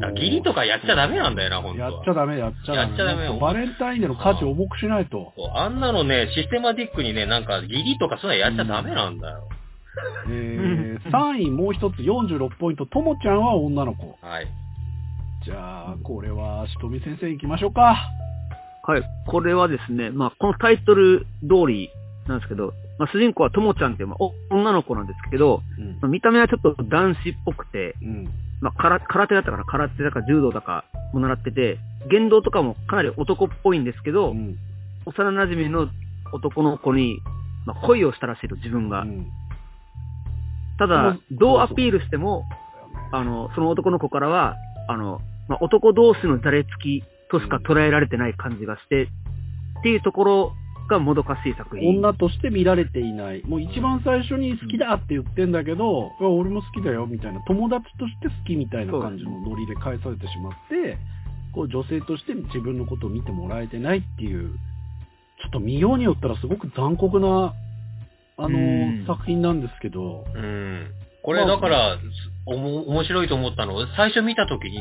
[0.00, 1.90] だから義理とかやっちゃダメなんだよな、ほんとは。
[1.90, 2.88] やっちゃダメ、やっちゃダメ。
[2.90, 5.32] やっちゃダメもっとバレンタインデーの価値を重くしないと。
[5.36, 9.48] そうあんなのね、システマティックにね、なんか義理とかそういうのやっちゃダメなんだよ。
[10.28, 14.18] えー、 3位もう一つ46ポイント、ともちゃんは女の子。
[14.22, 14.46] はい。
[15.44, 17.96] じゃあ、これは、しとみ先生行きましょうか。
[18.84, 19.02] はい。
[19.26, 21.90] これはですね、まあ、このタイトル通り
[22.26, 28.30] なんですけど、まあ、主人公はともちゃんっていう、まあ、お女の子なんですけど、うんまあ見た目はちょっと男子っぽくて、うん。
[28.62, 31.78] まあ、空空手だったから空手だか柔道だかも習ってて、
[32.10, 34.56] 言動とかもかなり男っぽいんですけど、うん。
[35.04, 35.88] 幼馴染の
[36.32, 37.18] 男の子に、
[37.66, 39.02] まあ、恋をしたらしいと自分が。
[39.02, 39.26] うん
[40.78, 42.44] ただ、どうアピールしても、
[43.12, 44.56] あの、その男の子からは、
[44.88, 49.04] あの、まあ、男同士のじゃれつきとしか捉えられてない感じがして、
[49.80, 50.52] っていうところ
[50.92, 51.98] がもどかしい作品。
[51.98, 53.42] 女として見られていない。
[53.44, 60.98] もう一番最初に好きだって言ってんだけど、いや俺も好きだよみたいな、友達として好きみたいな感じのノリで返されてしまって、
[61.52, 67.54] こう女性として自分のことを見てもらえてないっていう、ちょっと見ようによったらすごく残酷な、
[68.38, 70.86] あのうん作品なんですけど、うん。
[71.22, 71.98] これだから、
[72.46, 74.78] おも、面白いと思ったの、最初見たときに、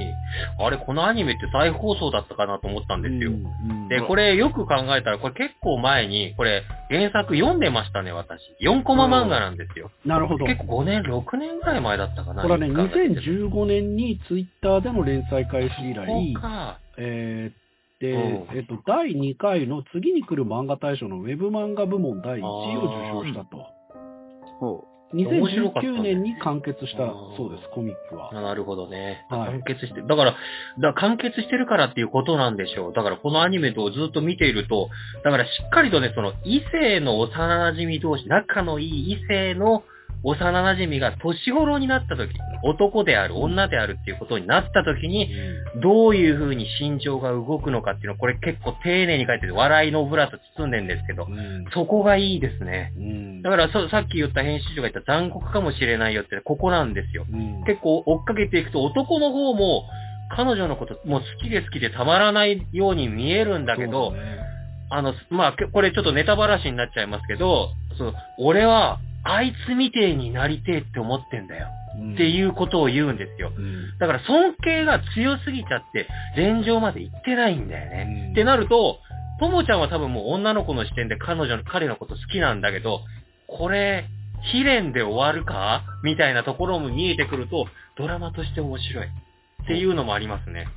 [0.59, 3.31] あれ、このアニメって再放送だったかなと思ったんですよ。
[3.31, 8.39] うんで、これよく考えたら、これ結構前に、これ原作読んでましたね、私。
[8.61, 9.91] 4コマ漫画なんですよ。
[10.05, 10.45] なるほど。
[10.45, 12.41] 結構5年、6年ぐらい前だったかな。
[12.41, 16.80] これはね、よく考えて2015年にツイッターでの連載開始以来、そうか。
[16.97, 17.61] えー
[18.01, 23.68] で、うんえっと、第2回の次に来る漫画大賞のウェブ漫画部門第1位を受賞したと。
[24.59, 26.99] ほ2019年に完結した
[27.38, 28.31] そうです、コミックは。
[28.33, 29.25] なるほどね。
[29.29, 30.38] はい完結して、だから、だか
[30.81, 32.93] ら完結してるからっていうことなんでしょう。
[32.93, 34.89] だからこのアニメとずっと見ていると、
[35.23, 39.83] だからしっかりとね、その異性の幼馴染同士、仲のいい異性の
[40.23, 42.31] 幼馴染が年頃になった時、
[42.64, 45.30] 男である、女であるっていうことになった時に、
[45.81, 51.65] どういう風に心情が動くのかっていうのは、これ結構丁寧に書いてて、笑いのオブラート包んでんですけど、うん。
[51.73, 52.93] そこがいいですね。
[52.98, 53.41] うん。
[53.41, 57.26] だからそさっき言った編集長が言った残酷かもしれないよって、ここなんですよ。
[57.31, 57.64] うん。
[57.65, 59.85] 結構追っかけていくと男の方も
[60.35, 64.14] 彼女のこともう好きで好きでたまらないように見えるんだけど、
[64.89, 71.68] あの、まあ、けこれちょっとネタばらしになっちゃいますけど、その俺はあいつみてえになりてえって思ってんだよ
[71.99, 73.52] うんっていうことを言うんですよ。
[73.56, 78.26] うんだから尊敬が強すぎちゃって、連情まで行ってないんだよね。
[78.27, 78.99] うんってなると、
[79.39, 83.02] ともちゃんは多分もう女の子の視点で彼女の、彼のこと好きなんだけど、
[83.48, 84.06] これ、
[84.53, 85.84] 悲恋で終わるか？
[86.03, 87.68] みたいなところも見えてくると、
[87.98, 89.07] ドラマとして面白い。
[89.64, 90.68] っていうのもありますね。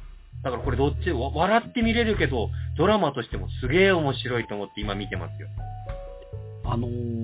[0.42, 5.48] だからこれどっち、わ笑って見れるけど、ドラマとしてもすげえ面白いと思って今見てますよ。
[6.66, 7.23] あのー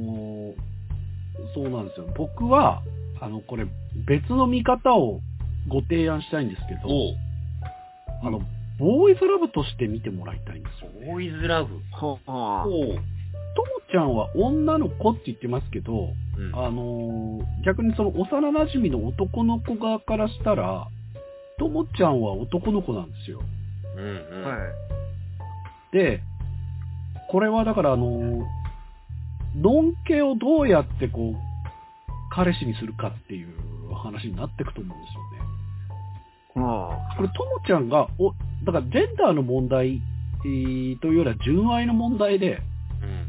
[1.55, 2.06] そうなんですよ。
[2.16, 2.82] 僕は、
[3.20, 3.66] あの、これ、
[4.06, 5.20] 別の見方を
[5.68, 6.89] ご提案したいんですけど、
[8.22, 8.40] あの、
[8.78, 11.06] ボーイズラブとして見てもらいたいんですよね。
[11.06, 11.74] ボーイズラブ。
[11.74, 11.81] う。
[11.93, 12.18] ほう。
[12.27, 12.94] ほうおう。
[13.55, 16.09] ともちゃんは女の子って言ってますけど、
[16.39, 20.89] うんあのー逆にその幼馴染の男の子側からしたら、
[21.59, 23.43] ともちゃんは男の子なんですよ。
[23.97, 24.44] うんうん。
[24.44, 24.55] は
[25.93, 25.94] い。
[25.94, 26.22] で、
[27.31, 28.43] これはだからあのー、
[29.56, 31.51] のんけをどうやってこう、
[32.32, 33.48] 彼氏にするかっていう
[33.94, 35.40] 話になっていくと思うんですよね。
[36.56, 38.32] あこれ、ともちゃんが、お、
[38.64, 40.01] だからジェンダーの問題、
[40.44, 42.62] えーというよりは純愛の問題で、
[43.02, 43.27] うん。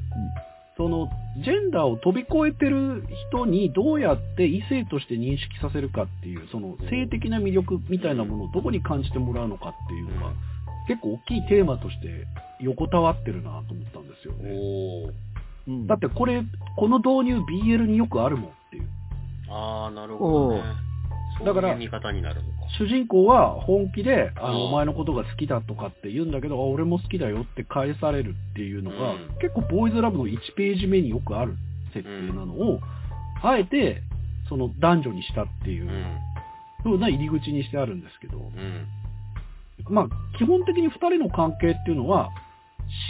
[0.77, 1.09] その、
[1.43, 10.33] ジェンダーを飛び越えてる人にどうやって異性として認識させるかっていう、その性的な魅力みたいなものをどこに感じてもらうのかっていうのが、
[10.87, 12.27] 結構大きいテーマとして
[12.59, 14.49] 横たわってるなと思ったんですよね。
[15.87, 16.43] だってこれ、
[16.77, 18.87] この導入 BL によくあるもんっていう。
[19.49, 20.63] ああ、なるほどね。
[21.45, 21.77] だから。
[22.77, 31.57] 主人公は本気で、あの、うんお前のことが好きだとかって言うんだけど、あ俺も好きだよって返されるっていうのが、うん結構ボーイズラブの1ページ目によくある
[31.93, 32.79] 設定なのを、
[33.43, 34.01] あえて、
[34.47, 36.17] その男女にしたっていうう、ん。
[36.83, 38.87] 風な入り口にしてあるんですけど、うん。
[39.89, 42.29] まあ、基本的に2人の関係っていうのは、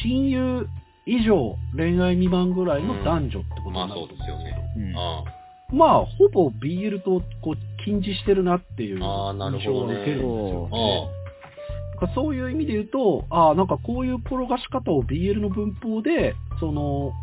[0.03, 0.67] 親友
[1.05, 4.37] 以上恋愛未満ぐらいの男女ってことになると思うんまあそうですよ
[4.77, 5.23] うんあ
[5.73, 7.55] まあ、ほぼ BL とこう
[7.85, 10.75] 近似してるなっていうあーなる印象ほどねを受けるんですよあ。
[10.75, 11.07] ね。
[11.93, 17.13] だからそういう意味で言うと、ああ、なんかこういう転がし方を BL の文法で、その、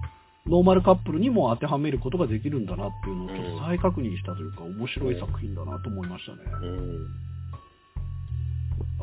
[0.46, 6.38] ノーマルカップルにも当てはめることができるんだなっていうのをちょっと再確認したというか、面白い作品だなと思いましたね。
[6.46, 6.56] あ。
[6.58, 6.62] う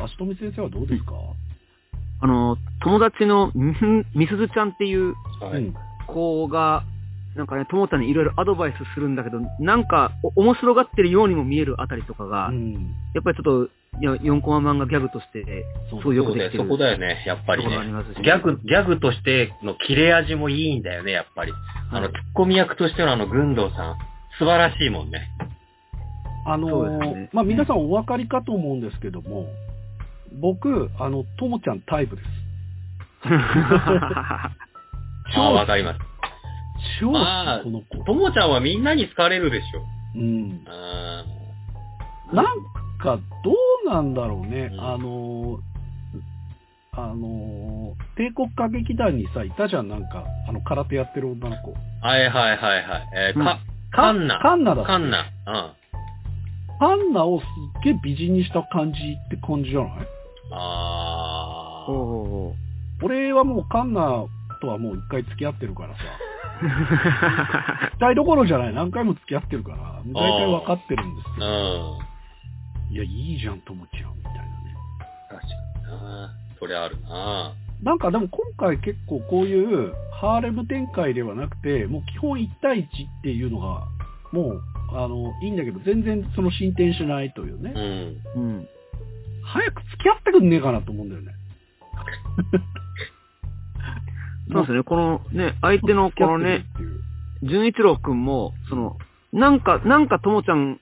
[0.02, 0.06] ん。
[0.06, 1.12] 足富先生はどうですか、
[2.26, 3.80] あの、友達のみす
[4.16, 5.14] みすずちゃんっていう。
[6.08, 6.84] 子が、
[7.36, 12.74] なんかね、ともちゃんにいろいろアドバイスするんだけど、なんか、お面白がってるようにも見えるあたりとかが、うん。
[13.14, 13.72] やっぱりちょっと、
[14.02, 16.64] いや4コマ漫画ギャグとして、そうそうよくできてる。
[16.64, 17.78] そこだよね、やっぱりね。
[18.24, 21.52] ギャグ、ギャグとしての切れ味もいいんだよね、やっぱり。
[21.92, 23.98] あの、はいツッコミ役としてのあの、軍道さん、
[24.40, 25.30] 素晴らしいもんね。
[26.48, 29.48] あのーねまあ皆さんお分かりかと思うんですけども、
[30.42, 32.28] 僕、あの、ともちゃんタイプです。
[33.30, 34.52] あ
[35.36, 36.00] あ、わかります。
[37.00, 38.04] 超好まあき、この子。
[38.06, 39.82] ともちゃんはみんなに好かれるでしょ。
[40.16, 40.62] うん。
[40.68, 41.26] あ
[42.34, 42.46] なん
[43.00, 43.52] か、ど
[43.86, 44.70] うなんだろうね。
[44.72, 45.58] うんあのー、
[46.98, 51.72] あのー、帝国歌劇団にさ、いたじゃん、なんか、あの、空手やってる女の子。
[51.72, 51.76] ー
[52.08, 53.10] はいはいはいはい。
[53.16, 53.60] えーか、
[53.92, 54.40] カンナ。
[54.40, 54.84] カンナだ。
[54.84, 55.20] カンナ。
[55.20, 55.26] うん。
[56.80, 57.44] カンナをす
[57.80, 59.90] っげえ美人にした感じって感じじゃない？
[60.52, 62.54] あおうおうおう
[63.04, 64.26] 俺はもうカンナ
[64.62, 66.00] とはもう一回付き合ってるからさ。
[67.98, 68.74] 期待どころじゃない。
[68.74, 71.38] 何回も付き合ってるから、大体分かってるんですー。
[71.38, 72.00] うよ。
[72.92, 72.94] ん。
[72.94, 74.50] いや、いいじゃん、ともちゃん、みたいなね。
[75.30, 75.48] 確か
[75.80, 76.30] にな。
[76.60, 77.54] それあるな。
[77.84, 82.88] なんかでも今回結構こういうハーレム展開ではなくて、もう基本1対1っ
[83.22, 83.88] ていうのが、
[84.32, 84.62] もう、
[84.92, 87.74] あの、いいんだけど、全然その進展しないというね。
[88.36, 88.42] うん。
[88.42, 88.68] うん。
[89.46, 91.34] 早く付き合ってくんねえかなと思うんだよね。
[94.52, 96.66] そうですね、このね、相手のこのね、
[97.44, 98.98] 純一郎くんも、その、
[99.34, 100.80] なんか、なんかともちゃん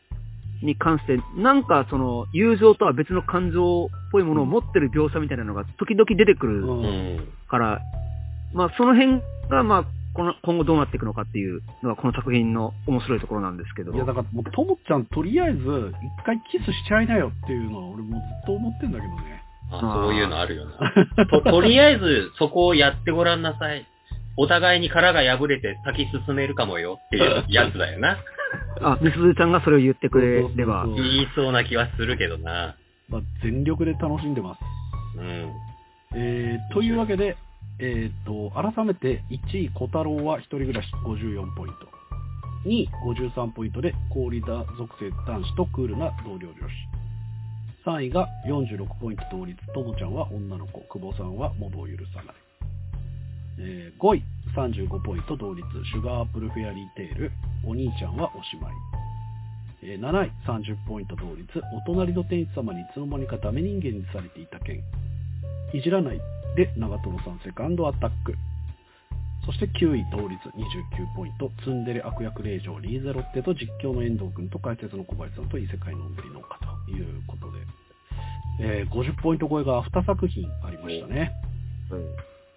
[0.62, 7.28] に関して、なんかその、友情とは別の感情っぽいものを持ってる描写みたいなのが時々出てくる。
[7.48, 7.82] から、
[8.54, 13.94] まあその辺が、まあ、この、今後どうなっていくのかっていうのがこの作品の面白いところなんですけど。
[13.94, 19.44] いや、だからもう、ともちゃんとりあえず、一回キスしちゃいなよっていうのは俺もうずっと思ってんだけどね。
[19.72, 21.26] あ、そういうのあるよな。
[21.26, 23.88] と、とりあえず、そこをやってごらんなさい。
[24.36, 28.18] お互いに殻が破れて先進めるかもよっていうやつだよな。
[28.82, 32.76] あ、みすずちゃんがそれを言ってくれれば言いそうな気はするけどな。
[33.10, 34.60] まあ、全力で楽しんでます。
[35.20, 35.52] うん。
[36.16, 37.38] えー、というわけで、
[37.80, 41.88] えー、と、改めて1位、小太郎は一人暮らし54ポイント。
[42.66, 46.94] 2位、53ポイントで、氷田属性男子とクールな同僚漁師。
[47.86, 52.36] 3位が46ポイント同率、ともちゃんは女の子、久保さんはモブを許さない。
[53.60, 54.24] えー5位、
[54.56, 57.32] 35ポイント同率、シュガーアップルフェアリーテール、
[57.66, 58.74] お兄ちゃんはおしまい。
[59.82, 64.82] えー7位、30ポイント同率、お隣の天使様にいつの間にかダメ人間にされていた件。
[65.74, 66.22] いじらない
[66.56, 68.36] で長瀞さんセカンドアタック。
[69.46, 77.60] そして9位同率29ポイント、ツンデレ悪役令嬢リーゼロッテと実況の遠藤君と解説の小林さんと異世界のんびり農家ということで、
[78.62, 81.32] えー50ポイント超えが2作品ありましたね。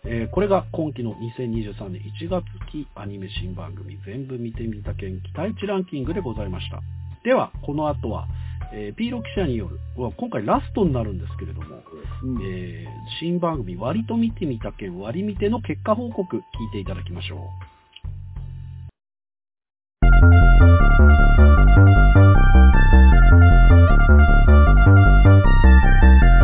[0.05, 6.81] えーこれが今期の2023年1月期アニメ新番組全部見てみた件期待値ランキングでございました。
[7.24, 8.28] では、この後は、
[8.73, 11.83] えー、ピーロ記者による、は今回ラストになるんですけれども、
[12.25, 17.39] うんえー新番組割と見てみた件割見ての結果報告聞いていただきましょう。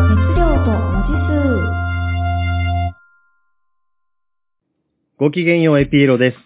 [0.09, 1.32] 熱量と文字数。
[5.19, 6.36] ごきげんようエピーロです。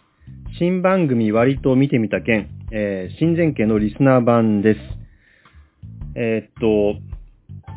[0.59, 4.81] 新番組割と見てみた件、えー新前家のリスナー版です。
[6.17, 6.99] えーっと、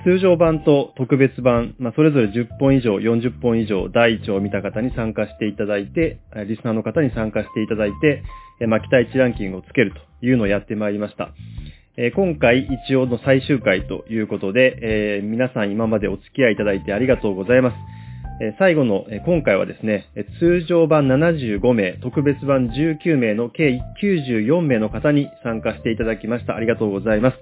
[0.05, 8.23] 通常版と特別版、まあ、それぞれ10本以上、40本以上、第1を見た方に参加していただいて、リスナーの方に参加していただいて、
[8.61, 11.33] えーまあ、期待値ランキングをつけるというのをやってまいりました。
[12.01, 17.75] え今回一応の最終回ということで、えー皆さん今までお付き合いいただいてありがとうございます。
[18.41, 20.05] え最後の、え今回はですね、
[20.39, 26.55] 通常版75名、特別版19名の計94名の方に参加していただきました。
[26.55, 27.37] ありがとうございます。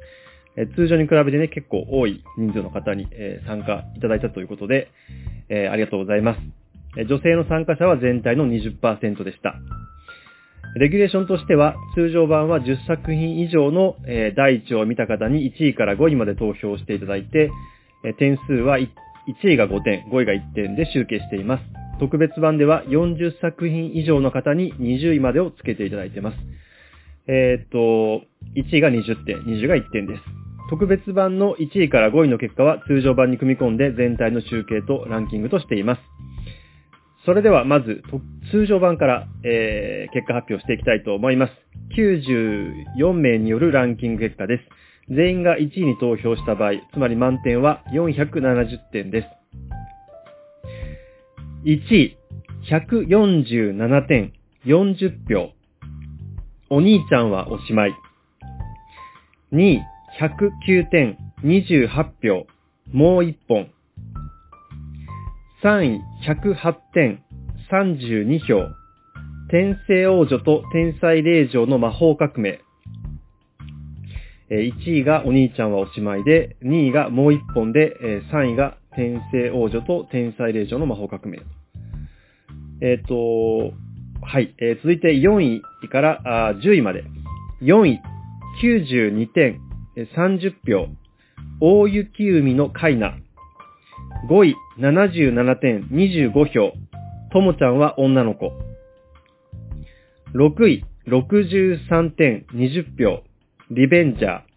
[0.58, 4.90] えー通常に比べてね、結構多い人数の方に、えー参加いただいたということで、
[5.50, 6.40] えーありがとうございます。
[6.98, 9.56] え女性の参加者は全体の20%でした。
[10.76, 17.52] レギュレーションとしては、通常版は10作品以上の、え第1を見た方に1位から5位まで投票していただいて、
[18.04, 18.90] え点数は 1,
[19.44, 21.64] 位が5点、5位が1点で集計しています。
[22.00, 26.38] 特別版では40作品以上の方に20位までをつけていただいています。
[27.28, 28.26] えーっと、
[28.56, 30.47] 1位が20点、20が1点です。
[30.70, 36.02] 特別版の1位から5位の結果は通常版に組み込んで全体の集計とランキングとしています。
[37.26, 38.04] それではまず、
[38.52, 41.54] 通常版から、えー結果発表していきたいと思います。
[41.98, 44.64] 94名によるランキング結果です。
[45.14, 49.28] 全員が1位に投票した場合、つまり満点は470点です。
[51.66, 52.18] 1位、
[52.70, 54.34] 147点、
[54.66, 55.52] 40票。
[56.70, 57.96] お兄ちゃんはおしまい。
[59.52, 59.82] 2位、
[60.20, 61.88] 109点、28
[62.24, 62.48] 票。
[62.92, 63.68] もう1本。
[65.64, 67.24] 3位、108点、
[67.72, 68.68] 32票。
[69.50, 72.62] 天聖王女と天才霊女の魔法革命。
[74.50, 74.72] 1
[75.02, 77.94] 位がお兄ちゃんはおしまいで、2位がもう1本で、
[78.32, 81.42] 3位が天聖王女と天才霊女の魔法革命。
[82.82, 83.72] えっ、と、
[84.24, 87.04] はい、えー続いて4位から10位まで。
[87.62, 88.02] 4位、
[88.64, 89.67] 92点、
[90.06, 90.88] 30票。
[91.60, 93.18] 大雪海のカイナ。
[94.30, 96.74] 5位、77点、25票。
[97.32, 98.52] ともちゃんは女の子。
[100.36, 103.24] 6位、63点20票、
[103.72, 104.48] リベンジャー。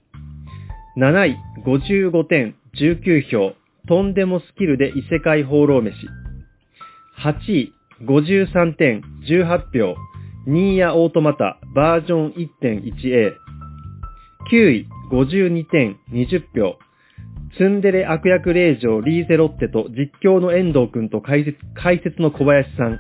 [0.97, 3.55] 7位55点19票、
[3.89, 5.95] とんでもスキルで異世界放浪飯。
[7.23, 7.73] 8位
[8.03, 9.95] 53点18票、
[10.47, 13.35] ニーヤオートマタバージョン 1.1A。
[14.51, 16.79] 9位52点20票、
[17.59, 22.99] ツンデレ悪役令嬢リーゼロッテと実況の遠藤くんと解説解説の小林さん。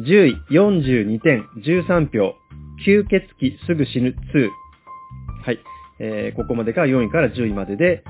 [0.00, 2.34] 10位42点13票、
[2.86, 4.48] 吸血鬼すぐ死ぬ2。
[5.44, 5.58] はい。
[5.98, 8.02] えー、ここまでが4位から10位までで、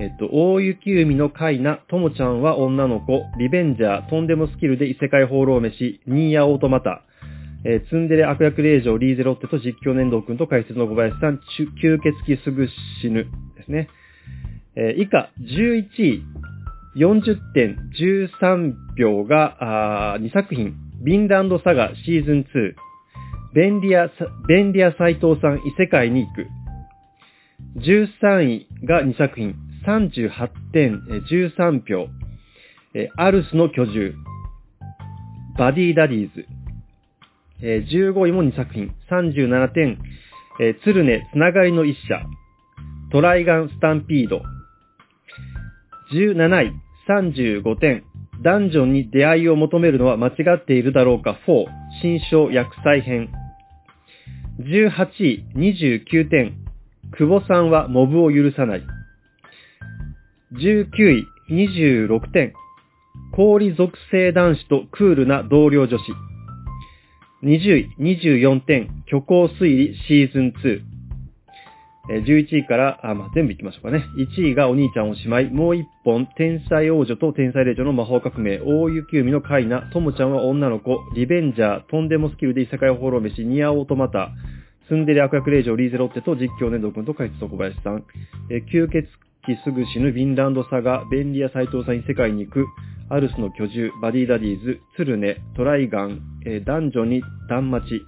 [0.00, 7.02] えっと、大雪海のカイナ、ともちゃんは女の子、リベンジャー、とんでもスキルで異世界放浪飯、ニーヤオートマタ、
[7.70, 12.66] えーツンデレ悪役令嬢リーゼロッテと実況年度くんと解説の小林さん、吸血鬼すぐ
[13.02, 13.24] 死ぬ
[13.58, 13.90] ですね。
[14.74, 16.22] えー以下、11位、
[16.96, 22.74] 40点13票が、あ2作品、ビンランドサガシーズン2、
[23.54, 24.14] 便利屋さ、
[24.48, 26.46] 便利屋斎藤さん異世界に行く。
[27.80, 29.54] 13位が2作品、
[29.86, 30.30] 38
[30.72, 32.08] 点13票、
[32.94, 34.14] えーアルスの居住、
[35.58, 36.46] バディダディーズ。
[37.62, 39.98] えー15位も2作品、37点、
[40.60, 42.20] えー、鶴根つながりの一社、
[43.10, 44.42] トライガンスタンピード。
[46.12, 46.72] 17位、
[47.08, 48.04] 35点、
[48.42, 51.64] ダンジョンに出会いを求めるのは間違っているだろうか4、
[52.02, 53.30] 新章薬剤編。
[54.60, 56.56] 18位、29点、
[57.16, 58.82] 久保さんはモブを許さない。
[60.52, 62.52] 19位、26点、
[63.32, 66.27] 氷属性男子とクールな同僚女子。
[67.42, 70.98] 20位、24点、虚構推理シーズン2。
[72.08, 74.04] 11位から、あ、まあ、全部行きましょうかね。
[74.16, 75.50] 1位がお兄ちゃんおしまい。
[75.50, 78.58] もう1本、天才王女と天才霊女の魔法革命。
[78.58, 79.82] 大雪海のカイナ。
[79.92, 80.98] ともちゃんは女の子。
[81.14, 81.86] リベンジャー。
[81.86, 83.44] とんでもスキルで異世界放浪飯。
[83.44, 84.30] ニアオートマタ。
[84.88, 88.04] ツンデレ悪役令嬢リーゼロッテと実況年度君と解説と小林さん。
[88.50, 89.06] え吸血
[89.46, 91.04] 鬼すぐ死ぬヴィンランドサガ。
[91.10, 92.66] 便利屋斎藤さんに世界に行く。
[93.08, 93.92] アルスの居住。
[94.02, 94.80] バディダディーズ。
[94.96, 95.36] ツルネ。
[95.56, 96.20] トライガン。
[96.44, 98.02] えーダンジョンにダンマチ。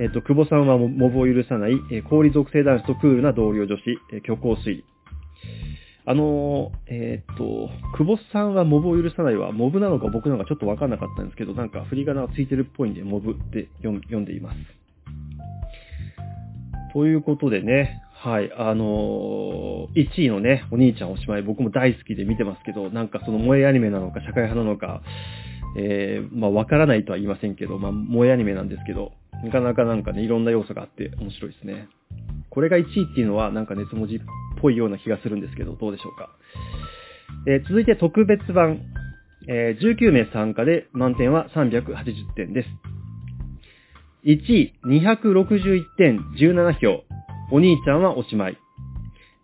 [0.00, 4.84] えっ、と、久保さんはモブを許さない、えー氷属性男子とクールな同僚女子、えー虚構推理。
[6.04, 7.68] あのーえっ、と、
[7.98, 14.56] 久保さんはモブを許さないは、モブなのか僕なのかちょっとわかんなかったんですけど、なんか振り仮名がついてるっぽいんで、モブって読んでいます。
[16.92, 25.00] ということでね、はい、あのー、1位のね、お兄ちゃんおしまい、僕も大好きで見てますけど、なんかその萌えアニメなのか社会派なのか、
[25.78, 29.12] えー、まあわからないとは言いませんけど、まあ萌えアニメなんですけど、
[29.44, 31.86] なかなかなんかね、いろんな要素があって面白いですね。
[32.50, 34.20] これが1位っていうのはなんか熱文字っ
[34.60, 36.30] ぽいような気がするんですけど、どうでしょうか。
[37.46, 38.80] えー続いて特別版、
[39.46, 42.68] えー19名参加で満点は380点です。
[44.24, 47.04] 1位、261点17票。
[47.52, 48.58] お兄ちゃんはおしまい。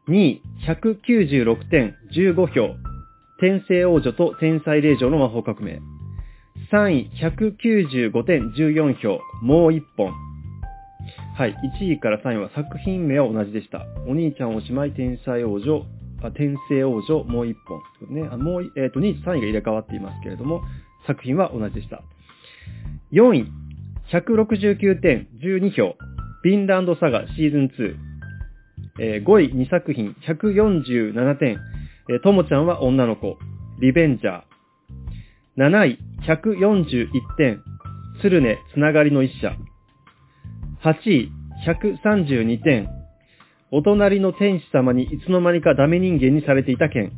[0.09, 2.75] 2位、196点15票。
[3.39, 5.81] 天聖王女と天才霊女の魔法革命。
[6.73, 9.21] 3位、195点14票。
[9.43, 10.13] もう1本。
[11.37, 13.87] はい、1位から3位は作品名は同じでした。
[14.09, 15.87] お兄ちゃんおしまい、天才王女、
[16.25, 17.55] あ天聖王女、もう1
[18.09, 18.15] 本。
[18.15, 20.63] ね、あもう、えっ、と、2位、3位が入れ替わっていますけれども、
[21.07, 22.03] 作品は同じでした。
[23.13, 23.47] 4位、
[24.13, 25.97] 169点12票。
[26.43, 27.71] フィンランドサガシーズン
[28.99, 29.23] 2。
[29.25, 31.61] 5位2作品147点。
[32.11, 33.39] えーともちゃんは女の子。
[33.81, 35.71] リベンジャー。
[35.71, 37.07] 7位141
[37.37, 37.63] 点。
[38.21, 39.55] 鶴根つながりの一社。
[40.83, 41.31] 8位
[41.65, 42.89] 132点。
[43.71, 47.13] お隣の天使様にいつの間にかダメ人間にされていた件。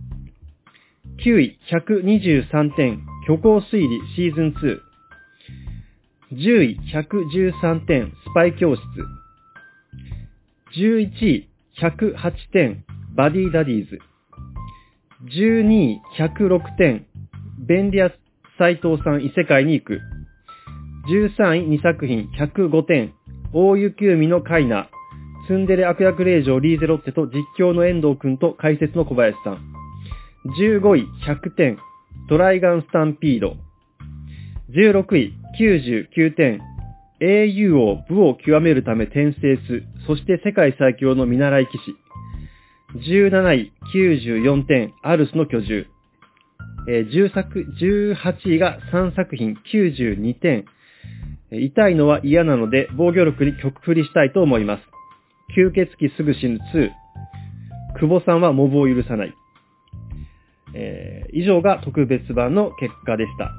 [1.25, 3.01] 9位123点。
[3.27, 4.94] 虚構推理シーズン2。
[6.35, 8.83] 10位113点、スパイ教室。
[10.77, 11.49] 11位
[11.81, 12.85] 108点、
[13.15, 14.01] バディダディーズ。
[15.31, 17.07] 12位106点、
[17.69, 18.11] 便利屋
[18.59, 20.01] 斎藤さん異世界に行く。
[21.09, 23.15] 13位2作品105点、
[23.53, 24.89] 大雪海のカイナ。
[25.47, 29.59] ツンデレ悪役令嬢リーゼロッテと実況の遠藤くんと解説の小林さん。
[30.59, 31.79] 15位100点、
[32.29, 33.57] トライガンスタンピード。
[34.71, 36.61] 16位、99点。
[37.21, 39.83] 英雄を武を極めるため転生す。
[40.07, 43.11] そして世界最強の見習い騎士。
[43.11, 44.93] 17位、94点。
[45.03, 45.87] アルスの居住。
[46.89, 50.65] えー10作、18位が3作品92点。
[51.51, 54.83] 痛いのは嫌なので防御力に曲振りしたいと思います。
[55.57, 56.91] 吸血鬼すぐ死ぬ2。
[58.01, 59.35] 久保さんはモブを許さない。
[60.75, 63.51] えー以上が特別版の結果でした。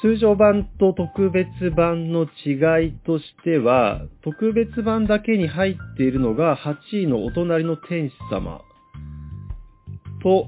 [0.00, 8.60] 通常版と特別版の違いとしては、特別版だけに入っているのが8位のお隣の天使様
[10.22, 10.46] と、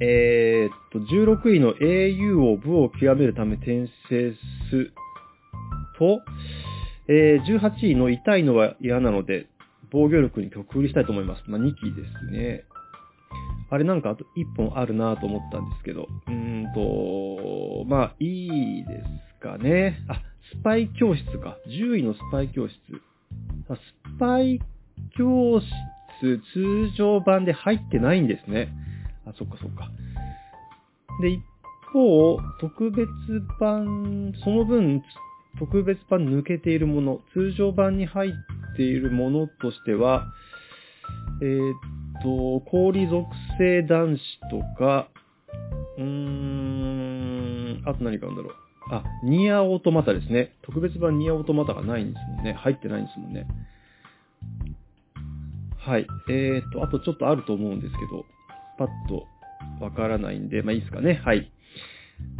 [0.00, 4.36] えーっと、16位の英雄を武を極めるため転生す
[5.98, 6.22] と、
[7.08, 9.46] えー18位の痛いのは嫌なので、
[9.92, 11.44] 防御力に曲売りしたいと思います。
[11.46, 12.64] まあ、2期ですね。
[13.72, 19.02] あれなんかあと1本あるなと思ったんですけど、うーんと、まあ、いいで
[19.40, 19.96] すかね。
[20.08, 20.20] あ、
[20.54, 21.56] スパイ教室か。
[21.68, 22.74] 10位のスパイ教室。
[23.70, 23.80] あス
[24.20, 24.60] パイ
[25.16, 28.68] 教室通常版で入ってないんですね。
[29.26, 29.90] あ、そっかそっか。
[31.22, 31.40] で、一
[31.94, 33.08] 方、特別
[33.58, 35.02] 版、その分、
[35.58, 38.32] 特別版抜けているもの、通常版に入っ
[38.76, 40.26] ているものとしては、
[41.40, 43.26] えーと、氷属
[43.58, 44.20] 性男子
[44.50, 45.08] とか、
[45.98, 48.54] うーん、あと何かあるんだろう。
[48.90, 50.54] あ、ニアオートマタですね。
[50.62, 52.52] 特別版ニアオートマタがないんですもんね。
[52.54, 53.46] 入ってないんですもんね。
[55.78, 56.06] はい。
[56.28, 58.24] えーっと、あとちょっとあると思うんですけど、
[58.78, 59.26] パッと
[59.84, 61.20] わからないんで、まあいいですかね。
[61.24, 61.50] はい。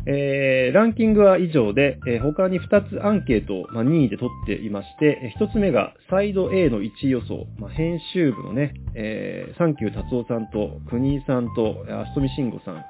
[0.05, 12.85] えー、ランキングは以上で、えー他に2つアンケートを、まあ、任意で取っていまして、え1つ目がサイド A の1位予想、まあ、編集部のね、えー、サンキュー達夫さんと、国井さんと、えー足富慎吾さん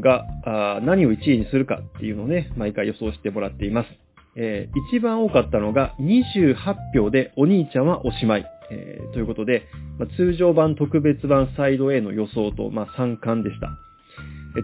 [0.00, 3.88] があ何を1位にするかっていうのをね、毎回予想してもらっています。
[4.36, 6.54] えー一番多かったのが28
[6.94, 8.44] 票でお兄ちゃんはおしまい。
[8.70, 9.66] えーということで、
[9.98, 13.87] まあ、通常版、特別版、サイド A の予想と、まあ、3冠でした。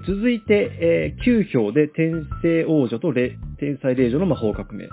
[0.06, 4.88] 続いて、え9票で天聖王女と天才霊女の魔法革命。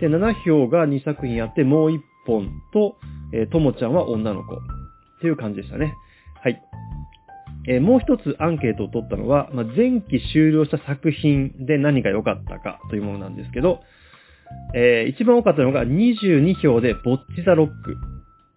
[0.00, 2.96] で、7票が2作品あって、もう1本と、
[3.32, 4.54] えともちゃんは女の子。
[4.54, 4.58] っ
[5.20, 5.94] ていう感じでしたね。
[6.42, 6.60] はい。
[7.66, 13.80] えもう一つアンケートを取ったのは、まあ、前期終了した作品で何が良かったかというものなんですけど、
[14.74, 17.96] えー一番多かったのが22票でボッチザロック。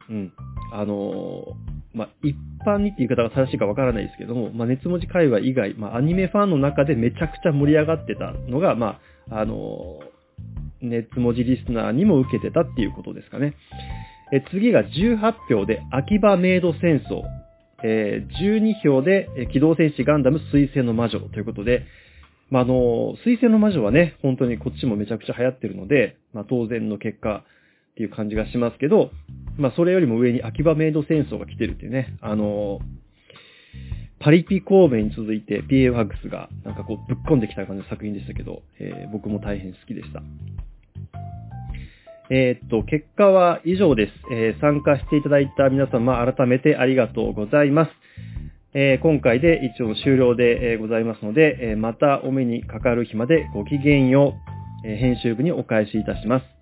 [0.10, 0.34] うん。
[0.74, 9.00] あのーまあ、一般にって言い方が正しいかわからないですけども、まあ、熱文字界隈以外、まあ、アニメファンの中でめちゃくちゃ盛り上がってたのが、ま
[9.32, 10.00] あ、あの
[10.82, 13.56] 熱文字リスナーにも受けてたっていうことですかね。
[14.32, 17.24] え次が18票で秋葉メイド戦争。
[17.84, 21.86] えー12票で、え機動戦士ガンダム水星の魔女ということで、
[22.50, 27.44] まあ、あの、水星の魔女はね、本当にこっちもめちゃくちゃ流行ってるので、まあ、当然の結果
[27.98, 29.10] っていう感じがしますけど、
[29.58, 32.80] まあ、それよりも上に秋葉メイド戦争が来てるっていうね、あの、
[34.20, 40.22] パリピ神戸に続いて PA ワックスがなんかこうぶっ込んできた感じの作品でしたけど、えー僕も大変好きでした。
[42.30, 44.14] えーっと、結果は以上です。
[44.32, 47.92] えー参加していただいた皆様、改めてありがとうございます。
[48.74, 54.36] え今回で一応終了で、えございますので、えまたお目にかかる日までごきげんよ
[54.84, 56.57] う、え編集部にお返しいたします。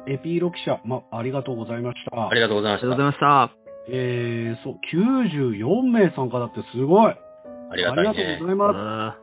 [0.00, 2.28] はい、エピーロ記者、ま、ありがとうございました。
[2.28, 2.86] ありがとうございました。
[2.88, 3.56] ありがとうございました。
[3.90, 7.12] えー、そう、94名参加だってすごい。
[7.12, 9.16] ありがたいありねがとうございまあ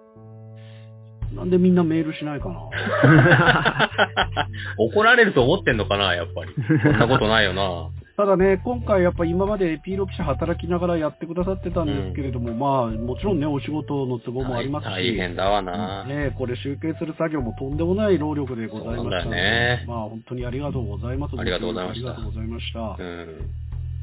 [1.32, 1.36] す。
[1.36, 2.70] なんでみんなメールしないかな？
[4.80, 6.54] 怒られると思ってんのかな、やっぱり。
[6.84, 7.90] そんなことないよな。
[8.20, 16.04] ただね、今回やっぱ今までエピーロ記者働きながらやってくださってたんですけれども、まあ、もちろんね、お仕事の都合もありますし、大変だわな。
[16.04, 21.40] ね、これ集計する作業もとんでもない労力でございましたねまあ本当にありがとうございます。
[21.40, 22.80] ありがとうございましたありがとうございました。
[22.80, 23.52] うん。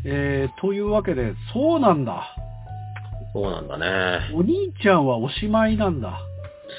[0.07, 2.35] えー、というわけで、そうなんだ。
[3.35, 4.35] そうなんだね。
[4.35, 6.19] お兄ちゃんはおしまいなんだ。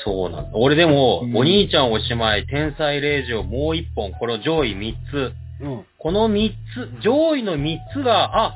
[0.03, 0.57] そうなんだ。
[0.57, 5.33] 俺でも、うんお兄ちゃんおしまい、天才霊児をもう一本、この上位三つ。
[5.61, 5.85] うん。
[5.97, 8.53] この三つ、上位の三つが、あ、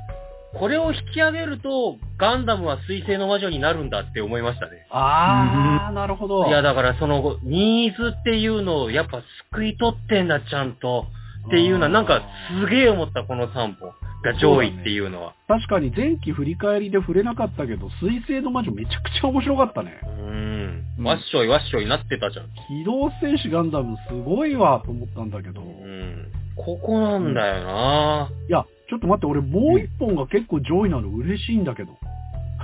[0.53, 4.85] これを引き上げると、ガンダムは水星の魔女になるんだって思いましたね。
[4.89, 6.45] あー、なるほど。
[6.47, 9.21] いや、だからその、ニーズっていうのをやっぱ
[9.53, 11.05] 救い取ってんだ、ちゃんと。
[11.47, 12.21] っていうのは、なんか
[12.61, 15.33] すげえ思った、この3本が上位っていうのは。
[15.47, 19.99] 確かに前期振り返りで触れなかったけど、水星の魔女めちゃくちゃ面白かったね。
[20.03, 21.01] うんう。
[21.01, 22.45] んわっしょいわっしょいなってたじゃん。
[22.67, 25.61] 機動戦士ガンダムすごいわと思ったんだけど。
[25.61, 26.27] ういん。
[26.63, 31.97] ここなんだよなや、ちょっと待って、俺もう一本が結構上位なの嬉しいんだけど。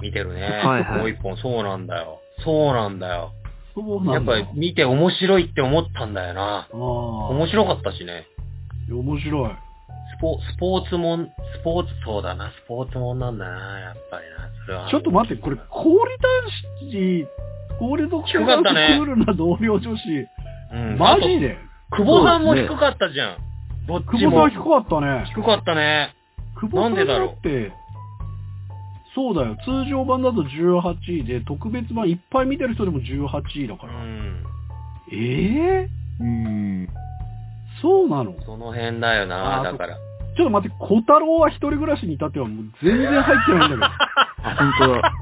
[0.01, 0.41] 見てるね。
[0.41, 2.19] はいはいもう一本、そうなんだよ。
[2.43, 3.31] そうなんだよ。
[3.73, 4.33] そうなんだ。
[4.33, 6.67] やっぱり見て面白いって思ったんだよな。
[6.71, 8.27] 面白かったしね。
[8.91, 9.51] 面白い。
[10.17, 14.49] スポ、スポーツもん、スポーツ、そうだな、スポーツもんなんだな、やっぱりな。
[14.65, 14.89] それは。
[14.89, 16.29] ちょっと待って、これ、氷男
[16.79, 17.27] 子、
[17.79, 20.27] 氷属性よかったねクールな同僚女子、
[20.73, 20.97] うん。
[20.97, 21.57] マジで？
[21.91, 23.37] 久保さんも低かったじゃん。
[23.88, 24.31] どっちも。
[24.31, 25.26] 久保さん低かったね。
[25.34, 26.14] 低かったね。
[26.59, 27.72] 久保さんなんでだろうだって、
[29.15, 29.55] そうだよ。
[29.65, 33.93] 通常版だと18位で、特別版いっぱい見てる人でも18位だうから。
[33.93, 34.43] ん。
[35.11, 35.89] ええ
[36.19, 36.88] うん。
[37.81, 38.35] そうなの？
[38.45, 39.97] その辺だよな、あーだから。
[40.45, 43.91] っと待って、小太郎は一人暮らしに至ってはもう全然入ってないんだ
[44.43, 45.14] あ、 本当だ。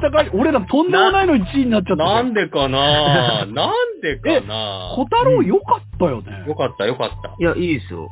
[0.00, 2.04] 全く入って、俺らとんでもないの1位になっちゃった。
[2.04, 3.46] なんでかな？
[3.46, 4.92] なんでかな？
[4.96, 6.44] 小太郎良かったよね。
[6.46, 7.34] よかった、よかった。
[7.38, 8.08] いや、いいですよ。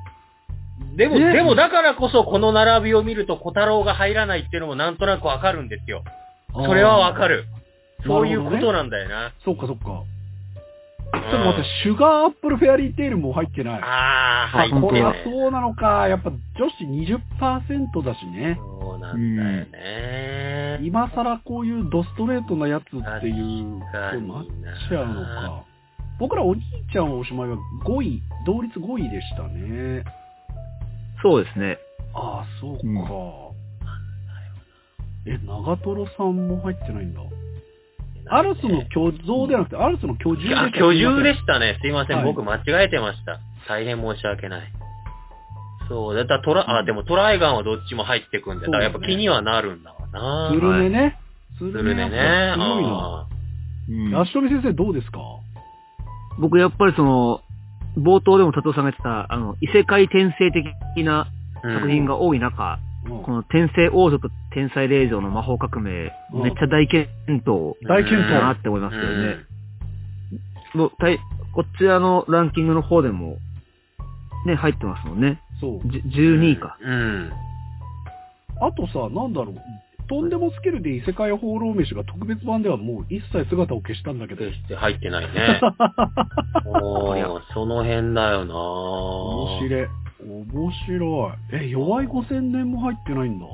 [0.96, 6.02] でも、えでもだからこそこの並びを見ると小太郎が入らないっていうのもなんとなくわかるんですよ。
[6.54, 7.36] それはわかる。
[7.38, 7.44] る。
[8.06, 9.32] そういうことなんだよな。
[9.44, 10.02] そっかそっか。
[11.12, 13.80] ちょっと待って、シュガーアップルフェアリーテイルも入ってない。
[13.82, 15.22] ああ、入ってこれはね。
[15.24, 16.08] そうなのか。
[16.08, 16.38] やっぱ女
[16.70, 18.58] 子20%だしね。
[18.58, 20.78] そうなんだよね。
[20.82, 24.44] 今更こういうドストレートなやつっていうことになっ
[24.88, 25.64] ちゃうのか。
[26.18, 26.62] 僕らお兄
[26.92, 30.04] ちゃんはおしまいは5位、同率5位でしたね。
[31.22, 31.78] そうですね。
[32.14, 32.82] ああ、そうか。
[32.82, 33.48] うん
[35.26, 37.20] え、長瀞さんも入ってないんだ。
[38.30, 41.78] アルスの居像ではなくて、アルスの居住いや、でした居住でしたね。
[41.80, 43.38] すいません、はい僕間違えてました。
[43.68, 44.72] 大変申し訳ない。
[45.88, 50.50] そう、だったらトラ、あ、でもトライガンはどっちも入ってくんで、だからやっぱ気にはなるんだわな。
[50.52, 51.18] スルメね。
[51.58, 52.16] ススルメね。
[52.16, 52.88] やっぱすごいな。
[52.90, 53.26] あ
[53.88, 55.20] うんヤシトミ先生どうですか？
[56.38, 57.40] 僕やっぱりその、
[57.96, 60.66] 冒頭でも佐藤さんが言ってた、あの、異世界転生的
[61.04, 69.36] なー作品が多い中、うんこの転生王女と天才霊女の魔法革命、うんめっちゃ大検討大検討だなって思いますけどね。
[70.74, 71.18] もうたい
[71.54, 73.38] こちらのランキングの方でも、
[74.46, 75.40] ね、入ってますもんね。
[75.60, 75.80] そう。
[75.90, 76.76] じ12位か。
[76.80, 77.32] うん。
[78.60, 79.56] あとさ、なんだろう。
[80.08, 84.44] とんでもスキルで異世界放浪飯が特別版ではもう一切姿を消したんだけど。
[84.44, 85.60] 決して入ってないね。
[86.64, 89.86] おーその辺だよな面白い。
[90.24, 91.56] 面白い。
[91.56, 93.46] え、弱い5000年も入ってないんだ。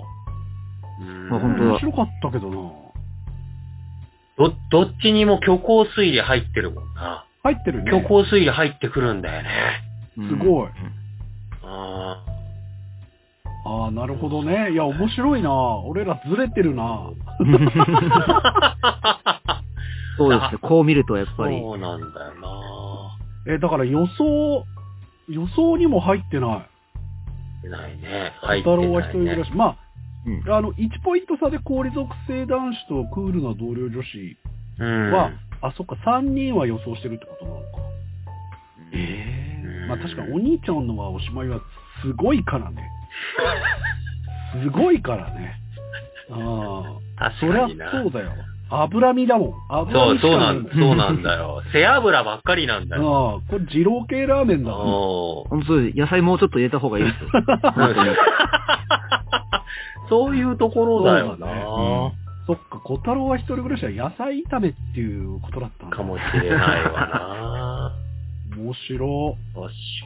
[1.01, 2.57] うんまあ本当だ面白かったけどな。
[4.37, 7.27] ど、どっちにも虚構推理入ってるもんな。
[7.43, 7.91] 入ってるね。
[7.91, 9.51] 虚構推理入ってくるんだよね。
[10.17, 10.69] すごい。
[11.63, 12.23] あ
[13.67, 14.73] ああ、なるほどね。
[14.73, 15.51] いや、面白いな。
[15.79, 17.11] 俺らずれてるな。
[20.17, 20.59] そうですね。
[20.61, 21.59] こう見るとやっーぱり。
[21.59, 23.19] そうなんだよな
[23.55, 24.65] え、だから予想、
[25.29, 26.67] 予想にも入ってな
[27.65, 27.69] い。
[27.69, 28.33] ないね。
[28.43, 28.89] 入って太ない、ね。
[28.89, 29.53] 郎は一人暮らし。
[29.53, 29.79] ま
[30.27, 34.39] うんあ、あの、1ポイント差で氷属性男子とクールな同僚女子
[34.81, 35.13] うん。
[35.13, 35.31] は、
[35.61, 37.65] あ、そっか、3人は予想してるってことなのか。
[38.93, 41.61] ええうんまあ確かにお兄ちゃんのはおしまいは
[42.03, 42.91] すごいからね。
[44.63, 45.57] すごいからね。
[46.31, 47.31] ああ。
[47.41, 47.67] そりゃ。
[47.91, 48.33] そうだよ。
[48.71, 49.53] 脂身だもん。
[49.69, 51.63] 脂そう、そうなんそうなんだよ。
[51.73, 53.07] 背脂ばっかりなんだえよ。
[53.07, 55.63] ああ、これ二郎系ラーメンだもん。
[55.65, 57.17] そうです野菜もうちょっと入れた方がいいです
[60.09, 61.47] そういうところだよな、
[62.47, 65.97] そっか、小太郎は一人暮らしは野菜炒めっていうことだったんだ。
[65.97, 67.93] かもしれないわな
[68.59, 69.37] 面白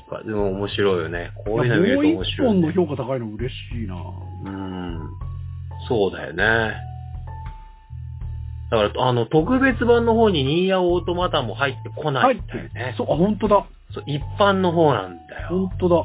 [0.08, 0.28] 確かに。
[0.28, 1.32] でも面白いよね。
[1.44, 1.68] こうい。
[1.68, 2.52] いうの見ると面もう一白い、ね。
[2.54, 3.96] 本の評価高いの嬉しいな。
[4.44, 5.00] うん。
[5.88, 6.76] そうだよね。
[8.70, 12.94] だから、あの、特別版の方にニーヤオートマタも入ってこないん入ってるだよね。。
[12.96, 13.66] そう、あ、本当だ。
[13.94, 15.48] そう一般の方なんだよ。
[15.48, 16.04] 本当だ。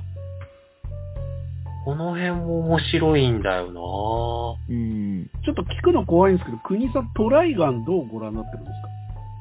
[1.84, 3.68] この辺も面白いんだよ
[4.69, 5.30] うん。
[5.44, 8.73] ちょっと聞くの怖いんですけど、国さんトライガンどうご覧になってるんです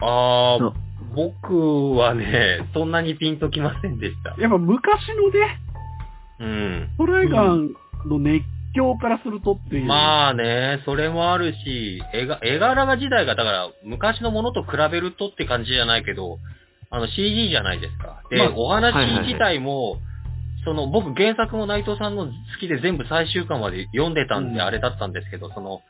[0.01, 0.73] なあー、
[1.15, 4.40] 僕はね、そんなにピンときませんでしたか。
[4.40, 4.82] やっぱ昔
[5.15, 5.61] のね、
[6.40, 6.89] うん。
[6.99, 7.70] トライガン
[8.09, 8.44] の熱
[8.74, 9.85] 狂からするとっていう。
[9.85, 16.39] まあね、それもあるし、絵が、絵柄が時代が、だから、昔のものと比べるとって感じじゃないけど、
[16.90, 18.23] あの CG じゃないですか。
[18.31, 19.97] で、まあお話はいはいはい自体も、
[20.65, 25.81] その、僕原作も内藤さんの好きで全部最終巻まで読んでたんであれだったんですけど、その、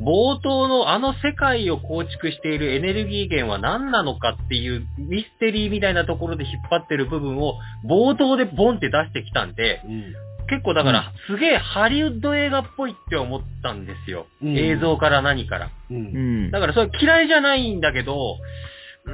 [0.00, 7.54] 冒頭のあの世界を構築しているエネルギー源は何なのかっていうミステリーみたいなところで引っ張ってる部分を
[7.88, 10.14] 冒頭でボンって出してきたんで、うん。
[10.48, 14.26] 結構だから、すげえハリウッド映画っぽいって思ったんですよ。
[14.42, 15.70] うん映像から何から。
[15.90, 15.94] う。
[15.94, 16.50] うんん。
[16.50, 18.36] だからそれ嫌いじゃないんだけど、
[19.06, 19.12] うー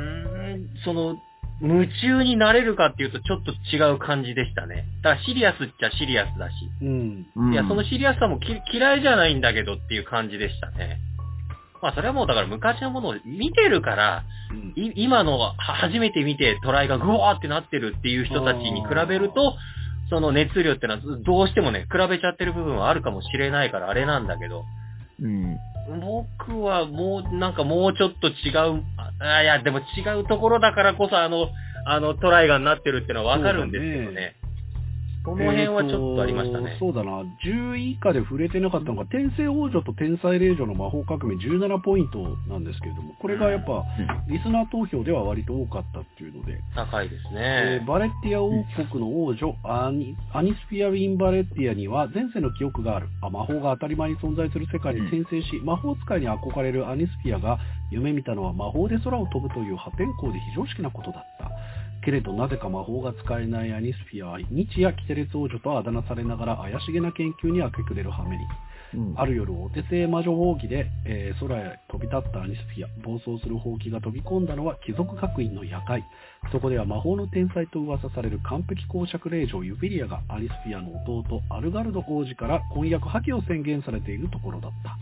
[0.57, 1.17] ん、その、
[1.61, 4.85] 夢中になれるかっていうとちょっと違う感じでしたね。
[5.03, 6.55] だからシリアスっちゃシリアスだし。
[6.83, 7.27] うん。
[7.37, 10.99] うんいや、そのシリアスさもき嫌いじゃないんだけどっていう感じでしたね。
[11.81, 19.55] まあそれはもうだから昔のものを見てるから、うんい今のは初めて見てトライがグワーってなってるっていう人たちに比べると、
[20.13, 24.63] その熱量ってのはどうしてもね、比べちゃってる部分はあるかもしれないからあれなんだけど、
[25.23, 25.57] うん。
[26.37, 28.83] 僕はもう、なんかもうちょっと違う、
[29.21, 31.49] あいや、でも違うところだからこそあの、
[31.87, 34.37] あのトライガーになってるってのはわかるんですけどね。
[35.25, 36.79] その辺はちょっとありましたねえー。
[36.79, 42.19] とそうだな、10位以下で触れてなかったのが、天聖王女と天才霊女の魔法革命17ポイント
[42.49, 43.85] なんですけれども、これがやっぱ、
[44.29, 47.41] リスナー投票では割と多かったっていうので、高いですね。
[47.41, 53.09] えーバレッティア王国の王女アニ、アニスピア・ウィン・バレッティアには前世の記憶がある。
[53.23, 57.59] あ魔法が当たり前に存在する世界に転生し、魔法使いに憧れるアニスピアが
[57.91, 61.51] 夢見たのは魔法で空を飛ぶという破天荒で非常識なことだった。
[62.05, 68.43] けれどなぜか魔法が使えないアニスピアは日夜キテレツ王女とあだ名されながら怪しげな研究に明け暮れる羽目に。
[68.95, 76.05] うんある夜、お手製魔女放棄で、えー空へ飛び立ったアニスピア、暴走する放棄が飛び込んだのは貴族学院の夜会。
[76.53, 84.99] そこでは魔法の天才と噂される完璧公爵令嬢ユフィリアがアニスピアの弟、アルガルド王子から婚約破棄を宣言されているところだった。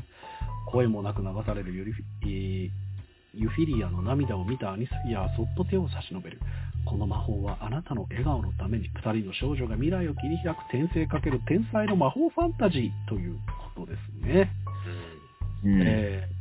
[0.71, 2.90] 声もなく流されるユリフィ、えー
[3.35, 6.41] ユフィリアの涙を見たアニスピアはそっと手を差し伸べる。
[6.87, 13.39] この魔法はあなたの笑顔のために二人の少女が未来を切り開く転生かける天才の魔法ファンタジーという
[13.77, 14.51] ことですね。
[15.65, 16.41] うんえー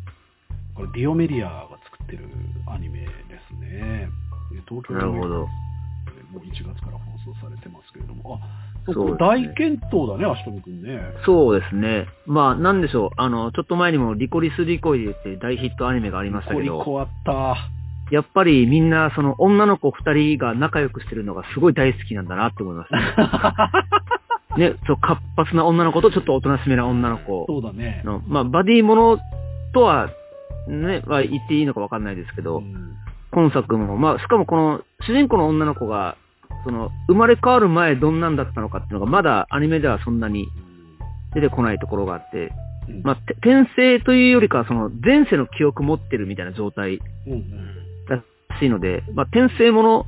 [0.79, 2.23] これディオメリアが作ってる
[2.65, 3.11] アニメで
[3.51, 4.07] すね。
[4.49, 5.45] で東京なるほど。
[6.31, 8.39] もう1月から放送されてますけれども、あ、
[8.93, 10.99] そうね大健闘だね、アシトミ君ね。
[11.25, 12.07] そうですね。
[12.25, 13.09] まあ、なんでしょう。
[13.17, 17.57] あの、ちょっと前にもリコリスリコイルって大ヒットアニメがありましたコけど、リコあった。
[18.11, 22.99] やっぱりみんなその女の子二人が仲良くしてるのがすごい大好きなんだなって思いますね。
[24.71, 28.01] ね、そう、活発な女の子とちょっとおとなしめな女の子そうだね。
[28.03, 29.19] の、まあ、バディもの
[29.73, 30.09] とは、
[30.67, 32.95] ね、は言っていいのかわかんないですけど、うん
[33.31, 36.17] 今作も、まあ、しかもこの主人公の女の子が、
[36.63, 40.47] その、生まれ変わる前どんなんだったのかっていうのが、まだアニメではそんなに
[41.33, 42.51] 出てこないところがあって、
[42.87, 46.99] うんまあ、て転生というよりかは、その、前世の記憶持ってるみたいな状態
[48.07, 48.23] ら
[48.59, 50.05] しいので、まあ、転生もの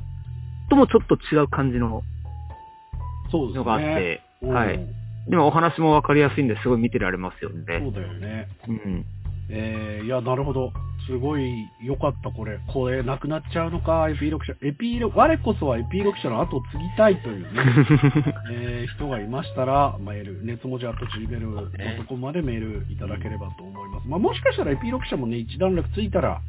[0.70, 2.02] ともちょっと違う感じの
[3.30, 3.58] そうですね。
[3.58, 4.80] のがあって、うんはい。
[5.28, 7.64] でもお話もわかりやすいんですごい見てられますよそね。
[7.88, 8.48] うだよね。
[8.68, 9.04] うん。
[9.54, 10.72] えー、いや、なるほど。
[11.06, 12.58] すごい良かった、これ。
[12.72, 14.54] これ、なくなっちゃうのか、エピーロク社。
[14.62, 17.48] エピーロ、我こそはエピーロク社の後を継ぎたいというね、
[18.52, 24.08] えー人がいましたら、メール、熱文字アット gmail.com までメールいただければと思います。
[24.08, 26.40] まあ、もしかしたらエピーロク社もね、一段落ついたら、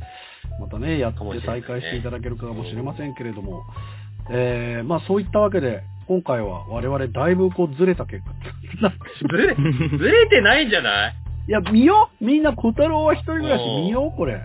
[0.59, 3.63] またね、やって再開していただけるかもしれませんけれども、
[4.29, 8.33] えー、まあ、そういったわけで、今回は我々だいぶこうずれた結果
[9.29, 9.55] ずれ、
[9.97, 11.13] ずれてないんじゃない？
[11.47, 14.41] いや、見ようみんな小太郎は一人暮らし見ようこれ。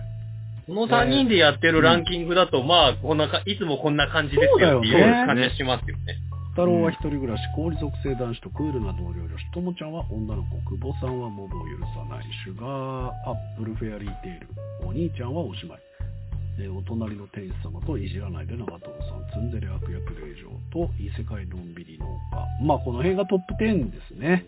[0.67, 6.17] この3人でやってるランキングだと、まあ、こんなか、いつもこんな感じですよっていう感じがしますよね。
[6.55, 15.79] 小太郎は一人暮らし、氷属性男子とクールな同僚女子、ともちゃんは女の子、久保さんはモブを許さない、シュガーアップルフェアリーテール、お兄ちゃんはおしまい。
[16.59, 22.65] えーお隣の天使様といじらないで長瀞さん、ツンデレ悪役令嬢と異世界のんびり農家。
[22.65, 24.45] まあ、この辺がトップ10ですね。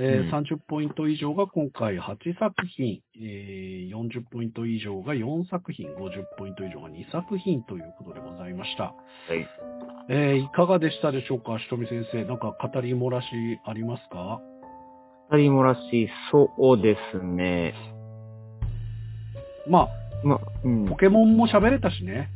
[0.00, 5.92] えーうん30ポイント以上が今回8作品、えー40ポイント以上が4作品、50
[6.38, 8.84] ポイント以上が2作品ということでございました。
[8.84, 8.94] は
[9.34, 9.46] い。
[10.08, 12.24] えーいかがでしたでしょうか、しとみ先生。
[12.24, 13.26] なんか語り漏らし
[13.66, 14.40] ありますか？
[15.30, 17.74] 二人もらし、そうですね。
[19.68, 19.88] ま
[20.24, 20.96] まあ、うんあ、ポ。
[20.96, 22.30] ケモンも喋れたしね。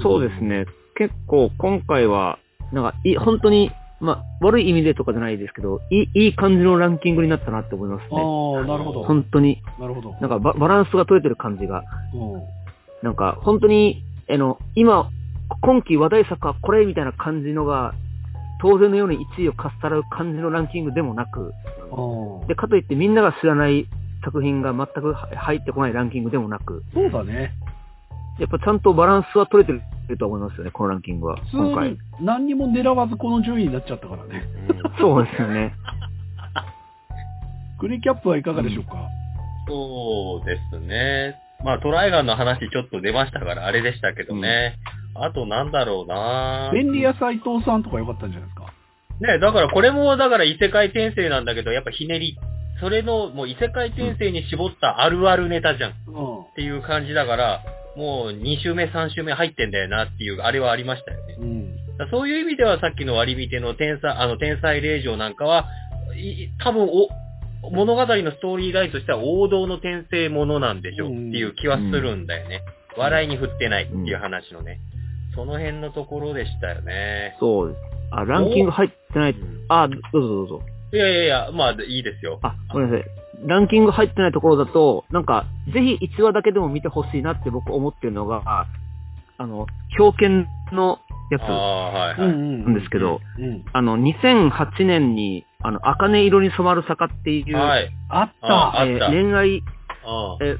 [0.00, 0.64] そうですね。
[0.96, 2.38] 結構今回は、
[2.72, 8.08] なんか、い、本当に、まあ、悪い意味でとかじゃないですけど、いい、いい感じのランキングになったなって思いますね。
[8.12, 9.02] ああ、なるほど。
[9.02, 10.12] 本当に、なるほど。
[10.20, 11.82] なんかババランスが取れてる感じが。
[12.14, 12.58] うん
[13.02, 15.10] なんか、本当に、あの、今、
[15.62, 17.94] 今季話題作はこれみたいな感じのが、
[18.60, 21.52] 当然のように1位をかっさらう感じのランキングでもなく、
[21.92, 23.86] あで、かといってみんなが知らない
[24.24, 27.52] 作品が全くは入ってこないランキングでもなく、ーそうだね。
[28.38, 29.72] やっぱちゃんとバランスは取れて
[30.08, 31.36] ると思いますよね、このランキングは。
[31.36, 31.98] 普通今回に。
[32.20, 34.42] 何にも狙わずこの順位になっちゃったからね。
[34.98, 35.74] そうですよね。
[37.80, 38.92] クリキャップはいかがでしょうか、
[39.68, 41.36] そうですね。
[41.64, 44.76] まあ、トライガンの話ちょっと出ましたから、あれでしたけどね。
[45.14, 48.72] あとなんだろうな便利屋斎藤さんとかよかったんじゃないですか？
[49.20, 52.36] ねだからこれも、だから異世界転生なんだけど、やっぱひねり。
[52.80, 55.90] それの、もう異世界転生に絞ったあるあるネタじゃん。
[55.90, 56.54] っうん。
[56.54, 57.60] ていう感じだから、
[57.98, 61.36] もう2週目、3週目入ってんだよなっていう、あれはありましたよね。
[61.40, 61.76] うん。
[62.12, 65.66] そういう意味ではさっきの割り引ての天才、あの天才令嬢なんかは、
[66.16, 67.08] い多分お、
[67.72, 72.62] 物語のストーリーラインとしては王道の転生ものなんでしょうっていう気はするんだよね。
[72.96, 74.78] 笑いに振ってないっていう話のね。
[75.34, 77.36] その辺のところでしたよね。
[77.40, 77.80] そうです。
[78.12, 79.36] あ、ランキング入ってない。
[79.68, 80.62] あ、どうぞどうぞ。
[80.92, 82.38] いやいやいや、まあいいですよ。
[82.42, 83.17] あ、ごめんなさい。
[83.46, 88.42] ランキング入ってないところだと、なんか、ぜひ1話だけでも見てほしいなって僕思ってるのが、
[89.38, 89.66] あの、
[89.96, 90.98] 狂犬の
[91.30, 91.42] やつ。
[92.64, 93.64] なんですけど、うん。
[93.72, 97.90] あの、2008年に、あの、茜色に染まる坂っていう、はい。
[98.08, 98.84] あっあた。
[98.86, 99.62] えーあった恋愛、うん
[100.40, 100.58] えー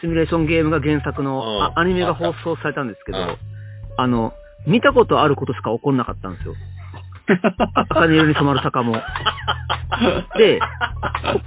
[0.00, 3.36] シミュレーションゲームが原作の、アニメが放送されたんですけど、うん
[3.98, 4.32] あの、
[4.66, 6.54] 見たことあることしか起こんなかったんですよ。
[7.74, 8.94] あ茜色に染まる坂も。
[10.38, 10.60] で、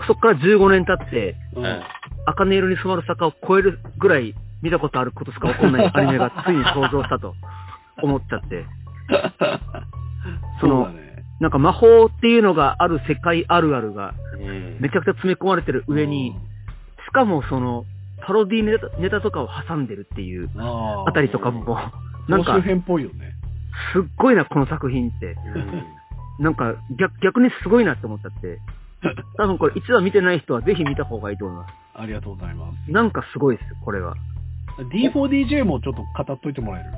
[0.05, 1.81] そ、そっから15年経って、うんうん
[2.25, 7.33] 茜色に染まる坂を超えるぐらい見たことあることしか起こんないアニメがついに登場したと
[8.03, 8.65] 思っちゃって、
[10.61, 11.25] そのうだね。
[11.39, 16.35] なんか魔法っていうのがある世界あるあるがうんめちゃくちゃ詰め込まれてる上に、
[17.07, 17.85] しかもその、
[18.21, 20.61] パロディネタネタとかを挟んでるっていううん、
[21.07, 21.77] あたりとかも、
[22.27, 23.38] なんか編っぽいよね。
[23.93, 25.35] すっごいな、この作品って。
[26.39, 28.59] なんか逆、逆にすごいなって思っちゃって。
[29.37, 31.73] 多分これ1話見てない人はぜひ見た方がいいと思います。
[31.95, 32.91] ありがとうございます。
[32.91, 34.15] なんかすごいです、これは。
[34.91, 36.89] D4DJ もちょっと語っといてもらえる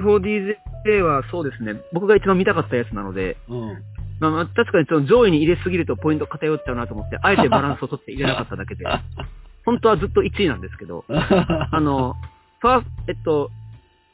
[0.00, 3.78] ？D4DJ はそうですね、僕が一番見たかったやつなので、うん。
[4.20, 8.84] まあまあ、確かにその上位に入れすぎるとポイント偏っちゃうなと思って、あえてバランスを取って入れなかっただけで、
[9.66, 12.14] 本当はずっと1位なんですけど、あの、
[12.60, 13.50] ファースえっと、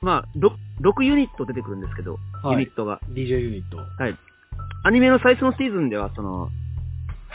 [0.02, 0.50] まあ6、
[0.80, 3.00] 6ユニット出てくるんですけど、はいユニットが。
[3.10, 3.76] DJ ユニット。
[3.76, 4.16] はい。
[4.84, 6.48] アニメの最初のシーズンでは、その、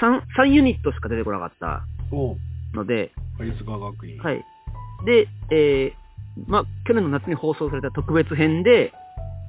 [0.02, 2.36] 3、3ユニットしか出てこなかったお
[2.74, 4.18] ので、カリスガ学院。。
[4.20, 5.06] はいい。
[5.06, 8.92] で、えー、まあ、去年の夏に放送された特別編で、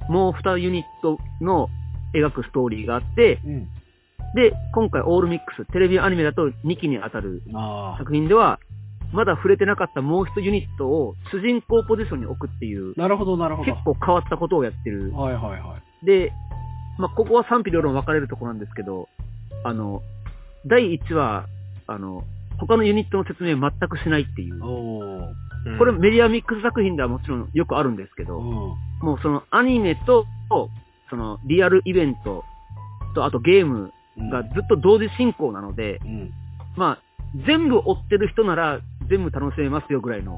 [0.09, 1.69] もう2ユニットの
[2.13, 3.67] 描くストーリーがあって、うん。
[4.35, 8.59] で、今回オールミックス、テレビアニメだと2期に当たるあ作品では、
[9.13, 13.71] まだ触れてなかったもう一ユニットを主人公ポジションに置くっていうあ。、なるほど、なるほど。
[13.71, 15.13] 結構変わったことをやってる。
[15.13, 16.05] はいはいはい。
[16.05, 16.31] で、
[16.97, 19.07] まあ、ここは賛否両論分かれるところなんですけど、
[19.63, 20.01] あの、
[20.65, 21.45] 第1話、
[21.87, 22.23] あの、
[22.59, 24.59] 他のユニットの説明全くしないっていう。
[24.59, 28.45] これメディアミックス作品ではもちろんよくあるんですけど、うん。
[28.45, 30.25] もうそのアニメと、
[31.09, 32.43] そのリアルイベント
[33.15, 36.31] と、あとゲームうんがずっと同時進行なので、うん。
[36.75, 36.99] まあ、
[37.45, 38.79] 全部追ってる人なら
[39.09, 40.37] 全部楽しめますよぐらいの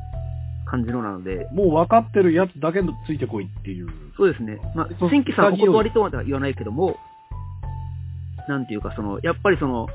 [0.70, 3.88] 感じのなので、もう分かってるやつだけのついてこいっていう。
[4.18, 4.60] そうですね。
[4.76, 6.98] まあ新規さんお断りとまでは言わないけども、
[8.48, 9.88] なんていうかその、やっぱりその、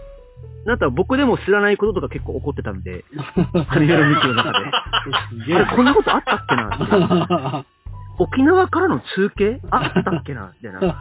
[0.66, 3.05] なんか僕でも知らないこととか結構起こってたんで、
[3.68, 5.55] アニメの見てる中で。
[5.55, 7.64] あれ、こんなことあったっけな
[8.18, 9.60] 沖縄からの中継？
[9.70, 11.01] あったっけなみたいな。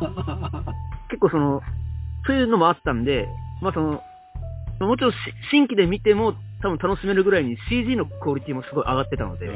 [1.09, 1.61] 結構その、
[2.25, 3.27] そういうのもあったんで、
[3.61, 4.01] まあその、
[4.79, 5.17] もちろんし
[5.51, 9.53] 新規で見ても多分楽しめるぐらいに CG のクオリティもすごい上がってたので、うん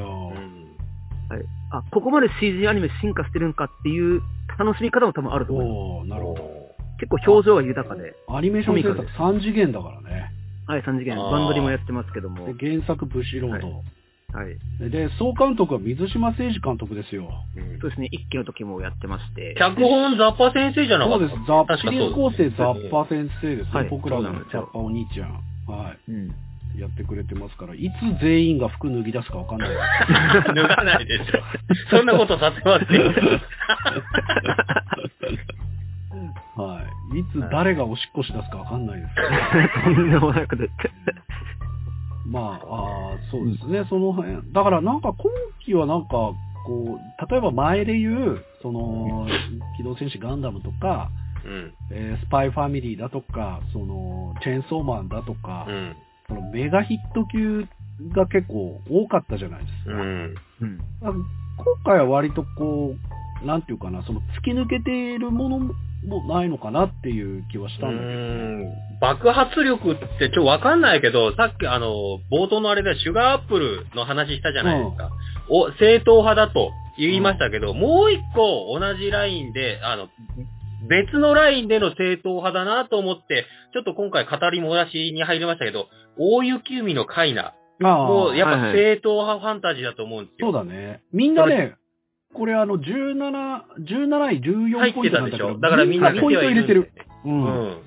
[1.29, 4.21] はい、あ、ここまで CG アニメ進化してるんかっていう
[4.57, 5.77] 楽しみ方も多分あると思います。
[5.77, 6.35] おー、なるほ
[6.99, 8.37] 結構表情が豊かで、ど。
[8.37, 10.31] アニメーション制作3次元だからね。
[10.65, 13.67] はい、3次元、バンドリもやってますけども、で原作ブシロード。
[13.67, 13.96] はい。
[14.79, 17.29] で、総監督は水島誠二監督ですよ。
[17.55, 21.47] うんそうですね、一期の時もやってまして、脚本ザッパ先生じゃなかったそうです。
[21.47, 23.71] ザ確かそうシリーズ構成ザッパ先生ですね。
[23.71, 25.31] はい僕らのザッパお兄ちゃん。
[25.67, 26.27] はうん。
[26.75, 26.79] い。
[26.79, 27.89] やってくれてますから、い
[28.19, 29.69] つ全員が服脱ぎ出すかわかんない。
[30.53, 31.41] 脱がないでしょ。
[31.89, 33.11] そんなことさせませんよ。
[36.57, 36.81] は
[37.13, 37.19] い。
[37.19, 39.13] いつ誰がおしっこし出すかわかんないです。
[39.85, 40.69] とんでもなくて。
[42.27, 44.53] まあ、あーそうですね、その辺。
[44.53, 45.31] だからなんか今
[45.65, 46.07] 期はなんか、
[46.65, 49.27] こう、例えば前で言う、その、
[49.77, 51.09] 機動戦士ガンダムとか、
[51.45, 51.73] うん。
[51.91, 55.95] えースパイファミリーだとか、その、チェーンソーマンだとか、うん。
[56.27, 57.65] そのメガヒット級
[58.13, 59.93] が結構多かったじゃないですか。
[59.93, 60.35] うん。
[61.57, 62.95] 今回は割とこ
[63.43, 65.71] う、なんていうかな、その突き抜けているもの
[66.05, 68.11] もないのかなっていう気はしたんだけど。
[68.11, 75.11] うん爆発力ってちょっとわかんないけど、さっきあの、冒頭のあれでシュガーアップルの話したじゃないですか。
[75.49, 80.07] お、正統派だと言いましたけど、もう一個同じラインで、あの、
[80.89, 85.87] 別のラインでの正統派だなと思って、ちょっと今回語り漏らしに入りましたけど、
[86.17, 87.53] 大雪海のカイナ。
[87.83, 90.47] ああもうやっぱ正統派ファンタジーだと思うんですよ。
[90.47, 91.03] そうだね。
[91.13, 91.75] みんなね、
[92.37, 92.83] これあの、17、
[93.79, 96.91] 17位、14入ってポイントなんだけど、たでしょだからみんなポイント入れてる。
[97.25, 97.29] う。
[97.29, 97.43] うん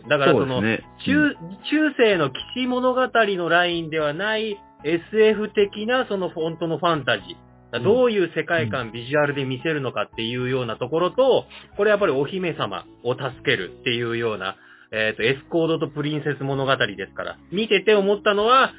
[0.07, 0.09] ん。
[0.09, 0.83] だからその、ね。
[1.05, 1.35] 中、
[1.71, 7.29] 中世の騎士物語のラインではない SF 的なその本当のファンタジー。
[7.35, 7.51] うん
[7.85, 11.45] どういう世界観、ビジュアルで見せるのかっていうようなところと、
[11.77, 14.57] これやっぱりお姫様を助けるっていうような、
[14.91, 17.39] えっ、と、エスコードとプリンセス物語ですから。
[17.53, 18.73] 見てて思ったのは、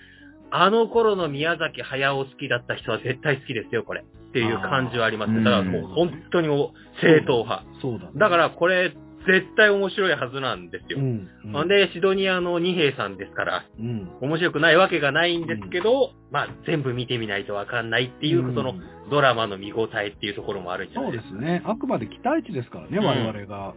[0.49, 4.03] あの頃の宮崎駿好きだった人は絶対好きですよ、これ。
[4.31, 5.39] っていう感じはありますね。
[5.39, 6.71] あーだからもう本当にお
[7.01, 7.63] 正統派。
[7.81, 8.11] そうだね。
[8.15, 8.93] だからこれ、
[9.27, 10.99] 絶対面白いはずなんですよ。
[10.99, 11.29] うん。
[11.53, 14.09] ほんで、シドニアの二兵さんですから、うん。
[14.21, 18.73] 面白くないわけがないんですけど、まあ、全部見てみないとわかんないっていう、うんその、
[19.11, 21.23] ドラマの見応えっていうところもあるんじゃなそいうでか。
[21.25, 21.61] ですすね。
[21.65, 23.73] あくまで期待値ですからね、うん我々が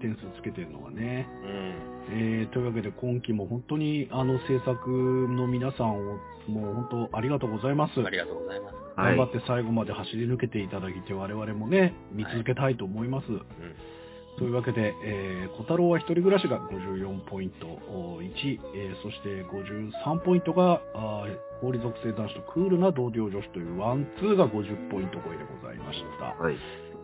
[0.00, 1.28] 点数つけてるのはね。
[2.10, 6.18] えーというわけで今期も本当にあの制作の皆さんを
[6.48, 8.00] もう本当ありがとうございます。
[8.00, 8.06] うん。
[8.06, 8.87] ありがとうございます。
[9.02, 13.26] はい頑張って最後まで走り抜けていただいて我々もね、見続けたいと思います。
[14.38, 26.40] というわけで、えー小太郎は一人暮らしが54ポイントお1、えーそして53ポイントが、あー氷属性男子とクールな同僚女子というワン、ツーが50ポイント超えでございました。
[26.40, 26.56] はい。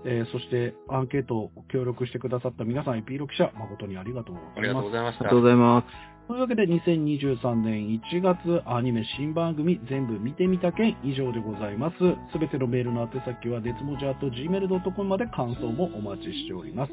[0.06, 4.82] えーそしてアンケートを協力してくださった皆さん、エピーロ記者、誠にありがとうごありがざいます。
[4.82, 5.40] とうございましたありがとう。
[5.40, 6.13] ございます。
[6.26, 11.96] というわけで、2023年1月アニメ新番組全部見てみた件以上でございます。
[12.32, 16.92] すべてのメールの宛先は、デツモジャーと gmail.com まで感想もお待ちしております。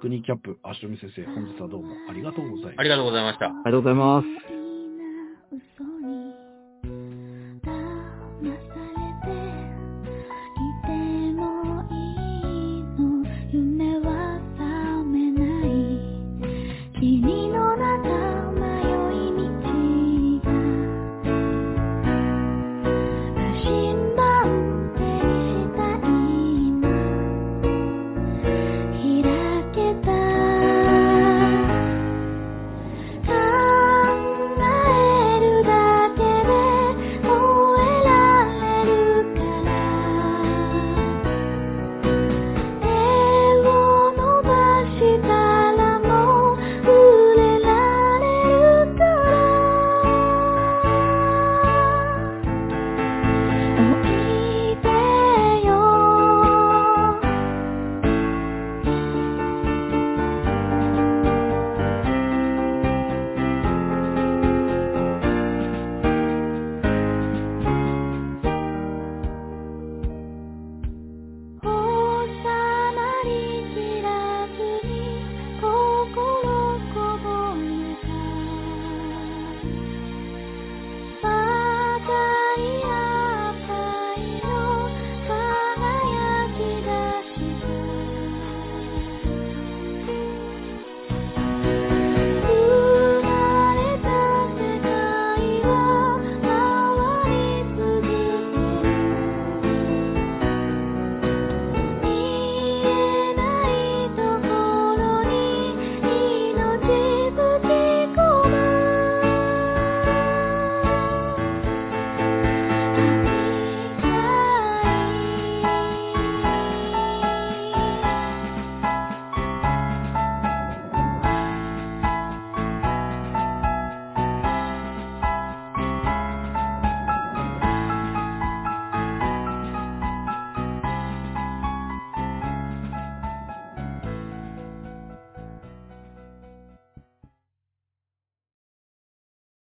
[0.00, 3.46] 国キャップ、足富先生、本日はどうもありがとうございましたありがとうございました。
[3.46, 4.63] ありがとうございます。